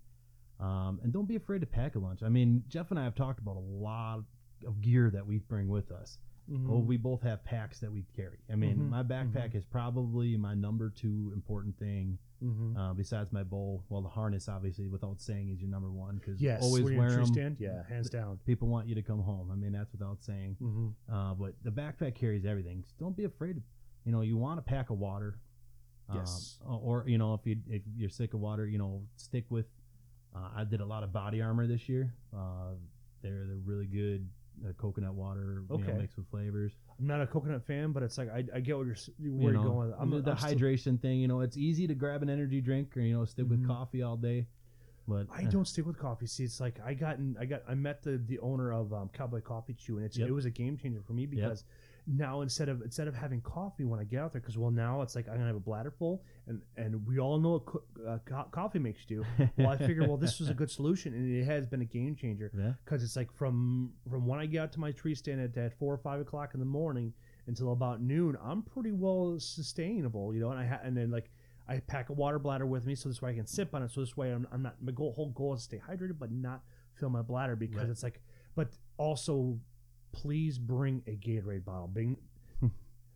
[0.60, 2.22] Um, and don't be afraid to pack a lunch.
[2.22, 4.24] I mean, Jeff and I have talked about a lot
[4.66, 6.18] of gear that we bring with us.
[6.50, 6.68] Mhm.
[6.68, 8.38] Well, we both have packs that we carry.
[8.50, 12.76] I mean, Mhm, my backpack is probably my number two important thing Mhm.
[12.76, 13.84] uh, besides my bowl.
[13.88, 17.02] Well, the harness, obviously, without saying, is your number one because yes, always when you're
[17.04, 17.26] in wear them.
[17.26, 18.38] stand, yeah, hands down.
[18.46, 19.50] People want you to come home.
[19.50, 20.56] I mean, that's without saying.
[20.60, 21.12] Mm-hmm.
[21.12, 22.84] Uh, but the backpack carries everything.
[22.84, 23.56] So don't be afraid.
[23.56, 23.62] Of,
[24.04, 25.38] you know, you want a pack of water.
[26.08, 26.60] Um, Yes.
[26.64, 29.66] or you know, if you if you're sick of water, you know, stick with.
[30.34, 32.14] Uh, I did a lot of body armor this year.
[32.32, 32.74] Uh,
[33.22, 34.28] they're they're really good.
[34.64, 35.92] Uh, coconut water, you Okay.
[35.92, 36.72] know, mixed with flavors.
[36.98, 39.40] I'm not a coconut fan, but it's like I, I get what you're where you
[39.42, 39.94] you're know, going.
[39.98, 41.20] I'm, the, the I'm still- hydration thing.
[41.20, 43.50] You know, it's easy to grab an energy drink or you know stick Mhm.
[43.50, 44.46] with coffee all day.
[45.06, 46.26] But I uh, don't stick with coffee.
[46.26, 49.10] See, it's like I got in, I got I met the the owner of um,
[49.12, 50.28] Cowboy Coffee Chew, and it's Yep.
[50.28, 51.64] it was a game changer for me because
[52.06, 55.02] now instead of instead of having coffee when I get out there, because well now
[55.02, 57.82] it's like I'm gonna have a bladder full, and and we all know what co-
[58.06, 59.48] uh, co- coffee makes you do.
[59.58, 62.14] Well, I figured well this was a good solution, and it has been a game
[62.14, 62.50] changer.
[62.56, 62.72] yeah.
[62.84, 65.78] because it's like from from when I get out to my tree stand at, at
[65.78, 67.12] four or five o'clock in the morning
[67.48, 70.50] until about noon, I'm pretty well sustainable, you know.
[70.50, 71.30] And I ha- and then like
[71.68, 73.90] I pack a water bladder with me, so this way I can sip on it.
[73.90, 76.30] So this way I'm, I'm not my goal, whole goal is to stay hydrated, but
[76.30, 76.62] not
[76.94, 77.88] fill my bladder because Right.
[77.90, 78.20] it's like.
[78.54, 79.58] But also,
[80.16, 81.88] please bring a Gatorade bottle.
[81.88, 82.16] Bring.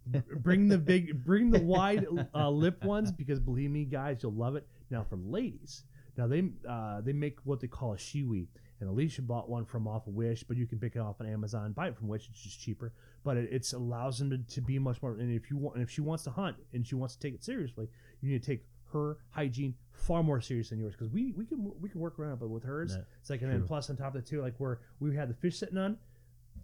[0.06, 4.56] bring the big, bring the wide uh, lip ones because believe me, guys, you'll love
[4.56, 4.66] it.
[4.90, 5.84] Now for ladies,
[6.16, 8.48] now they uh, they make what they call a Shewee,
[8.80, 11.26] and Alicia bought one from off of Wish, but you can pick it off on
[11.26, 11.72] Amazon.
[11.72, 12.92] Buy it from Wish; it's just cheaper.
[13.24, 15.12] But it it's allows them to, to be much more.
[15.12, 17.34] And if you want, and if she wants to hunt and she wants to take
[17.34, 17.88] it seriously,
[18.20, 21.70] you need to take her hygiene far more serious than yours because we we can
[21.80, 24.14] we can work around it, but with hers, it's like and then plus on top
[24.14, 25.96] of it too, like where we had the fish sitting on.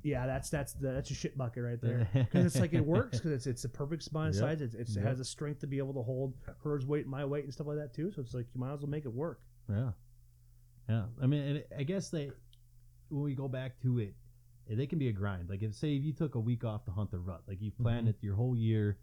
[0.03, 3.18] Yeah, that's that's the, that's a shit bucket right there because it's like it works
[3.18, 4.40] because it's it's the perfect spine Yep.
[4.40, 4.61] size.
[4.61, 7.44] It's, it's, it has the strength to be able to hold hers weight, my weight,
[7.44, 8.11] and stuff like that too.
[8.12, 9.40] So it's like you might as well make it work.
[9.68, 9.90] Yeah,
[10.88, 11.05] yeah.
[11.22, 12.30] I mean, and I guess they
[13.09, 14.14] when we go back to it,
[14.68, 15.49] they can be a grind.
[15.49, 17.70] Like if say if you took a week off to hunt the rut, like you
[17.70, 18.11] planned Mhm.
[18.11, 18.99] it your whole year,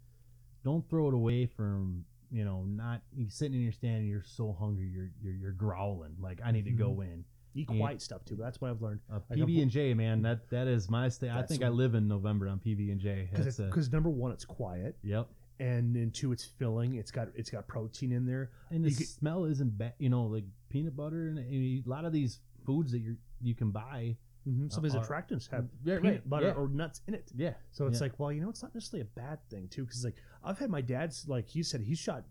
[0.62, 4.56] don't throw it away from you know not sitting in your stand and you're so
[4.58, 7.24] hungry you're you're, you're growling like I need to go in.
[7.56, 7.78] Eat Yeah.
[7.78, 8.34] quiet stuff too.
[8.36, 9.00] That's what I've learned.
[9.10, 11.30] Uh, Like, PB and J, man, that that is my stay.
[11.30, 13.28] I think I live in November on PB and J.
[13.32, 15.28] Because number one, it's quiet, yep.
[15.60, 16.94] and then two, it's filling.
[16.96, 18.50] It's got it's got protein in there.
[18.70, 19.94] And the You could- smell isn't bad.
[19.98, 23.54] You know, like peanut butter and, and a lot of these foods that you you
[23.54, 24.16] can buy.
[24.48, 24.68] Mm-hmm.
[24.68, 26.52] Some of these Uh, attractants have Yeah, peanut right, butter yeah.
[26.54, 27.30] or nuts in it.
[27.34, 27.54] Yeah.
[27.70, 28.04] So it's Yeah.
[28.06, 30.70] like, well, you know, it's not necessarily a bad thing too, because like I've had
[30.70, 32.24] my dad's like he said he shot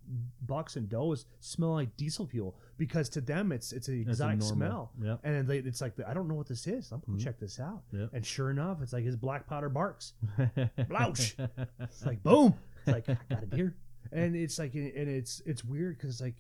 [0.46, 4.56] bucks and does smell like diesel fuel because to them it's it's an exotic normal-
[4.56, 5.20] smell, Yep.
[5.24, 6.92] and they, it's like I don't know what this is.
[6.92, 7.24] I'm gonna Mhm.
[7.24, 8.10] check this out, Yep.
[8.14, 10.14] and sure enough, it's like his black powder barks.
[10.38, 11.36] Blouch.
[11.80, 12.54] It's like boom.
[12.86, 13.76] It's like I got a deer,
[14.12, 16.36] and it's like and it's it's weird because like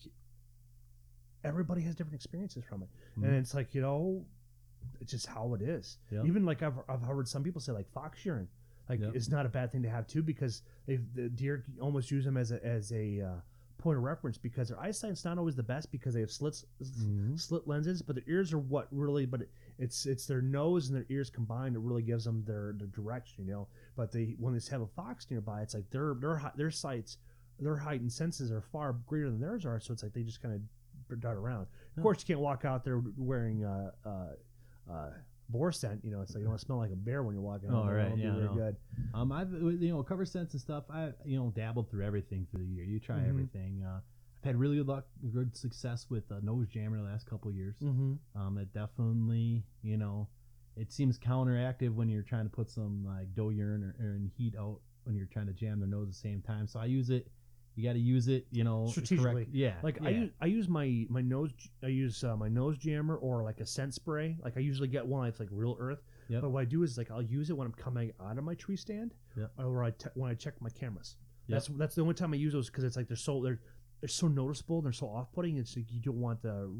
[1.43, 3.23] everybody has different experiences from it, Mhm.
[3.25, 4.25] and it's like you know,
[5.01, 5.97] it's just how it is.
[6.11, 6.25] Yep.
[6.25, 8.47] Even like I've I've heard some people say like fox shearing,
[8.89, 9.15] like Yep.
[9.15, 12.37] it's not a bad thing to have too because they the deer almost use them
[12.37, 13.35] as a as a uh,
[13.77, 17.37] point of reference because their eyesight's not always the best because they have slits Mhm.
[17.39, 19.25] slit lenses, but their ears are what really.
[19.25, 19.47] But
[19.77, 23.45] it's it's their nose and their ears combined that really gives them their their direction,
[23.45, 23.67] you know.
[23.95, 27.17] But they when they have a fox nearby, it's like their their their sights,
[27.59, 29.79] their heightened senses are far greater than theirs are.
[29.79, 31.67] So it's like they just kind of dart around.
[31.97, 35.09] Of course, you can't walk out there wearing uh, uh, uh,
[35.49, 36.01] boar scent.
[36.03, 37.69] You know, it's like you don't want to smell like a bear when you're walking.
[37.69, 37.87] Oh, home.
[37.87, 38.53] That right, yeah, no.
[38.55, 38.75] good.
[39.13, 40.85] Um, I've you know cover scents and stuff.
[40.89, 42.83] I you know dabbled through everything through the year.
[42.83, 43.29] You try Mhm.
[43.29, 43.83] everything.
[43.85, 43.99] Uh,
[44.39, 47.55] I've had really good luck, good success with uh, nose jammer the last couple of
[47.55, 47.75] years.
[47.81, 48.13] Mm-hmm.
[48.39, 50.27] Um, it definitely you know,
[50.75, 54.55] it seems counteractive when you're trying to put some like doe urine or, or heat
[54.57, 56.67] out when you're trying to jam their nose at the same time.
[56.67, 57.27] So I use it.
[57.75, 58.45] You got to use it.
[58.51, 59.31] You know, Strategically.
[59.31, 59.73] correct- Yeah.
[59.81, 61.51] Like I use I use my my nose
[61.83, 64.37] I use uh, my nose jammer or like a scent spray.
[64.43, 66.03] Like I usually get one that's like real earth.
[66.29, 66.41] Yep.
[66.41, 68.53] But what I do is like I'll use it when I'm coming out of my
[68.55, 69.51] tree stand, Yep.
[69.57, 71.17] or I te- when I check my cameras.
[71.47, 71.55] Yep.
[71.55, 73.59] That's that's the only time I use those because it's like they're so they're
[74.01, 74.81] they're so noticeable.
[74.81, 75.57] They're so off putting.
[75.57, 76.71] It's like you don't want to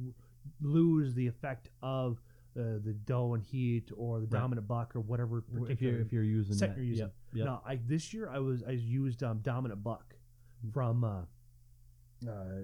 [0.61, 2.21] lose the effect of
[2.57, 4.39] uh, the doe and heat or the Right.
[4.41, 5.43] dominant buck or whatever.
[5.69, 6.75] if you're if you're using that.
[6.77, 7.05] you're using.
[7.05, 7.13] Yep.
[7.33, 7.45] Yep.
[7.45, 10.12] no, I this year I was I used um, dominant buck
[10.71, 11.21] from uh,
[12.29, 12.61] uh,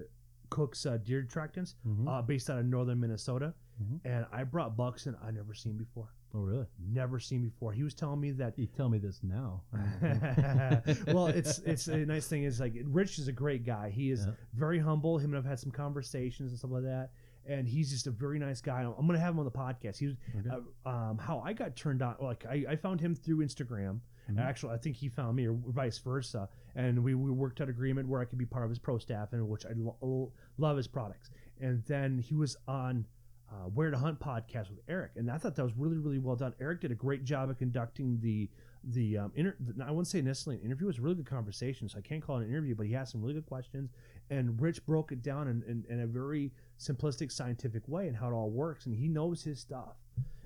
[0.48, 2.08] Cook's uh, Deer Tractants, Mhm.
[2.08, 4.00] uh, based out of northern Minnesota, Mhm.
[4.04, 6.08] and I brought bucks in I never seen before.
[6.32, 6.66] oh really?
[6.78, 7.72] Never seen before.
[7.72, 8.56] He was telling me that.
[8.58, 9.62] You tell me this now.
[11.08, 13.90] well, it's it's a nice thing is like Rich is a great guy.
[13.90, 14.32] He is Yeah.
[14.54, 15.18] very humble.
[15.18, 17.10] Him and I've had some conversations and stuff like that,
[17.46, 18.82] and he's just a very nice guy.
[18.82, 19.98] I'm gonna have him on the podcast.
[19.98, 20.50] He was Okay.
[20.84, 22.16] uh, um, how I got turned on.
[22.20, 24.00] Like I, I found him through Instagram.
[24.36, 24.40] Mhm.
[24.40, 26.48] Actually, I think he found me, or vice versa.
[26.74, 29.32] And we, we worked out agreement where I could be part of his pro staff,
[29.32, 31.30] and which I lo- love his products.
[31.60, 33.06] And then he was on
[33.50, 36.36] uh, Where to Hunt podcast with Eric, and I thought that was really really well
[36.36, 36.54] done.
[36.60, 38.48] Eric did a great job of conducting the
[38.84, 40.86] the um, inter- I wouldn't say necessarily an interview.
[40.86, 42.94] It was a really good conversation, so I can't call it an interview, but he
[42.94, 43.90] asked some really good questions.
[44.30, 48.28] And Rich broke it down in, in, in a very simplistic, scientific way and how
[48.30, 49.96] it all works, and he knows his stuff.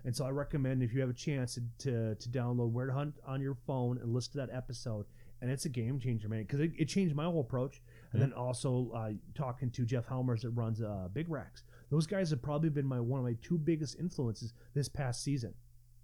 [0.05, 2.93] And so I recommend if you have a chance to, to, to download Where to
[2.93, 5.07] Hunt on your phone and listen to that episode.
[5.41, 7.81] And it's a game changer, man, because it, it changed my whole approach.
[8.13, 8.27] And Yeah.
[8.29, 11.65] then also uh, talking to Jeff Helmers that runs uh, Big Racks.
[11.91, 15.55] Those guys have probably been my one of my two biggest influences this past season.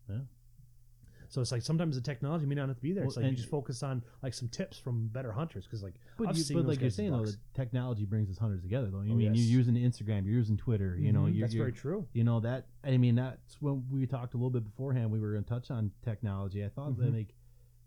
[0.08, 0.16] Yeah.
[1.30, 3.04] So it's like sometimes the technology may not have to be there.
[3.04, 5.80] It's Well, like you and- just focus on like some tips from better hunters because
[5.80, 7.32] like But, I've you, seen but those like you're guys' saying though, bucks.
[7.36, 9.02] the technology brings us hunters together though.
[9.02, 9.44] You Oh, mean yes.
[9.46, 10.96] you're using Instagram, you're using Twitter.
[10.98, 12.06] You know, Mhm, you're, that's you're, very true.
[12.14, 12.66] you know that.
[12.82, 15.12] I mean, that's when we talked a little bit beforehand.
[15.12, 16.64] We were going to touch on technology.
[16.64, 17.16] I thought that Mhm.
[17.18, 17.34] like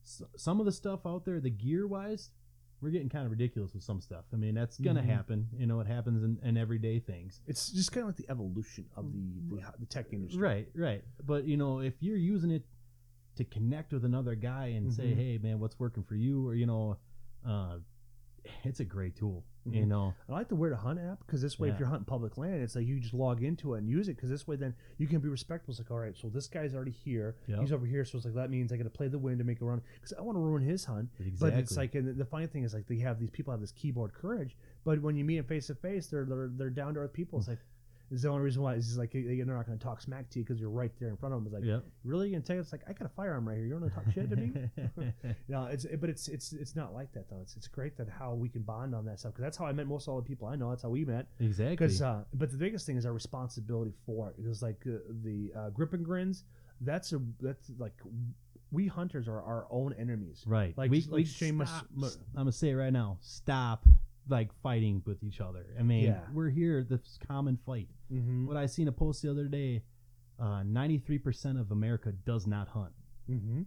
[0.03, 2.31] s- some of the stuff out there, the gear wise,
[2.79, 4.23] we're getting kind of ridiculous with some stuff.
[4.31, 5.05] I mean, that's going to Mhm.
[5.05, 5.49] happen.
[5.57, 7.41] You know, it happens in, in everyday things.
[7.45, 10.41] It's just kind of like the evolution of the the, the tech industry.
[10.41, 11.03] Right, right.
[11.25, 12.63] But you know, if you're using it
[13.35, 15.15] to connect with another guy and say, Mhm.
[15.15, 16.97] "Hey, man, what's working for you?" or you know,
[17.45, 17.79] uh,
[18.63, 19.43] it's a great tool.
[19.65, 19.87] You Mhm.
[19.87, 22.37] know, I like the Where to Hunt app because this way, if you're hunting public
[22.37, 24.75] land, it's like you just log into it and use it because this way, then
[24.97, 25.71] you can be respectful.
[25.71, 27.59] It's like, all right, so this guy's already here, Yep.
[27.61, 29.45] he's over here, so it's like that means I got to play the wind to
[29.45, 31.09] make a run because I want to ruin his hunt.
[31.17, 31.49] exactly.
[31.51, 33.71] But it's like, and the funny thing is, like, they have these people have this
[33.71, 36.99] keyboard courage, but when you meet them face to face, they're they're, they're down to
[36.99, 37.39] earth people.
[37.39, 37.59] It's like,
[38.13, 40.39] it's the only reason why is like they- they're not going to talk smack to
[40.39, 41.47] you because you're right there in front of them.
[41.47, 41.79] It's like, yeah.
[42.03, 42.61] really, gonna tell you?
[42.61, 43.65] It's like I got a firearm right here.
[43.65, 44.53] You want to talk shit to me?
[45.49, 47.39] No, it's but it's it's it's not like that though.
[47.41, 49.73] It's it's great that how we can bond on that stuff because that's how I
[49.73, 50.69] met most all the people I know.
[50.69, 51.27] That's how we met.
[51.39, 51.75] exactly.
[51.75, 54.37] Because uh, but the biggest thing is our responsibility for it.
[54.37, 56.43] Because like uh, the uh, grip and grins,
[56.81, 57.93] that's a that's like
[58.71, 60.43] we hunters are our own enemies.
[60.47, 60.75] right.
[60.77, 63.17] like- we, like we Shane must- I'm gonna say it right now.
[63.21, 63.85] Stop
[64.29, 65.65] like fighting with each other.
[65.79, 66.21] I mean, Yeah.
[66.33, 66.83] we're here.
[66.83, 67.89] This common fight.
[68.11, 68.47] Mm-hmm.
[68.47, 69.83] What I seen a post the other day.
[70.39, 72.91] Uh, 93% of America does not hunt.
[73.29, 73.61] Mm-hmm.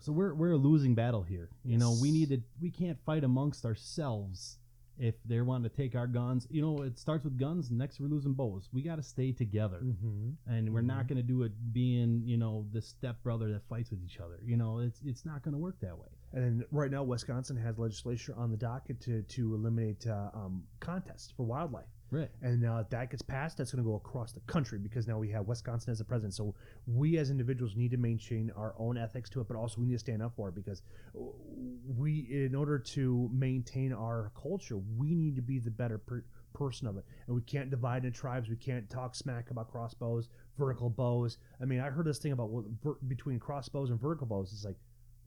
[0.00, 1.48] So we're we're a losing battle here.
[1.64, 4.58] You know, we need to we can't fight amongst ourselves
[4.98, 6.46] if they're wanting to take our guns.
[6.50, 7.70] You know, it starts with guns.
[7.70, 8.68] Next, we're losing bows.
[8.72, 10.30] We got to stay together, Mm-hmm.
[10.46, 13.90] and we're not going to do it being you know the step brother that fights
[13.90, 14.38] with each other.
[14.44, 16.08] You know, it's it's not going to work that way.
[16.32, 21.32] And right now, Wisconsin has legislation on the docket to to eliminate uh, um, contests
[21.36, 21.86] for wildlife.
[22.10, 22.30] Right.
[22.40, 25.18] And uh, if that gets passed, that's going to go across the country because now
[25.18, 26.34] we have Wisconsin as the president.
[26.34, 26.54] So
[26.86, 29.94] we as individuals need to maintain our own ethics to it, but also we need
[29.94, 30.82] to stand up for it because
[31.14, 36.24] we, in order to maintain our culture, we need to be the better per-
[36.54, 37.04] person of it.
[37.26, 38.48] And we can't divide into tribes.
[38.48, 41.36] We can't talk smack about crossbows, vertical bows.
[41.60, 44.52] I mean, I heard this thing about what, ver- between crossbows and vertical bows.
[44.54, 44.76] It's like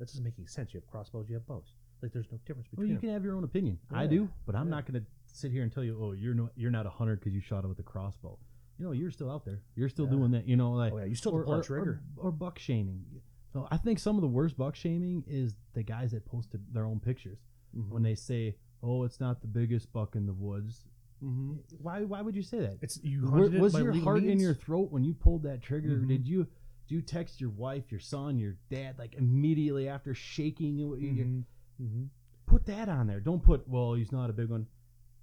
[0.02, 0.74] that doesn't make any sense.
[0.74, 1.74] You have crossbows, you have bows.
[2.02, 3.02] Like there's no difference Well, between you them.
[3.02, 3.78] can have your own opinion.
[3.92, 4.10] I Yeah.
[4.10, 6.72] do, but I'm not going to sit here and tell you, oh, you're no, you're
[6.72, 8.40] not a hunter because you shot it with a crossbow.
[8.80, 9.62] You know, you're still out there.
[9.76, 10.12] You're still Yeah.
[10.12, 10.48] doing that.
[10.48, 12.02] You know, like Oh yeah, you still or, have to pull or, a trigger.
[12.18, 13.06] or, or buck shaming.
[13.54, 16.86] So I think some of the worst buck shaming is the guys that posted their
[16.86, 17.38] own pictures
[17.78, 17.94] Mm-hmm.
[17.94, 20.84] when they say, "Oh, it's not the biggest buck in the woods."
[21.24, 21.54] mm-hmm.
[21.82, 22.04] Why?
[22.04, 22.78] Why would you say that?
[22.82, 24.42] It's you Were- hunted it was by your legal heart in means?
[24.42, 26.00] your throat when you pulled that trigger?
[26.00, 26.08] Mhm.
[26.08, 26.48] Did you?
[26.92, 30.78] Do you text your wife, your son, your dad like immediately after shaking?
[30.78, 31.46] Mhm.
[31.82, 32.10] Mhm.
[32.46, 33.22] Put that on there.
[33.22, 33.66] Don't put.
[33.66, 34.68] Well, he's not a big one.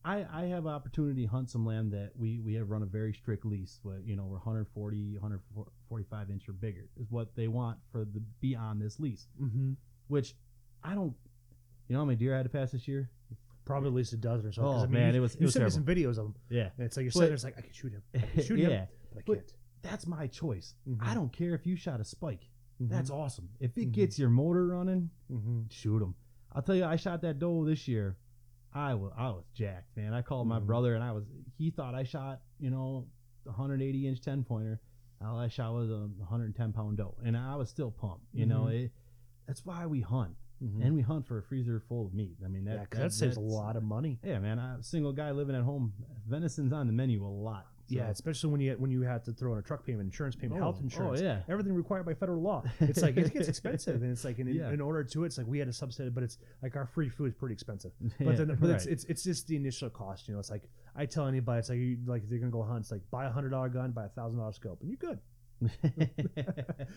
[0.03, 3.13] I, I have opportunity to hunt some land that we, we have run a very
[3.13, 3.81] strict lease.
[3.85, 5.19] But, you know, we're 140,
[5.91, 9.27] 45 inch or bigger is what they want for the be on this lease.
[9.39, 9.73] Mm-hmm.
[10.07, 10.35] Which
[10.83, 11.13] I don't.
[11.89, 13.11] You know how many deer I had to pass this year?
[13.67, 14.63] Probably at least a dozen or so.
[14.63, 16.17] Oh, I mean, man, you, it was- it you was sent me some videos of
[16.17, 18.03] them, Yeah, and it's like you're But- sitting there, it's like I can shoot him,
[18.15, 18.87] I can shoot him, yeah.
[19.13, 19.53] but I can't.
[19.83, 20.75] That's my choice.
[20.89, 20.99] Mhm.
[21.01, 22.51] I don't care if you shot a spike.
[22.81, 23.15] That's Mhm.
[23.15, 23.49] awesome.
[23.61, 23.93] If it Mhm.
[23.93, 25.71] gets your motor running, Mhm.
[25.71, 26.15] shoot them.
[26.53, 28.17] I'll tell you, I shot that doe this year.
[28.73, 30.13] I was I was jacked, man.
[30.15, 30.67] I called my Mhm.
[30.67, 31.25] brother, and I was
[31.57, 33.09] he thought I shot you know
[33.47, 34.81] a 180 inch 10 pointer.
[35.21, 38.27] All I shot was a 110 pound doe, and I was still pumped.
[38.33, 38.85] You know, Mhm.
[38.85, 38.93] it,
[39.47, 40.85] that's why we hunt, Mhm.
[40.85, 42.37] and we hunt for a freezer full of meat.
[42.45, 44.21] I mean, that yeah, 'cause that, saves a lot of money.
[44.23, 44.61] Yeah, man.
[44.61, 45.93] I'm a single guy living at home.
[46.29, 47.67] Venison's on the menu a lot.
[47.91, 50.61] Yeah, especially when you when you have to throw in a truck payment, insurance payment,
[50.61, 51.41] Oh, health oh, insurance, Oh yeah.
[51.49, 52.63] everything required by federal law.
[52.81, 54.71] It's like it gets expensive, and it's like in, Yeah.
[54.71, 57.29] in order to it's like we had to subsidize, but it's like our free food
[57.29, 57.93] is pretty expensive.
[58.19, 58.93] But Yeah, then, but it's, right.
[58.93, 60.29] it's it's just the initial cost.
[60.29, 62.81] You know, it's like I tell anybody, it's like you, like they're gonna go hunt,
[62.81, 65.19] it's like buy a hundred dollar gun, buy a thousand dollar scope, and you're good.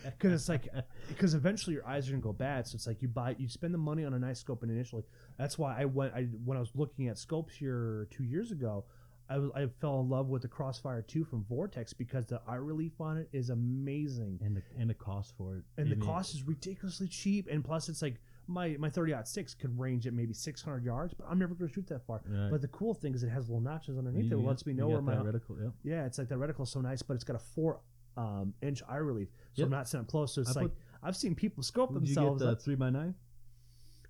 [0.04, 0.68] Because it's like
[1.08, 2.66] because eventually your eyes are gonna go bad.
[2.66, 5.02] So it's like you buy you spend the money on a nice scope, and initially
[5.38, 6.14] that's why I went.
[6.14, 8.84] I when I was looking at scopes here two years ago.
[9.32, 12.56] I, was, I fell in love with the Crossfire 2 from Vortex because the eye
[12.56, 15.62] relief on it is amazing and the and the cost for it.
[15.78, 19.54] and the mean, cost is ridiculously cheap and plus it's like my my 30 six
[19.54, 22.50] could range at maybe 600 yards but i'm never going to shoot that far Right.
[22.50, 24.72] but the cool thing is it has little notches underneath you it it lets me
[24.72, 25.60] know where my reticle.
[25.62, 25.72] Yep.
[25.84, 27.80] yeah it's like the reticle is so nice but it's got a four
[28.16, 29.66] um, inch eye relief so Yep.
[29.66, 32.08] i'm not sitting up close so it's I like put- i've seen people scope Did
[32.08, 33.14] you get themselves the three by nine?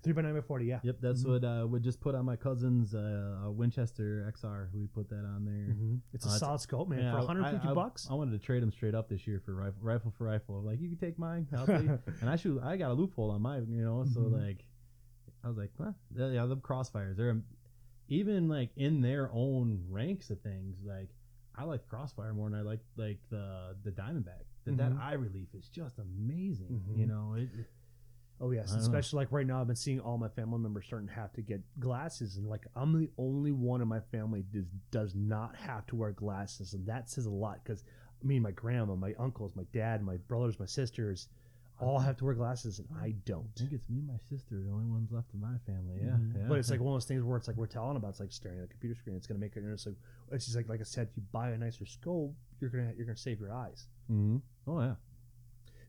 [0.03, 1.29] 3 by 9 by 40 yeah Yep, that's Mhm.
[1.29, 4.69] what uh, we just put on my cousin's uh, uh, Winchester XR.
[4.73, 5.73] We put that on there.
[5.75, 6.01] Mhm.
[6.13, 8.13] it's a Uh, it's- solid scope man Yeah, for I- 150 I, I, bucks I
[8.13, 10.59] wanted to trade them straight up this year for rifle, rifle for rifle.
[10.59, 11.47] I'm like, you can take mine.
[11.53, 11.75] I'll tell
[12.21, 12.61] and I shoot.
[12.61, 14.03] I got a Leupold on mine, you know.
[14.05, 14.33] So Mhm.
[14.45, 14.65] like,
[15.43, 17.15] I was like, well, yeah, yeah, the crossfires.
[17.17, 17.41] They're
[18.09, 20.83] even like in their own ranks of things.
[20.83, 21.09] Like,
[21.55, 24.43] I like crossfire more than I like like the the diamondback.
[24.65, 24.99] That that Mhm.
[24.99, 26.81] eye relief is just amazing.
[26.89, 26.97] Mhm.
[26.97, 27.67] You know, it, it-
[28.41, 28.81] Oh yes, I know.
[28.81, 31.41] especially like right now, I've been seeing all my family members starting to have to
[31.41, 35.85] get glasses, and like I'm the only one in my family does does not have
[35.87, 37.83] to wear glasses, and that says a lot because
[38.21, 41.27] me, and my grandma, my uncles, my dad, my brothers, my sisters,
[41.79, 43.47] all have to wear glasses, and I I don't.
[43.55, 45.99] I think it's me and my sister, the only ones left in my family.
[46.01, 46.35] Yeah, Mhm.
[46.35, 46.47] yeah.
[46.47, 48.31] But it's like one of those things where it's like we're telling about it's like
[48.31, 49.15] staring at a computer screen.
[49.15, 49.63] It's gonna make it.
[49.63, 49.95] It's like
[50.31, 53.05] it's just like like I said, if you buy a nicer scope, you're gonna you're
[53.05, 53.87] gonna save your eyes.
[54.09, 54.41] Mhm.
[54.67, 54.95] Oh yeah.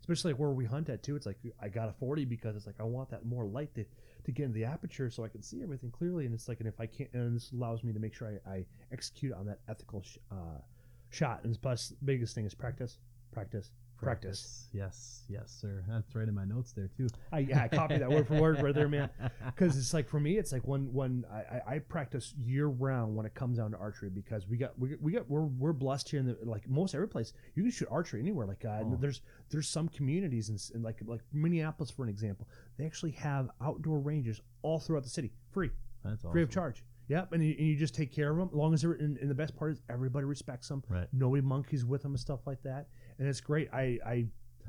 [0.04, 1.16] Especially like where we hunt at too.
[1.16, 3.84] It's like I got a 40 because it's like I want that more light to,
[4.24, 6.26] to get into the aperture so I can see everything clearly.
[6.26, 8.50] And it's like, and if I can't, and this allows me to make sure I,
[8.50, 10.60] I execute on that ethical sh- uh,
[11.08, 11.44] shot.
[11.44, 12.98] And plus, biggest thing is practice,
[13.32, 14.68] practice, practice.
[14.72, 15.84] Yes, yes, sir.
[15.88, 17.08] That's right in my notes there too.
[17.32, 19.08] I, yeah, I copy that word for word right there, man.
[19.44, 23.24] Because it's like for me, it's like when when I, I, practice year round when
[23.26, 26.08] it comes down to archery because we got we, got- we got we're we're blessed
[26.08, 28.46] here in the like most every place you can shoot archery anywhere.
[28.46, 28.96] Like uh, Oh.
[29.00, 32.48] there's there's some communities in, in like like Minneapolis for an example,
[32.78, 35.70] they actually have outdoor ranges all throughout the city, free,
[36.04, 36.32] That's awesome.
[36.32, 36.82] free of charge.
[37.08, 38.48] Yep, and you, and you just take care of them.
[38.50, 40.82] As long as they're and, and the best part is everybody respects them.
[40.88, 41.06] Right.
[41.12, 42.88] Nobody monkeys with them and stuff like that,
[43.18, 43.68] and it's great.
[43.72, 44.26] I I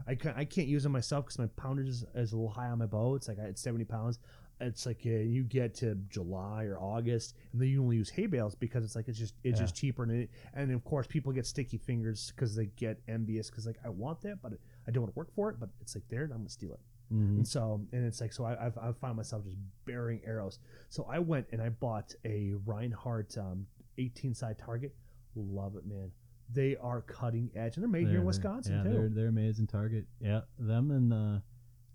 [0.07, 2.67] I can't, I can't use them myself because my poundage is, is a little high
[2.67, 3.15] on my bow.
[3.15, 4.19] It's like I it's seventy pounds.
[4.61, 8.25] It's like uh, you get to July or August, and then you only use hay
[8.25, 9.63] bales because it's like it's just it's Yeah.
[9.65, 13.49] just cheaper, and it, and of course people get sticky fingers because they get envious
[13.49, 14.53] because like I want that, but
[14.87, 15.57] I don't want to work for it.
[15.59, 16.79] But it's like there, and I'm gonna steal it.
[17.13, 17.35] Mhm.
[17.37, 20.57] And so, and it's like, so I, I've, I've found myself just burying arrows.
[20.89, 23.67] So I went and I bought a Rinehart um,
[23.99, 24.95] 18 side target.
[25.35, 26.11] Love it, man.
[26.53, 28.89] They are cutting edge, and they're made here They're- in Wisconsin yeah, too.
[28.97, 30.05] They're, they're amazing target.
[30.21, 31.39] Yeah, them and uh,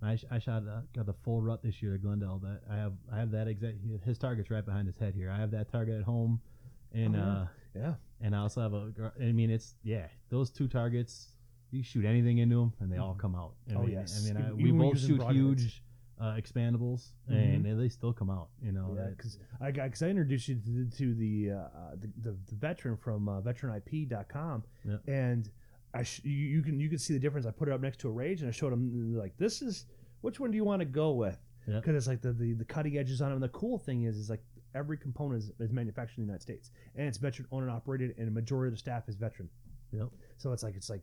[0.02, 2.40] I, sh- I shot uh, got the full rut this year at GlenDel.
[2.43, 5.31] That I have I have that exact his target's right behind his head here.
[5.31, 6.40] I have that target at home,
[6.93, 7.24] and Oh, yeah.
[7.32, 7.47] uh,
[7.77, 8.93] Yeah, and I also have a.
[9.20, 11.36] I mean, it's yeah, those two targets.
[11.70, 13.18] You shoot anything into them, and they all Mhm.
[13.20, 13.55] come out.
[13.70, 14.20] I Oh, mean, yes.
[14.28, 15.85] I mean, I, we both shoot huge
[16.20, 17.55] uh, expandables, Mhm.
[17.66, 18.48] and they, still come out.
[18.62, 19.09] You know, yeah.
[19.10, 22.55] Because I got because I introduced you to the, to the, uh, the, the the
[22.56, 24.97] veteran from uh, veteranip.com, Yeah.
[25.06, 25.51] and
[25.94, 27.47] I sh- you, you can you can see the difference.
[27.47, 29.86] I put it up next to a rage, and I showed him like this is
[30.20, 31.38] which one do you want to go with?
[31.66, 31.76] Yeah.
[31.76, 33.34] Because it's like the, the the cutting edges on it.
[33.34, 34.42] And the cool thing is is like
[34.74, 38.14] every component is, is manufactured in the United States, and it's veteran owned and operated,
[38.18, 39.48] and a majority of the staff is veteran.
[39.92, 40.09] Yep.
[40.36, 41.02] So it's like it's like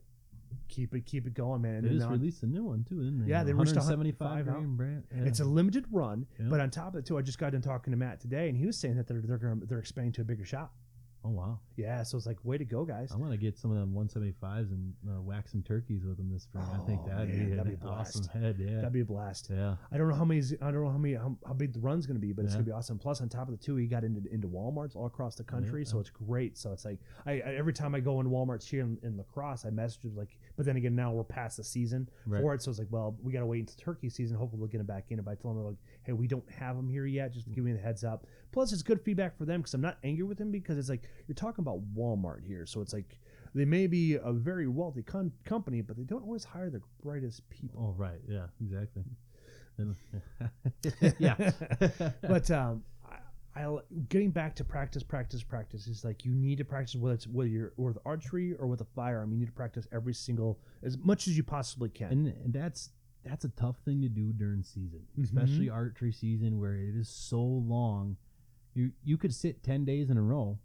[0.68, 1.76] keep it keep it going, man.
[1.76, 3.26] And They just now- released a new one too, didn't they?
[3.30, 5.04] Yeah, they released a hun- 175 five grain brand.
[5.14, 5.24] Yeah.
[5.24, 6.46] It's a limited run, Yeah.
[6.48, 8.56] but on top of it too, I just got done talking to Matt today, and
[8.56, 10.74] he was saying that they're they're gonna, they're expanding to a bigger shop.
[11.28, 11.58] Oh wow.
[11.76, 13.10] Yeah, so it's like way to go, guys.
[13.12, 16.30] I want to get some of them 175s and uh, whack some turkeys with them
[16.32, 16.64] this spring.
[16.72, 18.16] I think Oh, that'd man, be that'd an be a blast.
[18.16, 18.56] awesome head.
[18.58, 18.76] Yeah.
[18.76, 19.48] That'd be a blast.
[19.52, 19.76] yeah.
[19.92, 20.40] I don't know how many.
[20.62, 21.14] I don't know how many.
[21.14, 22.98] How, how big the run's going to be, but it's going to be awesome.
[22.98, 25.84] Plus, on top of the two, he got into into WalMarts all across the country,
[25.84, 26.56] so it's great.
[26.56, 29.24] So it's like I, I every time I go in WalMarts here in, in La
[29.24, 30.38] Crosse, I message him like.
[30.58, 32.42] But then again, now we're past the season Right.
[32.42, 34.36] for it, so it's like, well, we got to wait until turkey season.
[34.36, 35.18] Hopefully, we'll get him back in.
[35.20, 37.72] If I tell him like, hey, we don't have them here yet, just give me
[37.72, 38.26] the heads up.
[38.52, 41.04] Plus, it's good feedback for them because I'm not angry with them because it's like
[41.28, 43.18] you're talking about Walmart here, so it's like
[43.54, 47.48] they may be a very wealthy con- company, but they don't always hire the brightest
[47.48, 47.94] people.
[47.94, 48.20] Oh right.
[48.28, 48.46] Yeah.
[48.60, 49.04] Exactly.
[51.18, 51.52] Yeah.
[52.22, 52.82] but um,
[53.66, 53.76] I,
[54.08, 57.48] getting back to practice, practice, practice is like you need to practice whether it's whether
[57.48, 59.32] you're with archery or with a firearm.
[59.32, 62.12] You need to practice every single as much as you possibly can.
[62.12, 62.90] and, and that's
[63.24, 65.24] that's a tough thing to do during season, Mhm.
[65.24, 68.16] especially archery season where it is so long.
[68.74, 70.58] You you could sit ten days in a row,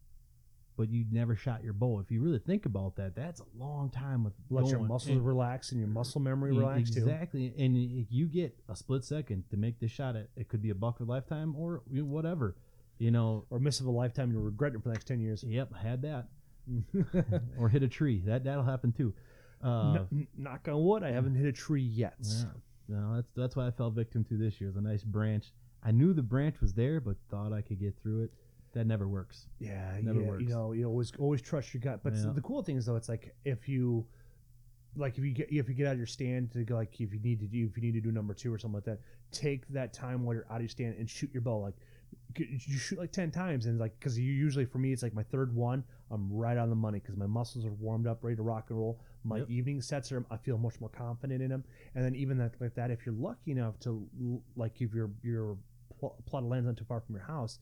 [0.78, 2.00] but you never shot your bow.
[2.00, 5.26] If you really think about that, that's a long time with Let your muscles And-
[5.26, 7.00] relax and your muscle memory relax too.
[7.00, 7.54] exactly.
[7.58, 10.70] And if you get a split second to make this shot, it, it could be
[10.70, 12.56] a buck for lifetime or whatever.
[13.00, 15.44] You know, Or miss of a lifetime, you'll regret it for the next ten years.
[15.44, 16.28] yep, had that
[17.58, 18.22] or hit a tree.
[18.26, 19.14] That that'll happen too.
[19.62, 22.16] Uh, Kn- knock on wood, I haven't hit a tree yet.
[22.22, 22.44] Yeah.
[22.90, 24.70] No, that's that's what I fell victim to this year.
[24.70, 25.52] It was a nice branch.
[25.84, 28.32] I knew the branch was there, but thought I could get through it.
[28.74, 29.48] That never works.
[29.60, 30.28] Yeah, Never yeah.
[30.28, 30.44] works.
[30.44, 32.02] You know, you always always trust your gut.
[32.04, 32.32] But Yeah.
[32.34, 34.06] the cool thing is though, it's like if you
[34.96, 37.14] like if you get if you get out of your stand to go like if
[37.14, 39.00] you need to do if you need to do number two or something like that,
[39.32, 41.60] take that time while you're out of your stand and shoot your bow.
[41.60, 41.76] Like
[42.38, 45.24] you shoot like ten times and like because you usually for me it's like my
[45.24, 48.44] third one I'm right on the money because my muscles are warmed up ready to
[48.44, 49.00] rock and roll.
[49.24, 49.50] My Yep.
[49.50, 51.64] evening sets are I feel much more confident in them.
[51.96, 54.08] And then even that like that if you're lucky enough to
[54.56, 55.58] like if your your
[56.00, 57.60] pl- plot of land's not too far from your house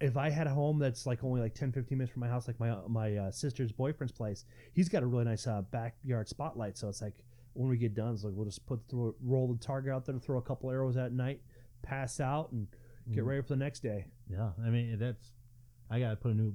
[0.00, 2.48] if I had a home that's like only like 10, 15 minutes from my house,
[2.48, 6.76] like my my uh, sister's boyfriend's place, he's got a really nice uh, backyard spotlight.
[6.76, 7.14] So it's like
[7.52, 10.18] when we get done, it's like we'll just put throw, roll the target out there,
[10.18, 11.40] throw a couple arrows at night,
[11.82, 12.66] pass out, and
[13.10, 13.26] get Mhm.
[13.26, 14.06] ready for the next day.
[14.28, 15.32] Yeah, I mean that's.
[15.90, 16.54] I gotta put a new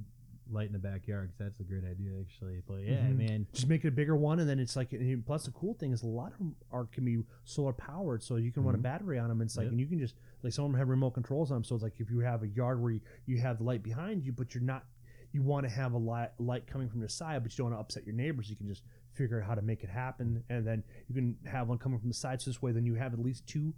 [0.49, 2.61] light in the backyard 'cause that's a great idea actually.
[2.65, 3.17] But yeah, Mhm.
[3.17, 3.47] man.
[3.51, 4.93] Just make it a bigger one, and then it's like.
[4.93, 8.23] And plus, the cool thing is a lot of them are can be solar powered,
[8.23, 8.83] so you can run a Mhm.
[8.83, 9.41] battery on them.
[9.41, 9.71] And It's like, Yep.
[9.71, 11.63] and you can just like some of them have remote controls on them.
[11.65, 14.23] So it's like if you have a yard where you, you have the light behind
[14.23, 14.85] you, but you're not,
[15.33, 17.75] you want to have a light light coming from your side, but you don't want
[17.75, 18.49] to upset your neighbors.
[18.49, 21.67] You can just figure out how to make it happen, and then you can have
[21.67, 22.39] one coming from the side.
[22.41, 23.73] So this way, then you have at least two.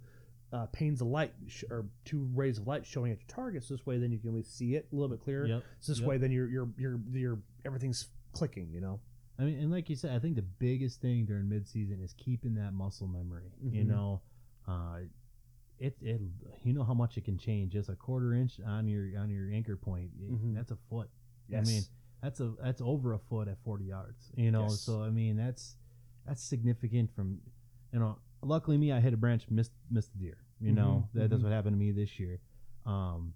[0.52, 3.68] Uh, panes of light sh- or two rays of light showing at your targets.
[3.68, 5.46] This way, then you can at least see it a little bit clearer.
[5.46, 5.62] Yep.
[5.78, 6.08] So this yep.
[6.08, 8.68] way, then you're you're you're you're everything's clicking.
[8.72, 9.00] You know.
[9.38, 12.54] I mean, and like you said, I think the biggest thing during midseason is keeping
[12.56, 13.52] that muscle memory.
[13.62, 13.86] You Mhm.
[13.86, 14.20] know,
[14.66, 14.98] uh,
[15.78, 16.20] it it
[16.64, 17.72] you know how much it can change.
[17.72, 20.54] Just a quarter inch on your on your anchor point, it- Mhm.
[20.56, 21.08] that's a foot.
[21.48, 21.68] Yes.
[21.68, 21.82] I mean,
[22.22, 24.32] that's a that's over a foot at 40 yards.
[24.36, 24.80] You know, Yes.
[24.80, 25.76] so I mean that's
[26.26, 27.12] that's significant.
[27.14, 27.40] From
[27.92, 30.38] you know, luckily me, I hit a branch, missed missed the deer.
[30.60, 31.44] You know, Mhm, that, that's mhm.
[31.44, 32.40] what happened to me this year.
[32.84, 33.34] Um,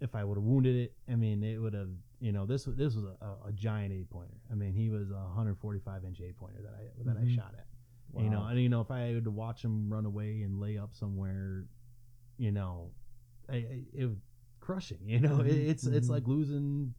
[0.00, 1.88] if I would have wounded it, I mean, it would have.
[2.20, 4.40] You know, this was this was a, a giant eight pointer.
[4.50, 7.32] I mean, he was a 145 inch eight pointer that I that Mhm.
[7.32, 7.66] I shot at.
[8.22, 10.76] You know, and you know, if I had to watch him run away and lay
[10.76, 11.64] up somewhere,
[12.38, 12.90] you know,
[13.48, 14.16] I, I, it was
[14.60, 14.98] crushing.
[15.06, 16.10] You know, it, Mhm, it's it's mhm.
[16.10, 16.92] like losing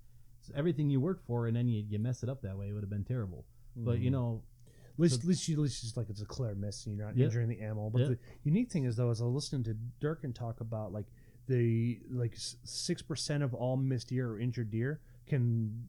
[0.56, 2.70] everything you work for, and then you, you mess it up that way.
[2.70, 3.46] It would have been terrible.
[3.76, 4.14] But you Mhm.
[4.14, 4.44] know,
[4.98, 7.18] least, at least, you, at least it's like it's a clear miss and you're not
[7.18, 7.90] injuring the animal.
[7.90, 11.06] But the unique thing is though, as I was listening to Durkin talk about like
[11.48, 15.88] the like six percent of all missed deer or injured deer can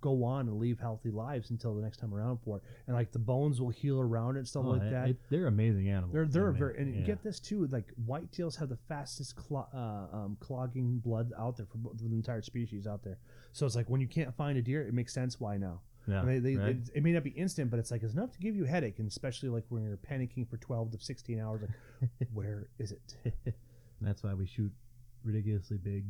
[0.00, 3.12] go on and leave healthy lives until the next time around for it, and like
[3.12, 5.08] the bones will heal around it and stuff oh, like that.
[5.10, 6.12] it- they're amazing animals.
[6.12, 7.02] they're they're I mean, very and yeah.
[7.02, 11.66] get this too like whitetails have the fastest clo- uh, um, clogging blood out there
[11.66, 13.18] for, for the entire species out there.
[13.52, 15.80] So it's like when you can't find a deer, it makes sense why now.
[16.06, 16.70] Yeah, And they, they, right?
[16.70, 18.68] it, it may not be instant, but it's like it's enough to give you a
[18.68, 21.62] headache, and especially like when you're panicking for 12 to 16 hours.
[21.62, 23.34] Like, where is it?
[24.00, 24.72] that's why we shoot
[25.24, 26.04] ridiculously big,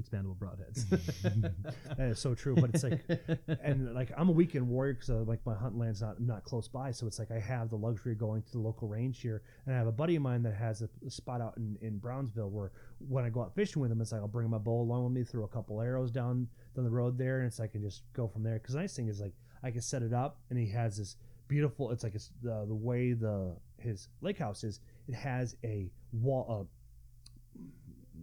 [0.00, 0.84] expandable broadheads.
[1.96, 2.54] That is so true.
[2.54, 3.04] But it's like,
[3.62, 6.68] and like I'm a weekend warrior because uh, like my hunting land's not not close
[6.68, 9.42] by, so it's like I have the luxury of going to the local range here,
[9.66, 11.98] and I have a buddy of mine that has a, a spot out in, in
[11.98, 12.72] Brownsville where
[13.08, 15.12] when I go out fishing with him, it's like I'll bring my bow along with
[15.12, 17.82] me, throw a couple arrows down down the road there, and it's like I can
[17.82, 18.54] just go from there.
[18.54, 21.16] Because the nice thing is like I can set it up, and he has this
[21.48, 21.90] beautiful.
[21.90, 24.80] It's like it's the the way the his lake house is.
[25.08, 26.68] It has a wall.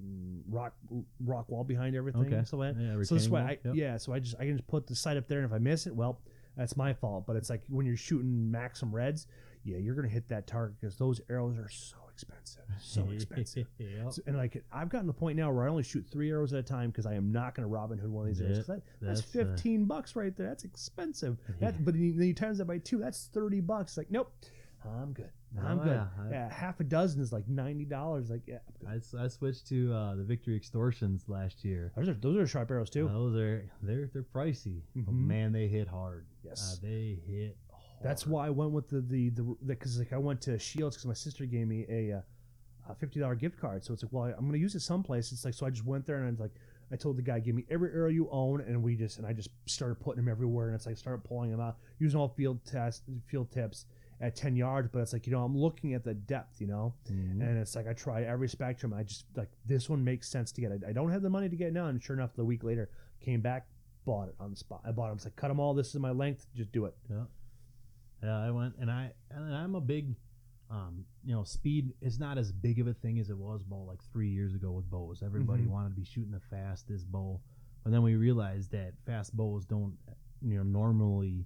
[0.01, 0.73] Uh, rock
[1.23, 2.41] rock wall behind everything Okay.
[2.45, 3.75] so that yeah, so this way, wall, I, yep.
[3.75, 3.97] yeah.
[3.97, 5.87] So I just I can just put the sight up there, and if I miss
[5.87, 6.19] it, well,
[6.57, 7.25] that's my fault.
[7.25, 9.27] But it's like when you're shooting Maxima Reds,
[9.63, 13.67] yeah, you're gonna hit that target because those arrows are so expensive, so expensive.
[13.79, 14.13] Yep.
[14.13, 16.53] So- and like I've gotten to the point now where I only shoot three arrows
[16.53, 18.57] at a time because I am not to Robin Hood one of these arrows.
[18.67, 20.47] Yeah, that, that's, that's, uh, fifteen bucks right there.
[20.47, 21.37] That's expensive.
[21.47, 21.71] Yeah.
[21.71, 23.97] That, but then you times that by two, that's thirty bucks.
[23.97, 24.33] Like nope,
[24.85, 25.29] I'm good.
[25.59, 25.91] I'm Oh, good.
[25.91, 26.07] yeah.
[26.19, 28.29] I- Yeah, half a dozen is like ninety dollars.
[28.29, 28.59] Like yeah.
[28.87, 31.91] I, I switched to uh, the Victory Xtorsions last year.
[31.95, 33.07] those are those are sharp arrows too.
[33.07, 35.27] Those are they're they're pricey, but Mhm.
[35.27, 36.25] man, they hit hard.
[36.43, 36.77] Yes.
[36.79, 37.57] uh, they hit.
[37.69, 37.83] Hard.
[38.03, 41.05] That's why I went with the the the because like I went to Shields because
[41.07, 42.21] my sister gave me a, uh,
[42.89, 43.83] a fifty dollar gift card.
[43.83, 45.31] So it's like, well, I'm going to use it someplace.
[45.31, 46.51] It's like so I just went there and I was like
[46.93, 49.31] I told the guy, give me every arrow you own, and we just and I
[49.33, 50.67] just started putting them everywhere.
[50.67, 53.85] And it's like started pulling them out, using all field tests, field tips
[54.22, 54.88] at ten yards.
[54.91, 57.41] But it's like you know I'm looking at the depth, you know, Mhm.
[57.41, 58.93] and it's like I try every spectrum.
[58.93, 60.72] I just like this one makes sense to get.
[60.72, 62.64] I, I don't have the money to get it now, and sure enough, the week
[62.64, 62.89] later
[63.19, 63.68] came back,
[64.06, 64.81] bought it on the spot.
[64.85, 65.10] I bought it.
[65.10, 65.73] I was like, cut them all.
[65.73, 66.45] This is my length.
[66.56, 66.95] Just do it.
[67.10, 67.26] Yeah.
[68.23, 70.15] Yeah, I went and I and I'm a big
[70.69, 73.88] um, you know, speed is not as big of a thing as it was about
[73.88, 75.22] like three years ago with bows.
[75.22, 75.68] Everybody Mhm.
[75.69, 77.41] wanted to be shooting the fastest bow.
[77.84, 79.98] But then we realized that fast bows don't
[80.41, 81.45] you know normally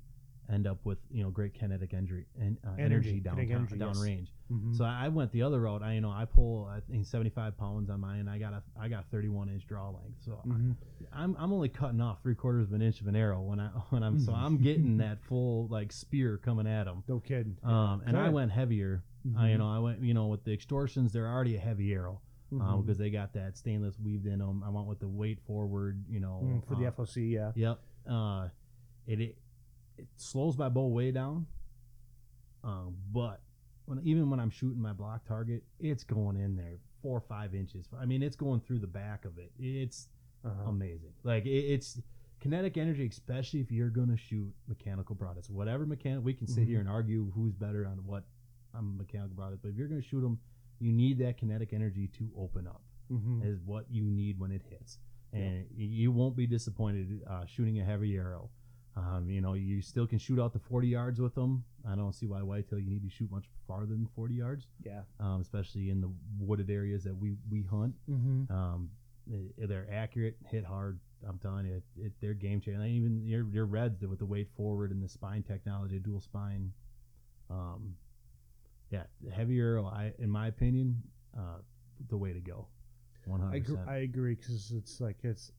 [0.52, 3.78] end up with you know great kinetic energy and uh, Energy, energy down kinetic energy,
[3.78, 4.02] down yes.
[4.02, 4.32] range.
[4.52, 4.74] Mm-hmm.
[4.76, 5.82] So I went the other route.
[5.82, 8.28] I you know I pull I think 75 pounds on mine.
[8.28, 10.24] I got a I got 31 inch draw length.
[10.24, 10.72] So Mm-hmm.
[11.14, 13.68] I'm I'm only cutting off three quarters of an inch of an arrow when I
[13.90, 17.04] when I'm so I'm getting that full like spear coming at them.
[17.08, 17.58] No kidding.
[17.64, 19.04] Um, and I went heavier.
[19.38, 22.22] I, you know I went you know with the Xtorsions they're already a heavy arrow
[22.62, 24.64] um, because they got that stainless weaved in them.
[24.64, 26.04] I went with the weight forward.
[26.08, 27.52] You know Mm, for the uh, FOC, yeah.
[27.56, 27.80] Yep.
[28.10, 28.48] Uh,
[29.08, 29.38] it, it
[29.98, 31.48] it slows my bow way down.
[32.64, 33.42] Um, but
[33.86, 37.54] when even when I'm shooting my block target, it's going in there four or five
[37.54, 37.88] inches.
[38.00, 39.52] I mean, it's going through the back of it.
[39.60, 40.10] It's
[40.44, 40.70] Uh-huh.
[40.70, 41.14] amazing.
[41.24, 42.02] Like it, it's
[42.40, 45.50] kinetic energy, especially if you're gonna shoot mechanical products.
[45.50, 46.68] Whatever mechanic, we can sit Mhm.
[46.68, 48.26] here and argue who's better on what
[48.74, 49.62] um, mechanical product.
[49.62, 50.40] But if you're gonna shoot them,
[50.80, 53.44] you need that kinetic energy to open up Mhm.
[53.46, 55.00] is what you need when it hits,
[55.32, 58.50] and y you won't be disappointed uh, shooting a heavy arrow.
[58.98, 61.66] Um, you know, you still can shoot out the 40 yards with them.
[61.86, 65.02] I don't see why whitetail you need to shoot much farther than 40 yards, Yeah.
[65.20, 66.10] um, especially in the
[66.40, 67.94] wooded areas that we we hunt.
[68.10, 68.54] Mm-hmm.
[68.54, 68.90] Um,
[69.28, 71.00] they- they're accurate, hit hard.
[71.28, 72.84] I'm telling you, it, it, they're game changing.
[72.86, 76.72] Even your your reds with the weight forward and the spine technology, dual spine.
[77.50, 77.96] Um,
[78.92, 79.04] yeah,
[79.34, 79.80] heavier.
[79.84, 81.02] I in my opinion,
[81.38, 81.58] uh,
[82.10, 82.68] the way to go.
[83.26, 83.80] One I hundred.
[83.88, 85.52] I agree because it's like it's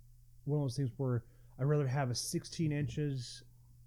[0.44, 1.24] one of those things where
[1.58, 3.42] I'd rather have a 16 inches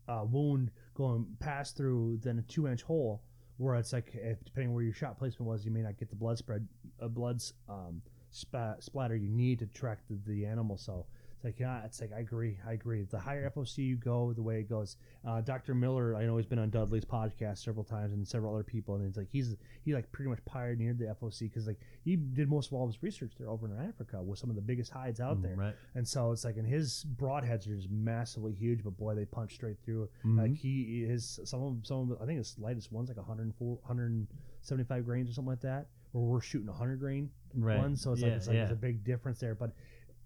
[0.07, 3.21] uh, wound going past through than a two inch hole
[3.57, 6.15] where it's like if, depending where your shot placement was, you may not get the
[6.15, 6.67] blood spread,
[7.01, 8.01] uh, blood um,
[8.31, 10.77] spa- splatter you need to track the, the animal.
[10.77, 11.05] So
[11.39, 13.05] it's like yeah, it's like I agree, I agree.
[13.09, 14.97] The higher FOC you go, the way it goes.
[15.25, 15.73] Uh, Dr.
[15.73, 19.07] Miller, I know he's been on Dudley's podcast several times and several other people, and
[19.07, 19.55] it's like he's
[19.85, 22.89] he like pretty much pioneered the FOC because like he did most of all of
[22.89, 25.55] his research there over in Africa with some of the biggest hides out there.
[25.55, 25.75] Mm, Right.
[25.95, 29.53] And so it's like, and his broadheads are just massively huge, but boy, they punch
[29.53, 30.09] straight through.
[30.25, 30.37] Mhm.
[30.39, 35.05] Like he is some of some of I think his lightest one's like 104, 175
[35.05, 35.87] grains or something like that.
[36.11, 37.77] Where we're shooting 100 grain right.
[37.77, 38.61] one, so it's yeah, like it's like yeah.
[38.61, 39.53] there's a big difference there.
[39.53, 39.71] But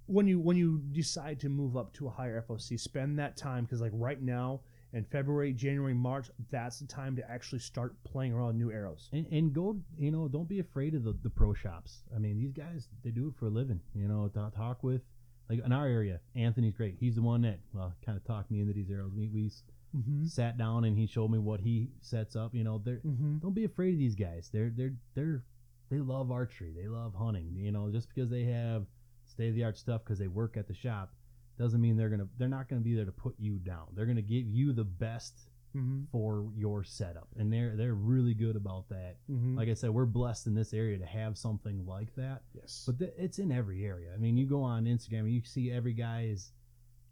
[0.08, 3.64] when you when you decide to move up to a higher FOC, spend that time
[3.66, 4.62] because like right now
[4.94, 9.10] in February, January, March, that's the time to actually start playing around new arrows.
[9.12, 12.38] and, and go you know don't be afraid of the, the pro shops i mean
[12.38, 15.02] these guys they do it for a living you know to talk with
[15.50, 18.60] like in our area anthony's great he's the one that well kind of talked me
[18.62, 19.50] into these arrows we, we
[19.96, 20.26] Mm-hmm.
[20.26, 23.38] sat down and he showed me what he sets up you know they're Mm-hmm.
[23.38, 25.44] don't be afraid of these guys they're they're they're
[25.92, 28.88] they love archery they love hunting you know just because they have
[29.34, 31.14] state of the art stuff because they work at the shop
[31.58, 34.22] doesn't mean they're gonna they're not gonna be there to put you down they're gonna
[34.22, 35.34] give you the best
[35.76, 36.04] Mm-hmm.
[36.12, 39.58] for your setup and they're they're really good about that Mm-hmm.
[39.58, 42.44] like I said, we're blessed in this area to have something like that.
[42.54, 42.84] yes.
[42.86, 44.12] But th- it's in every area.
[44.14, 46.52] I mean, you go on Instagram and you see every guy is,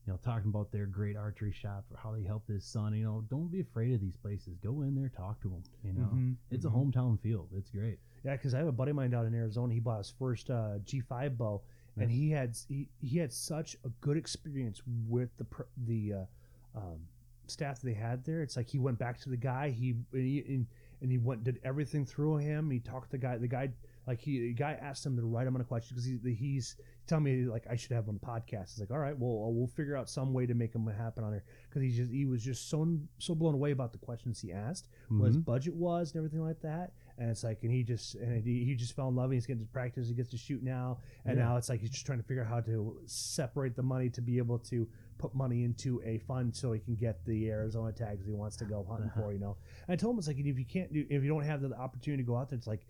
[0.05, 2.93] you know, talking about their great archery shop or how they helped his son.
[2.93, 4.59] You know, don't be afraid of these places.
[4.63, 5.63] Go in there, talk to them.
[5.83, 6.35] You know, Mhm.
[6.51, 7.49] it's a hometown field.
[7.55, 7.97] It's great.
[8.23, 9.73] Yeah, because I have a buddy of mine down in Arizona.
[9.73, 11.63] He bought his first uh, G5 bow,
[11.97, 12.17] and Yeah.
[12.17, 15.45] he had he, he had such a good experience with the
[15.85, 16.99] the uh, um,
[17.47, 18.41] staff that they had there.
[18.41, 19.69] It's like he went back to the guy.
[19.69, 20.67] He and he, and,
[21.01, 22.69] and he went did everything through him.
[22.69, 23.37] He talked to the guy.
[23.37, 23.71] The guy
[24.07, 26.75] like he the guy asked him the right amount of questions because he, he's
[27.07, 28.63] telling me like I should have him on the podcast.
[28.71, 31.31] It's like all right, well we'll figure out some way to make him happen on
[31.31, 34.51] there because he just he was just so so blown away about the questions he
[34.53, 35.45] asked what his Mhm.
[35.45, 36.93] budget was and everything like that.
[37.21, 39.25] And it's like, and he just and he, he just fell in love.
[39.25, 40.07] and He's getting to practice.
[40.07, 41.45] He gets to shoot now, and Yeah.
[41.45, 44.21] now it's like he's just trying to figure out how to separate the money to
[44.21, 44.87] be able to
[45.19, 48.65] put money into a fund so he can get the Arizona tags he wants to
[48.65, 49.21] go hunting Uh-huh.
[49.21, 49.33] for.
[49.33, 49.55] You know,
[49.87, 51.71] and I told him it's like if you can't do if you don't have the
[51.77, 52.85] opportunity to go out there, it's like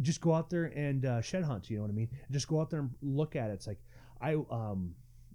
[0.00, 1.70] just go out there and uh, shed hunt.
[1.70, 2.08] You know what I mean?
[2.30, 3.54] Just go out there and look at it.
[3.54, 3.78] It's like
[4.20, 4.94] I um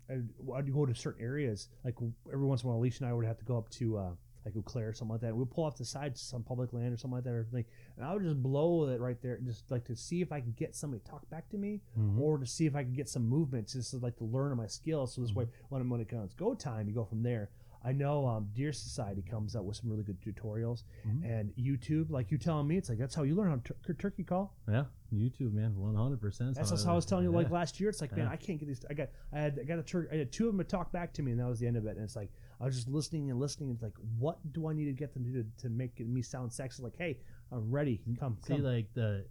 [0.09, 0.15] I,
[0.55, 1.69] I'd go to certain areas.
[1.85, 1.95] Like
[2.31, 4.09] every once in a while, Alicia and I would have to go up to uh,
[4.45, 5.35] like Eau Claire or something like that.
[5.35, 7.65] We'd pull off the side to some public land or something like that, or everything,
[7.97, 10.51] and I would just blow it right there, just like to see if I can
[10.57, 12.19] get somebody to talk back to me, Mhm.
[12.19, 14.67] or to see if I can get some movements, just to, like to learn my
[14.67, 15.13] skills.
[15.13, 17.49] So this way, when when it comes go time, you go from there.
[17.85, 21.25] I know um, Deer Society comes out with some really good tutorials, Mhm.
[21.29, 23.93] and YouTube, like you telling me, it's like that's how you learn how to tur-
[23.95, 24.55] turkey call.
[24.69, 26.55] Yeah, YouTube, man, one hundred percent.
[26.55, 27.89] That's just how I was telling you like last year.
[27.89, 28.31] It's like, man, Yeah.
[28.31, 28.85] I can't get these.
[28.89, 30.93] I got, I had, I got a tur- I had two of them to talk
[30.93, 31.97] back to me, and that was the end of it.
[31.97, 32.31] And it's like
[32.63, 33.69] I was just listening and listening.
[33.71, 35.99] And it's like, what do I need to get them to do to, to make
[35.99, 36.81] me sound sexy?
[36.81, 37.17] Like, hey,
[37.51, 37.99] I'm ready.
[38.17, 38.63] Come, See, come.
[38.63, 39.25] like the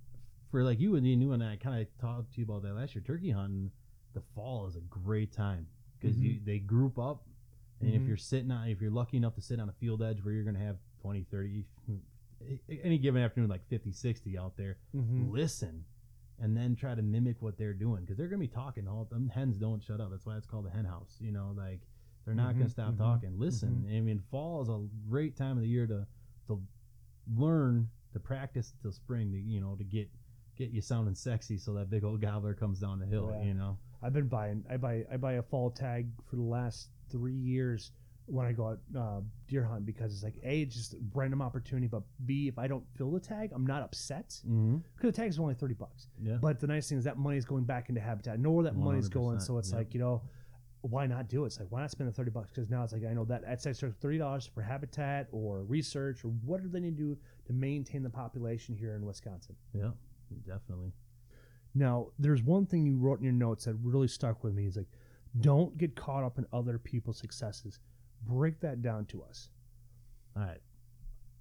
[0.51, 2.95] for like you and you and I kind of talked to you about that last
[2.95, 3.03] year.
[3.07, 3.71] Turkey hunting,
[4.13, 5.67] the fall is a great time
[5.99, 7.23] because you they group up,
[7.81, 8.09] and if Mhm.
[8.09, 10.45] you're sitting on, if you're lucky enough to sit on a field edge where you're
[10.45, 11.65] gonna have 20, 30,
[12.83, 15.31] any given afternoon like 50, 60 out there, Mhm.
[15.31, 15.85] listen,
[16.39, 18.87] and then try to mimic what they're doing because they're gonna be talking.
[18.87, 20.11] All them hens don't shut up.
[20.11, 21.17] That's why it's called a hen house.
[21.21, 21.81] You know, like
[22.24, 23.39] they're not Mhm, gonna stop mhm, talking.
[23.39, 26.07] Listen, I mean, fall is a great time of the year to
[26.49, 26.62] to
[27.35, 29.32] learn to practice till spring.
[29.32, 30.11] To you know to get
[30.57, 33.31] get you sounding sexy so that big old gobbler comes down the hill.
[33.35, 33.43] Yeah.
[33.44, 33.78] You know.
[34.03, 34.65] I've been buying.
[34.69, 35.05] I buy.
[35.12, 37.93] I buy a fall tag for the last three years
[38.27, 41.43] when I go out uh, deer hunt because it's like a it's just a random
[41.43, 44.78] opportunity, but b if I don't fill the tag, I'm not upset Mm-hmm.
[44.97, 46.09] because the is only thirty bucks.
[46.23, 46.39] Yeah.
[46.40, 48.35] But the nice thing is that money is going back into habitat.
[48.35, 50.23] I know where that money's going, 100%, so it's like you know,
[50.83, 51.49] why not do it?
[51.49, 52.51] It's like why not spend the thirty bucks?
[52.51, 56.25] Because now it's like I know that that's extra thirty dollars for habitat or research
[56.25, 59.57] or what do they need to do to maintain the population here in Wisconsin.
[59.73, 59.91] yeah.
[60.47, 60.93] Definitely.
[61.75, 64.67] Now, there's one thing you wrote in your notes that really stuck with me.
[64.67, 64.89] Is like,
[65.41, 67.81] don't get caught up in other people's successes.
[68.27, 69.49] Break that down to us.
[70.37, 70.61] All right.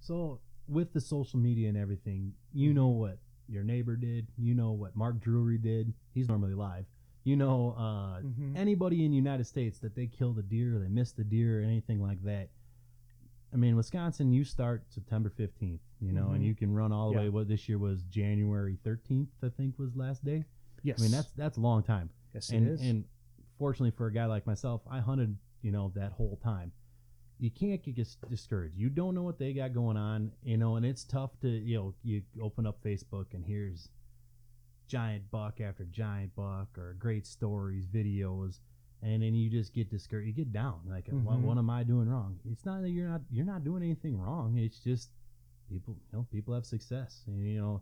[0.00, 2.76] So with the social media and everything, you mm-hmm.
[2.76, 4.26] know what your neighbor did.
[4.36, 5.92] You know what Mark Drury did.
[6.12, 6.86] He's normally live.
[7.24, 8.56] You know uh, Mhm.
[8.56, 11.62] anybody in the United States that they killed a deer, they missed a deer, or
[11.62, 12.50] anything like that.
[13.52, 16.34] I mean, Wisconsin, you start September fifteenth, you know, Mhm.
[16.36, 17.20] and you can run all the Yeah.
[17.24, 17.28] way.
[17.28, 20.44] What this year was January thirteenth, I think, was last day.
[20.82, 22.80] Yes, I mean, that's that's a long time yes, it and is.
[22.80, 23.04] and
[23.58, 26.72] fortunately for a guy like myself, I hunted you know that whole time.
[27.38, 27.94] You can't get
[28.28, 28.76] discouraged.
[28.76, 31.76] You don't know what they got going on, you know, and it's tough to you
[31.76, 33.90] know you open up Facebook and here's
[34.92, 38.60] giant buck after giant buck or great stories, videos,
[39.02, 40.26] and then you just get discouraged.
[40.28, 41.42] You get down like what, Mhm.
[41.48, 42.38] what am I doing wrong?
[42.52, 44.58] It's not that you're not you're not doing anything wrong.
[44.58, 45.10] It's just
[45.70, 47.80] people you know people have success, and you know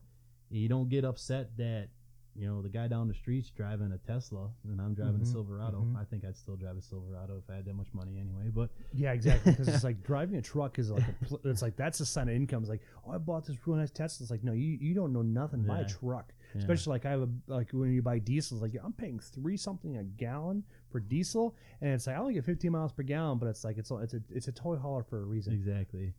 [0.51, 1.89] you don't get upset that
[2.37, 5.27] you know the guy down the street's driving a Tesla and I'm driving Mhm, a
[5.37, 5.79] Silverado.
[5.83, 5.97] mhm.
[5.97, 8.51] I think I'd still drive a Silverado if I had that much money anyway.
[8.55, 9.51] But yeah, exactly.
[9.53, 12.29] Because it's like driving a truck is like a, pl- it's like that's a sign
[12.29, 12.63] of income.
[12.63, 14.23] It's like oh, I bought this really nice Tesla.
[14.25, 15.65] It's like no, you you don't know nothing.
[15.65, 16.33] Buy a truck.
[16.55, 16.61] Yeah.
[16.61, 19.97] Especially like I have a like when you buy diesel, like I'm paying three something
[19.97, 23.47] a gallon for diesel, and it's like I only get 15 miles per gallon, but
[23.49, 25.53] it's like it's a, it's a it's a toy hauler for a reason.
[25.53, 26.13] Exactly.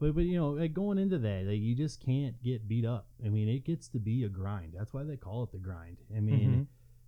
[0.00, 3.06] But but you know, like going into that, like you just can't get beat up.
[3.24, 4.74] I mean, it gets to be a grind.
[4.76, 5.98] That's why they call it the grind.
[6.16, 6.66] I mean, Mhm.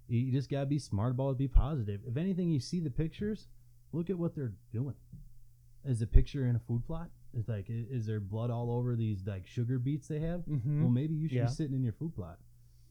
[0.09, 2.01] you just gotta be smart about it, be positive.
[2.07, 3.47] If anything, you see the pictures,
[3.93, 4.97] look at what they're doing.
[5.85, 7.11] Is the picture in a food plot?
[7.33, 10.41] It's like, is there blood all over these like sugar beets they have?
[10.47, 10.81] Mhm.
[10.81, 11.45] Well, maybe you should Yeah.
[11.47, 12.41] be sitting in your food plot.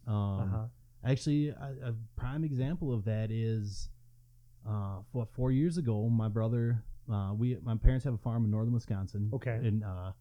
[0.09, 0.65] Um, uh-huh.
[1.05, 3.89] Actually, a, a prime example of that is,
[4.67, 8.51] uh, what four years ago, my brother, uh, we my parents have a farm in
[8.51, 9.29] northern Wisconsin.
[9.33, 9.59] Okay.
[9.63, 10.11] In uh,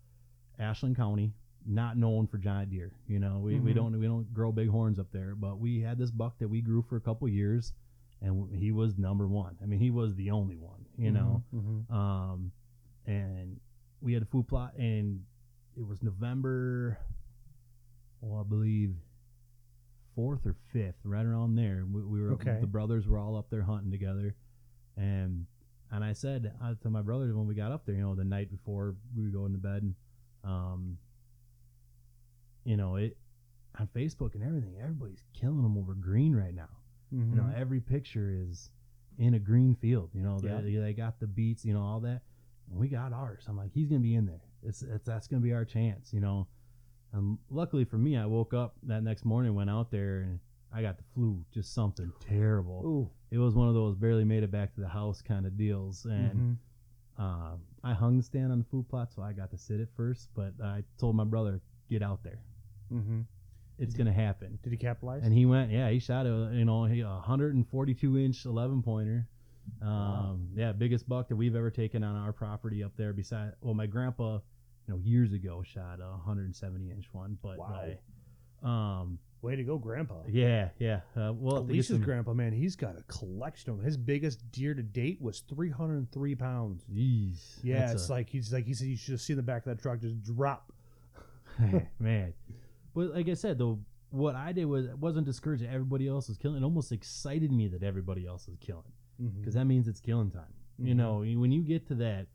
[0.59, 1.33] Ashland County,
[1.67, 2.93] not known for giant deer.
[3.09, 3.75] You know, we, we Mhm.
[3.75, 6.61] don't we don't grow big horns up there, but we had this buck that we
[6.61, 7.73] grew for a couple years,
[8.21, 9.57] and he was number one.
[9.63, 10.85] I mean, he was the only one.
[10.97, 11.91] You know, Mhm.
[11.93, 12.53] um,
[13.07, 13.59] and
[14.01, 15.25] we had a food plot, and
[15.77, 16.99] it was November,
[18.21, 18.95] well, I believe
[20.19, 21.85] fourth or fifth, right around there.
[21.89, 22.59] We, we were Okay.
[22.61, 24.35] the brothers were all up there hunting together,
[24.97, 25.47] and
[25.93, 28.25] and I said uh, to my brothers when we got up there, you know, the
[28.25, 29.95] night before we were going to bed,
[30.43, 30.99] um,
[32.65, 33.17] you know, it
[33.79, 36.69] on Facebook and everything, everybody's killing them over green right now.
[37.15, 37.31] Mhm.
[37.31, 38.71] You know, every picture is
[39.19, 40.11] in a green field.
[40.15, 40.61] You know, Yeah.
[40.61, 42.23] they, they got the beets, you know, all that.
[42.71, 43.45] And we got ours.
[43.49, 44.43] I'm like, he's gonna be in there.
[44.65, 46.49] It's, it's that's gonna be our chance, you know.
[47.13, 50.39] And luckily for me, I woke up that next morning, went out there, and
[50.73, 52.83] I got the flu, just something terrible.
[52.85, 53.11] Ooh.
[53.31, 56.05] It was one of those barely made it back to the house kind of deals.
[56.05, 56.57] And Mhm.
[57.19, 59.89] uh, I hung the stand on the food plot, so I got to sit it
[59.97, 60.29] first.
[60.35, 62.41] But I told my brother, get out there.
[62.93, 63.23] Mm-hmm.
[63.79, 64.59] It's gonna happen.
[64.63, 65.23] Did he capitalize?
[65.25, 69.29] And he went, yeah, he shot a you know he- a 142 inch 11 pointer.
[69.81, 70.39] Um, Wow.
[70.55, 73.13] yeah, biggest buck that we've ever taken on our property up there.
[73.13, 74.41] Beside, well, my grandpa,
[74.89, 77.89] you know, years ago shot a 170 inch one, but Wow.
[78.63, 80.23] my, um, Way to go, Grandpa.
[80.27, 81.03] yeah, yeah.
[81.15, 83.85] Uh, well, Alicia's some- grandpa, man, he's got a collection of them.
[83.87, 86.85] His biggest deer to date was 303 pounds.
[86.93, 89.65] Jeez, Yeah, it's a- like he's like he said you should have seen the back
[89.65, 90.73] of that truck just drop.
[92.01, 92.33] man.
[92.95, 93.79] But like I said, though,
[94.11, 96.57] what I did was it wasn't discouraged that everybody else was killing.
[96.61, 98.91] It almost excited me that everybody else is killing
[99.23, 99.39] Mm-hmm.
[99.41, 100.53] because that means it's killing time.
[100.79, 100.97] You Mhm.
[100.97, 102.27] know, when you get to that,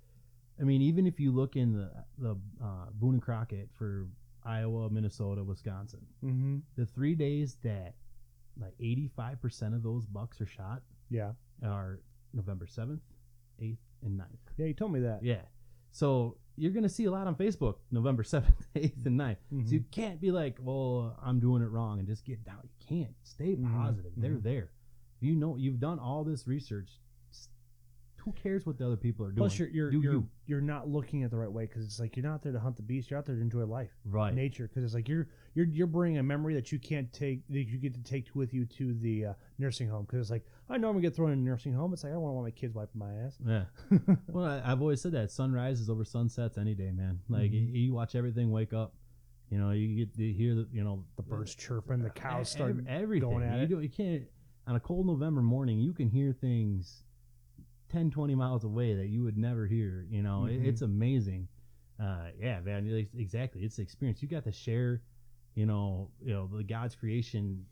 [0.60, 4.08] I mean, even if you look in the the uh, Boone and Crockett for
[4.46, 6.58] Iowa, Minnesota, Wisconsin, Mm-hmm.
[6.76, 7.96] the three days that
[8.60, 11.32] like eighty five percent of those bucks are shot Yeah.
[11.64, 12.00] are
[12.34, 13.02] November seventh,
[13.60, 14.26] eighth, and 9th.
[14.58, 15.24] Yeah, you told me that.
[15.24, 15.42] Yeah.
[15.92, 19.38] So you're gonna see a lot on Facebook November seventh, eighth, and 9th.
[19.52, 19.68] Mhm.
[19.68, 22.60] So you can't be like, well, I'm doing it wrong and just get down.
[22.64, 23.16] You can't.
[23.24, 24.12] Stay Mhm, positive.
[24.18, 24.44] They're mhm.
[24.44, 24.72] there.
[25.20, 27.00] You know, you've done all this research.
[28.26, 29.38] Who cares what the other people are doing?
[29.48, 30.28] Plus, you're you're Do you're, you.
[30.46, 32.78] you're not looking at the right way because it's like you're not there to hunt
[32.78, 33.10] the beast.
[33.12, 34.34] You're out there to enjoy life, right.
[34.34, 34.68] nature.
[34.68, 37.78] Because it's like you're you're you're bringing a memory that you can't take that you
[37.78, 40.06] get to take with you to the uh, nursing home.
[40.06, 41.92] Because it's like I normally get thrown in a nursing home.
[41.94, 43.36] It's like I don't want my kids wiping my ass.
[43.46, 43.66] Yeah.
[44.28, 47.20] well, I, I've always said that sunrises over sunsets any day, man.
[47.30, 47.74] Like Mhm.
[47.74, 48.94] you, you watch everything wake up.
[49.50, 52.72] You know, you get to hear the, you know, the birds chirping, the cows start.
[52.72, 53.30] ev- everything.
[53.30, 53.70] going at you it.
[53.70, 54.24] don't, you can't
[54.66, 55.78] on a cold November morning.
[55.80, 57.04] You can hear things
[57.94, 60.06] 10, 20 miles away that you would never hear.
[60.10, 60.66] You know, It- Mhm.
[60.66, 61.48] it's amazing.
[62.00, 62.88] Uh, yeah, man.
[62.88, 64.22] it's- Exactly, it's the experience.
[64.22, 65.02] You got to share.
[65.56, 67.68] You know, you know the God's creation.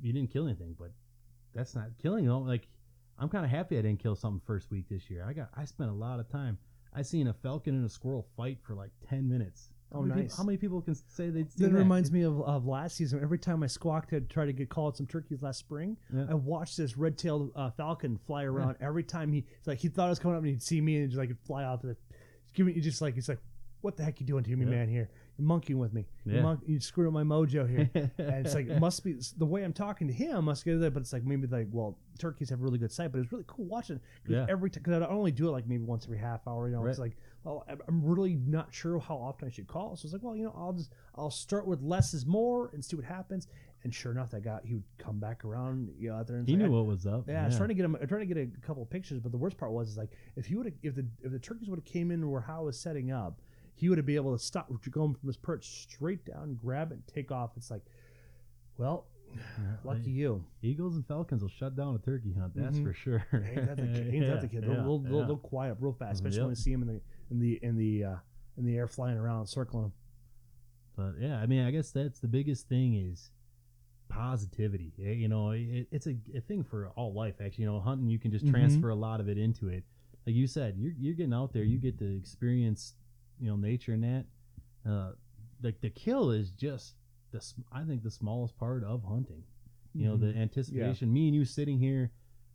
[0.00, 0.92] You didn't kill anything, but
[1.52, 2.44] that's not killing them.
[2.46, 2.66] Like
[3.18, 5.22] I'm kind of happy I didn't kill something first week this year.
[5.24, 6.58] I got I spent a lot of time.
[6.92, 9.70] I seen a falcon and a squirrel fight for like ten minutes.
[9.92, 10.36] How Oh, many peop- nice.
[10.36, 11.78] how many people can say they'd That that?
[11.78, 13.20] reminds me of, of last season.
[13.22, 16.26] Every time I squawked to try to get called some turkeys last spring, Yeah.
[16.28, 18.76] I watched this red-tailed uh, falcon fly around.
[18.80, 20.96] Every time he, it's like he thought I was coming up and he'd see me
[20.98, 21.82] and just like fly off.
[21.82, 21.96] The,
[22.54, 23.38] give me, you just like he's like,
[23.82, 24.70] what the heck you doing to me, Yeah.
[24.72, 24.88] man?
[24.88, 25.08] Here,
[25.38, 26.06] you're monkeying with me.
[26.24, 26.34] Yeah.
[26.34, 27.88] You're, monk- you screwed up my mojo here.
[28.18, 30.92] and it's like it must be the way I'm talking to him must get that,
[30.94, 33.66] but it's like maybe like well turkeys have really good sight, but it's really cool
[33.66, 34.46] watching Yeah.
[34.48, 36.84] every time because I only do it like maybe once every half hour, you know.
[36.86, 37.16] It's like
[37.46, 40.36] well I'm- I'm really not sure how often I should call, so it's like well
[40.36, 43.46] you know I'll just I'll start with less is more and see what happens,
[43.84, 46.48] and sure enough that guy he would come back around you know out there and
[46.48, 47.28] he knew like, what was up.
[47.28, 47.96] yeah, I was trying to get him.
[48.00, 50.10] I'm trying to get a couple of pictures, but the worst part was is like
[50.36, 52.64] if you would have, if the if the turkeys would have came in where Howe
[52.64, 53.40] was setting up,
[53.74, 56.94] he would have been able to stop going from his perch straight down, grab it,
[56.96, 57.52] and take off.
[57.56, 57.84] It's like,
[58.78, 59.40] well, Yeah,
[59.84, 60.44] lucky you.
[60.62, 62.54] Eagles and Falcons will shut down a turkey hunt.
[62.54, 62.84] That's Mhm.
[62.84, 63.26] for sure.
[63.32, 64.14] Ain't that the kid?
[64.14, 64.62] Ain't that the kid?
[64.62, 65.26] They'll, Yeah, they'll, they'll, yeah.
[65.26, 66.44] they'll quiet up real fast, especially Yep.
[66.44, 68.16] when you see him in the in the in the uh,
[68.56, 69.92] in the air flying around, circling them.
[70.96, 73.30] But yeah, I mean, I guess that's the biggest thing is
[74.08, 74.92] positivity.
[75.02, 77.34] Eh, You know, it, it's a, a thing for all life.
[77.44, 78.50] Actually, you know, hunting you can just Mhm.
[78.50, 79.84] transfer a lot of it into it.
[80.26, 82.94] Like you said, you're you're getting out there, you get to experience,
[83.38, 84.24] you know, nature and that.
[84.88, 85.12] Uh,
[85.62, 86.94] like the kill is just
[87.32, 87.40] the
[87.72, 89.44] I think the smallest part of hunting.
[89.94, 90.40] You know, the Mm-hmm.
[90.42, 91.12] anticipation.
[91.12, 92.10] Me and you sitting here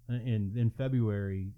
[0.10, 1.52] uh, in in February,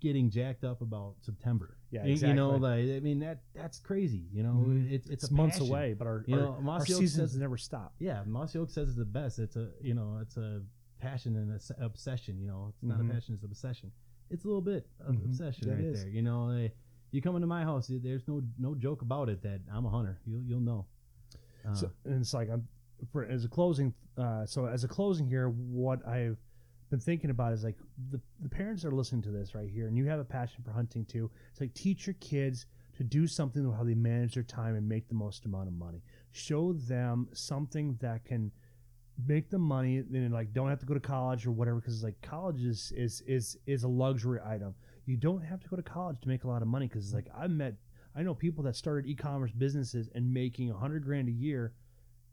[0.00, 1.76] getting jacked up about September.
[1.94, 4.26] Yeah, You- You know, like I mean that that's crazy.
[4.32, 4.90] You know, Mhm.
[4.90, 5.70] it's it's, months passion.
[5.72, 7.94] away, but our You our, know, our seasons says never stop.
[8.00, 9.38] yeah, Mossy Oak says it's the best.
[9.38, 10.62] It's a you know, it's a
[10.98, 12.38] passion and a s- obsession.
[12.40, 13.10] You know, it's not Mhm.
[13.10, 13.92] a passion, it's an obsession.
[14.30, 15.26] It's a little bit of Mhm.
[15.26, 16.02] obsession it right is.
[16.02, 16.10] there.
[16.10, 16.68] You know,
[17.12, 20.18] you come into my house, there's no no joke about it that I'm a hunter.
[20.26, 20.86] You'll you'll know.
[21.64, 22.66] Uh, So, and it's like I'm
[23.12, 23.94] for as a closing.
[24.16, 26.38] Uh, so as a closing here, what I've
[26.94, 27.76] been thinking about is like
[28.12, 30.70] the the parents are listening to this right here, and you have a passion for
[30.70, 31.28] hunting too.
[31.50, 32.66] It's like teach your kids
[32.96, 35.74] to do something with how they manage their time and make the most amount of
[35.74, 36.02] money.
[36.30, 38.52] Show them something that can
[39.26, 42.20] make them money and like don't have to go to college or whatever because like
[42.22, 44.74] college is is is is a luxury item
[45.06, 47.14] you don't have to go to college to make a lot of money because it's
[47.14, 47.74] like i met
[48.16, 51.74] i know people that started e-commerce businesses and making a hundred grand a year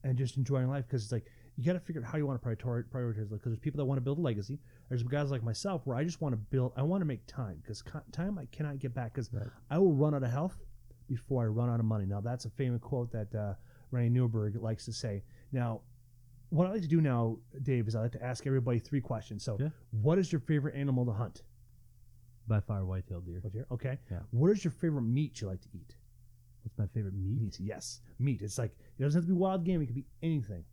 [0.03, 1.27] and just enjoying life because it's like
[1.61, 3.97] you got to figure out how you want to prioritize because there's people that want
[3.97, 4.59] to build a legacy
[4.89, 7.57] there's guys like myself where i just want to build i want to make time
[7.61, 9.47] because time i cannot get back because Right.
[9.69, 10.57] i will run out of health
[11.07, 13.53] before i run out of money now that's a famous quote that uh,
[13.91, 15.81] Randy Newberg likes to say now
[16.49, 19.41] what I like to do now, Dave, is I like to ask everybody three questions.
[19.41, 19.69] So, Yeah.
[19.91, 21.43] what is your favorite animal to hunt?
[22.45, 23.41] by far, white-tailed deer.
[23.53, 23.97] Your okay?
[24.11, 24.19] Yeah.
[24.31, 25.95] What is your favorite meat you like to eat?
[26.63, 27.39] What's my favorite meat?
[27.39, 28.41] Meat, yes, meat.
[28.41, 29.81] It's like it doesn't have to be wild game.
[29.81, 30.65] It could be anything.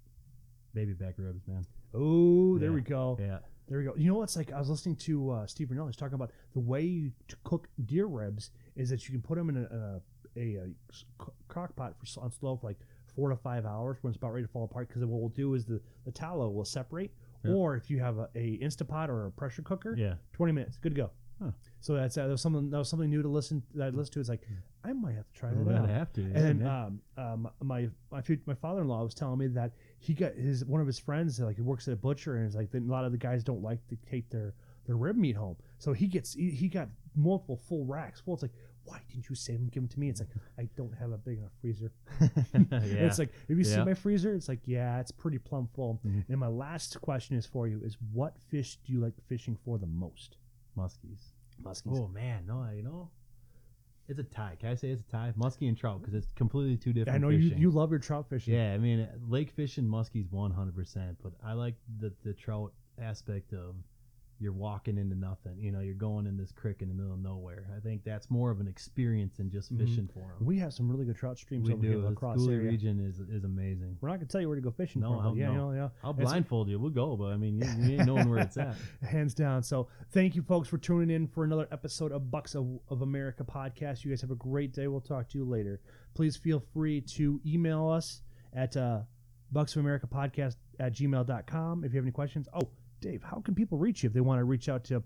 [0.79, 1.67] Baby back ribs, man.
[1.93, 2.75] Oh, there Yeah.
[2.77, 3.17] we go.
[3.19, 3.39] Yeah.
[3.67, 3.95] There we go.
[3.97, 4.53] You know what's like?
[4.53, 5.87] I was listening to uh, Steve Rinella.
[5.87, 9.37] He's talking about the way you to cook deer ribs is that you can put
[9.39, 10.01] them in a,
[10.37, 12.79] a, a, a crock pot for, on slow for like
[13.17, 14.87] four to five hours when it's about ready to fall apart.
[14.87, 17.11] Because what we'll do is the the tallow will separate,
[17.45, 17.55] Yeah.
[17.55, 20.15] or if you have a, a Instapot or a pressure cooker, Yeah.
[20.33, 21.11] twenty minutes, good to go.
[21.43, 21.51] Huh.
[21.81, 24.13] So that's uh, that was something that was something new to listen that I listened
[24.15, 24.21] to.
[24.21, 24.47] It's like
[24.85, 25.99] I might have to try We're that gonna out.
[25.99, 26.23] have to.
[26.23, 27.01] And yeah, man.
[27.17, 30.35] um, um, my my fut- my father in law was telling me that he got
[30.35, 32.79] his one of his friends like he works at a butcher and it's like a
[32.81, 34.55] lot of the guys don't like to take their
[34.87, 38.43] their rib meat home, so he gets he, he got multiple full racks Well, It's
[38.43, 38.53] like
[38.85, 40.09] why didn't you save them, give them to me?
[40.09, 41.93] It's like I don't have a big enough freezer.
[42.21, 42.79] yeah.
[43.05, 43.85] It's like if you see Yeah.
[43.85, 46.01] my freezer, it's like yeah, it's pretty plumb full.
[46.07, 46.25] Mhm.
[46.31, 49.77] And my last question is for you: is what fish do you like fishing for
[49.77, 50.39] the most?
[50.77, 51.33] muskies.
[51.63, 51.99] Muskies.
[51.99, 53.11] Oh man, no, you know,
[54.09, 54.57] it's a tie.
[54.59, 55.33] Can I say it's a tie?
[55.39, 57.15] Muskie and trout because it's completely two different.
[57.15, 58.55] I know you, you love your trout fishing.
[58.55, 61.19] Yeah, I mean, lake fishing, muskies, one hundred percent.
[61.23, 63.75] But I like the the trout aspect of
[64.41, 65.59] you're walking into nothing.
[65.59, 67.67] You know, you're going in this creek in the middle of nowhere.
[67.77, 69.79] I think that's more of an experience than just Mhm.
[69.81, 70.47] fishing for them.
[70.47, 72.03] We have some really good trout streams We over here in do.
[72.03, 72.71] the The La Crosse area.
[72.71, 73.99] region is is amazing.
[74.01, 75.03] We're not gonna tell you where to go fishing.
[75.03, 75.73] No, but yeah, no.
[75.73, 75.89] yeah, yeah.
[76.05, 76.79] I'll It's- blindfold you.
[76.79, 78.77] We'll go, but I mean, you, you ain't knowing where it's at.
[79.03, 79.63] hands down.
[79.65, 83.43] So thank you, folks, for tuning in for another episode of Bucks of, of America
[83.45, 84.05] podcast.
[84.05, 84.87] You guys have a great day.
[84.87, 85.81] We'll talk to you later.
[86.15, 89.03] Please feel free to email us at uh,
[89.51, 92.49] Bucks of America podcast at gmail.com if you have any questions.
[92.55, 92.69] Oh,
[93.01, 95.03] Dave, how can people reach you if they want to reach out to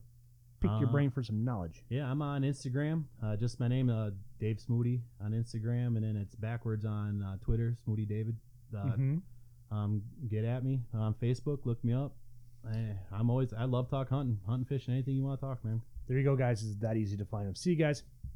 [0.61, 1.85] pick your Uh, brain for some knowledge?
[1.89, 3.05] Yeah, I'm on Instagram.
[3.23, 7.37] Uh, just my name, uh, Dave Smoody on Instagram, and then it's backwards on uh,
[7.41, 8.37] Twitter, Smoody David.
[8.75, 9.23] Uh, Mhm.
[9.71, 11.67] um, get at me on Facebook.
[11.67, 12.17] Look me up.
[12.71, 15.83] Eh, I'm always I love talk hunting, hunting, fishing, anything you want to talk, man.
[16.07, 16.63] There you go, guys.
[16.63, 17.55] It's that easy to find them.
[17.55, 18.03] See you guys.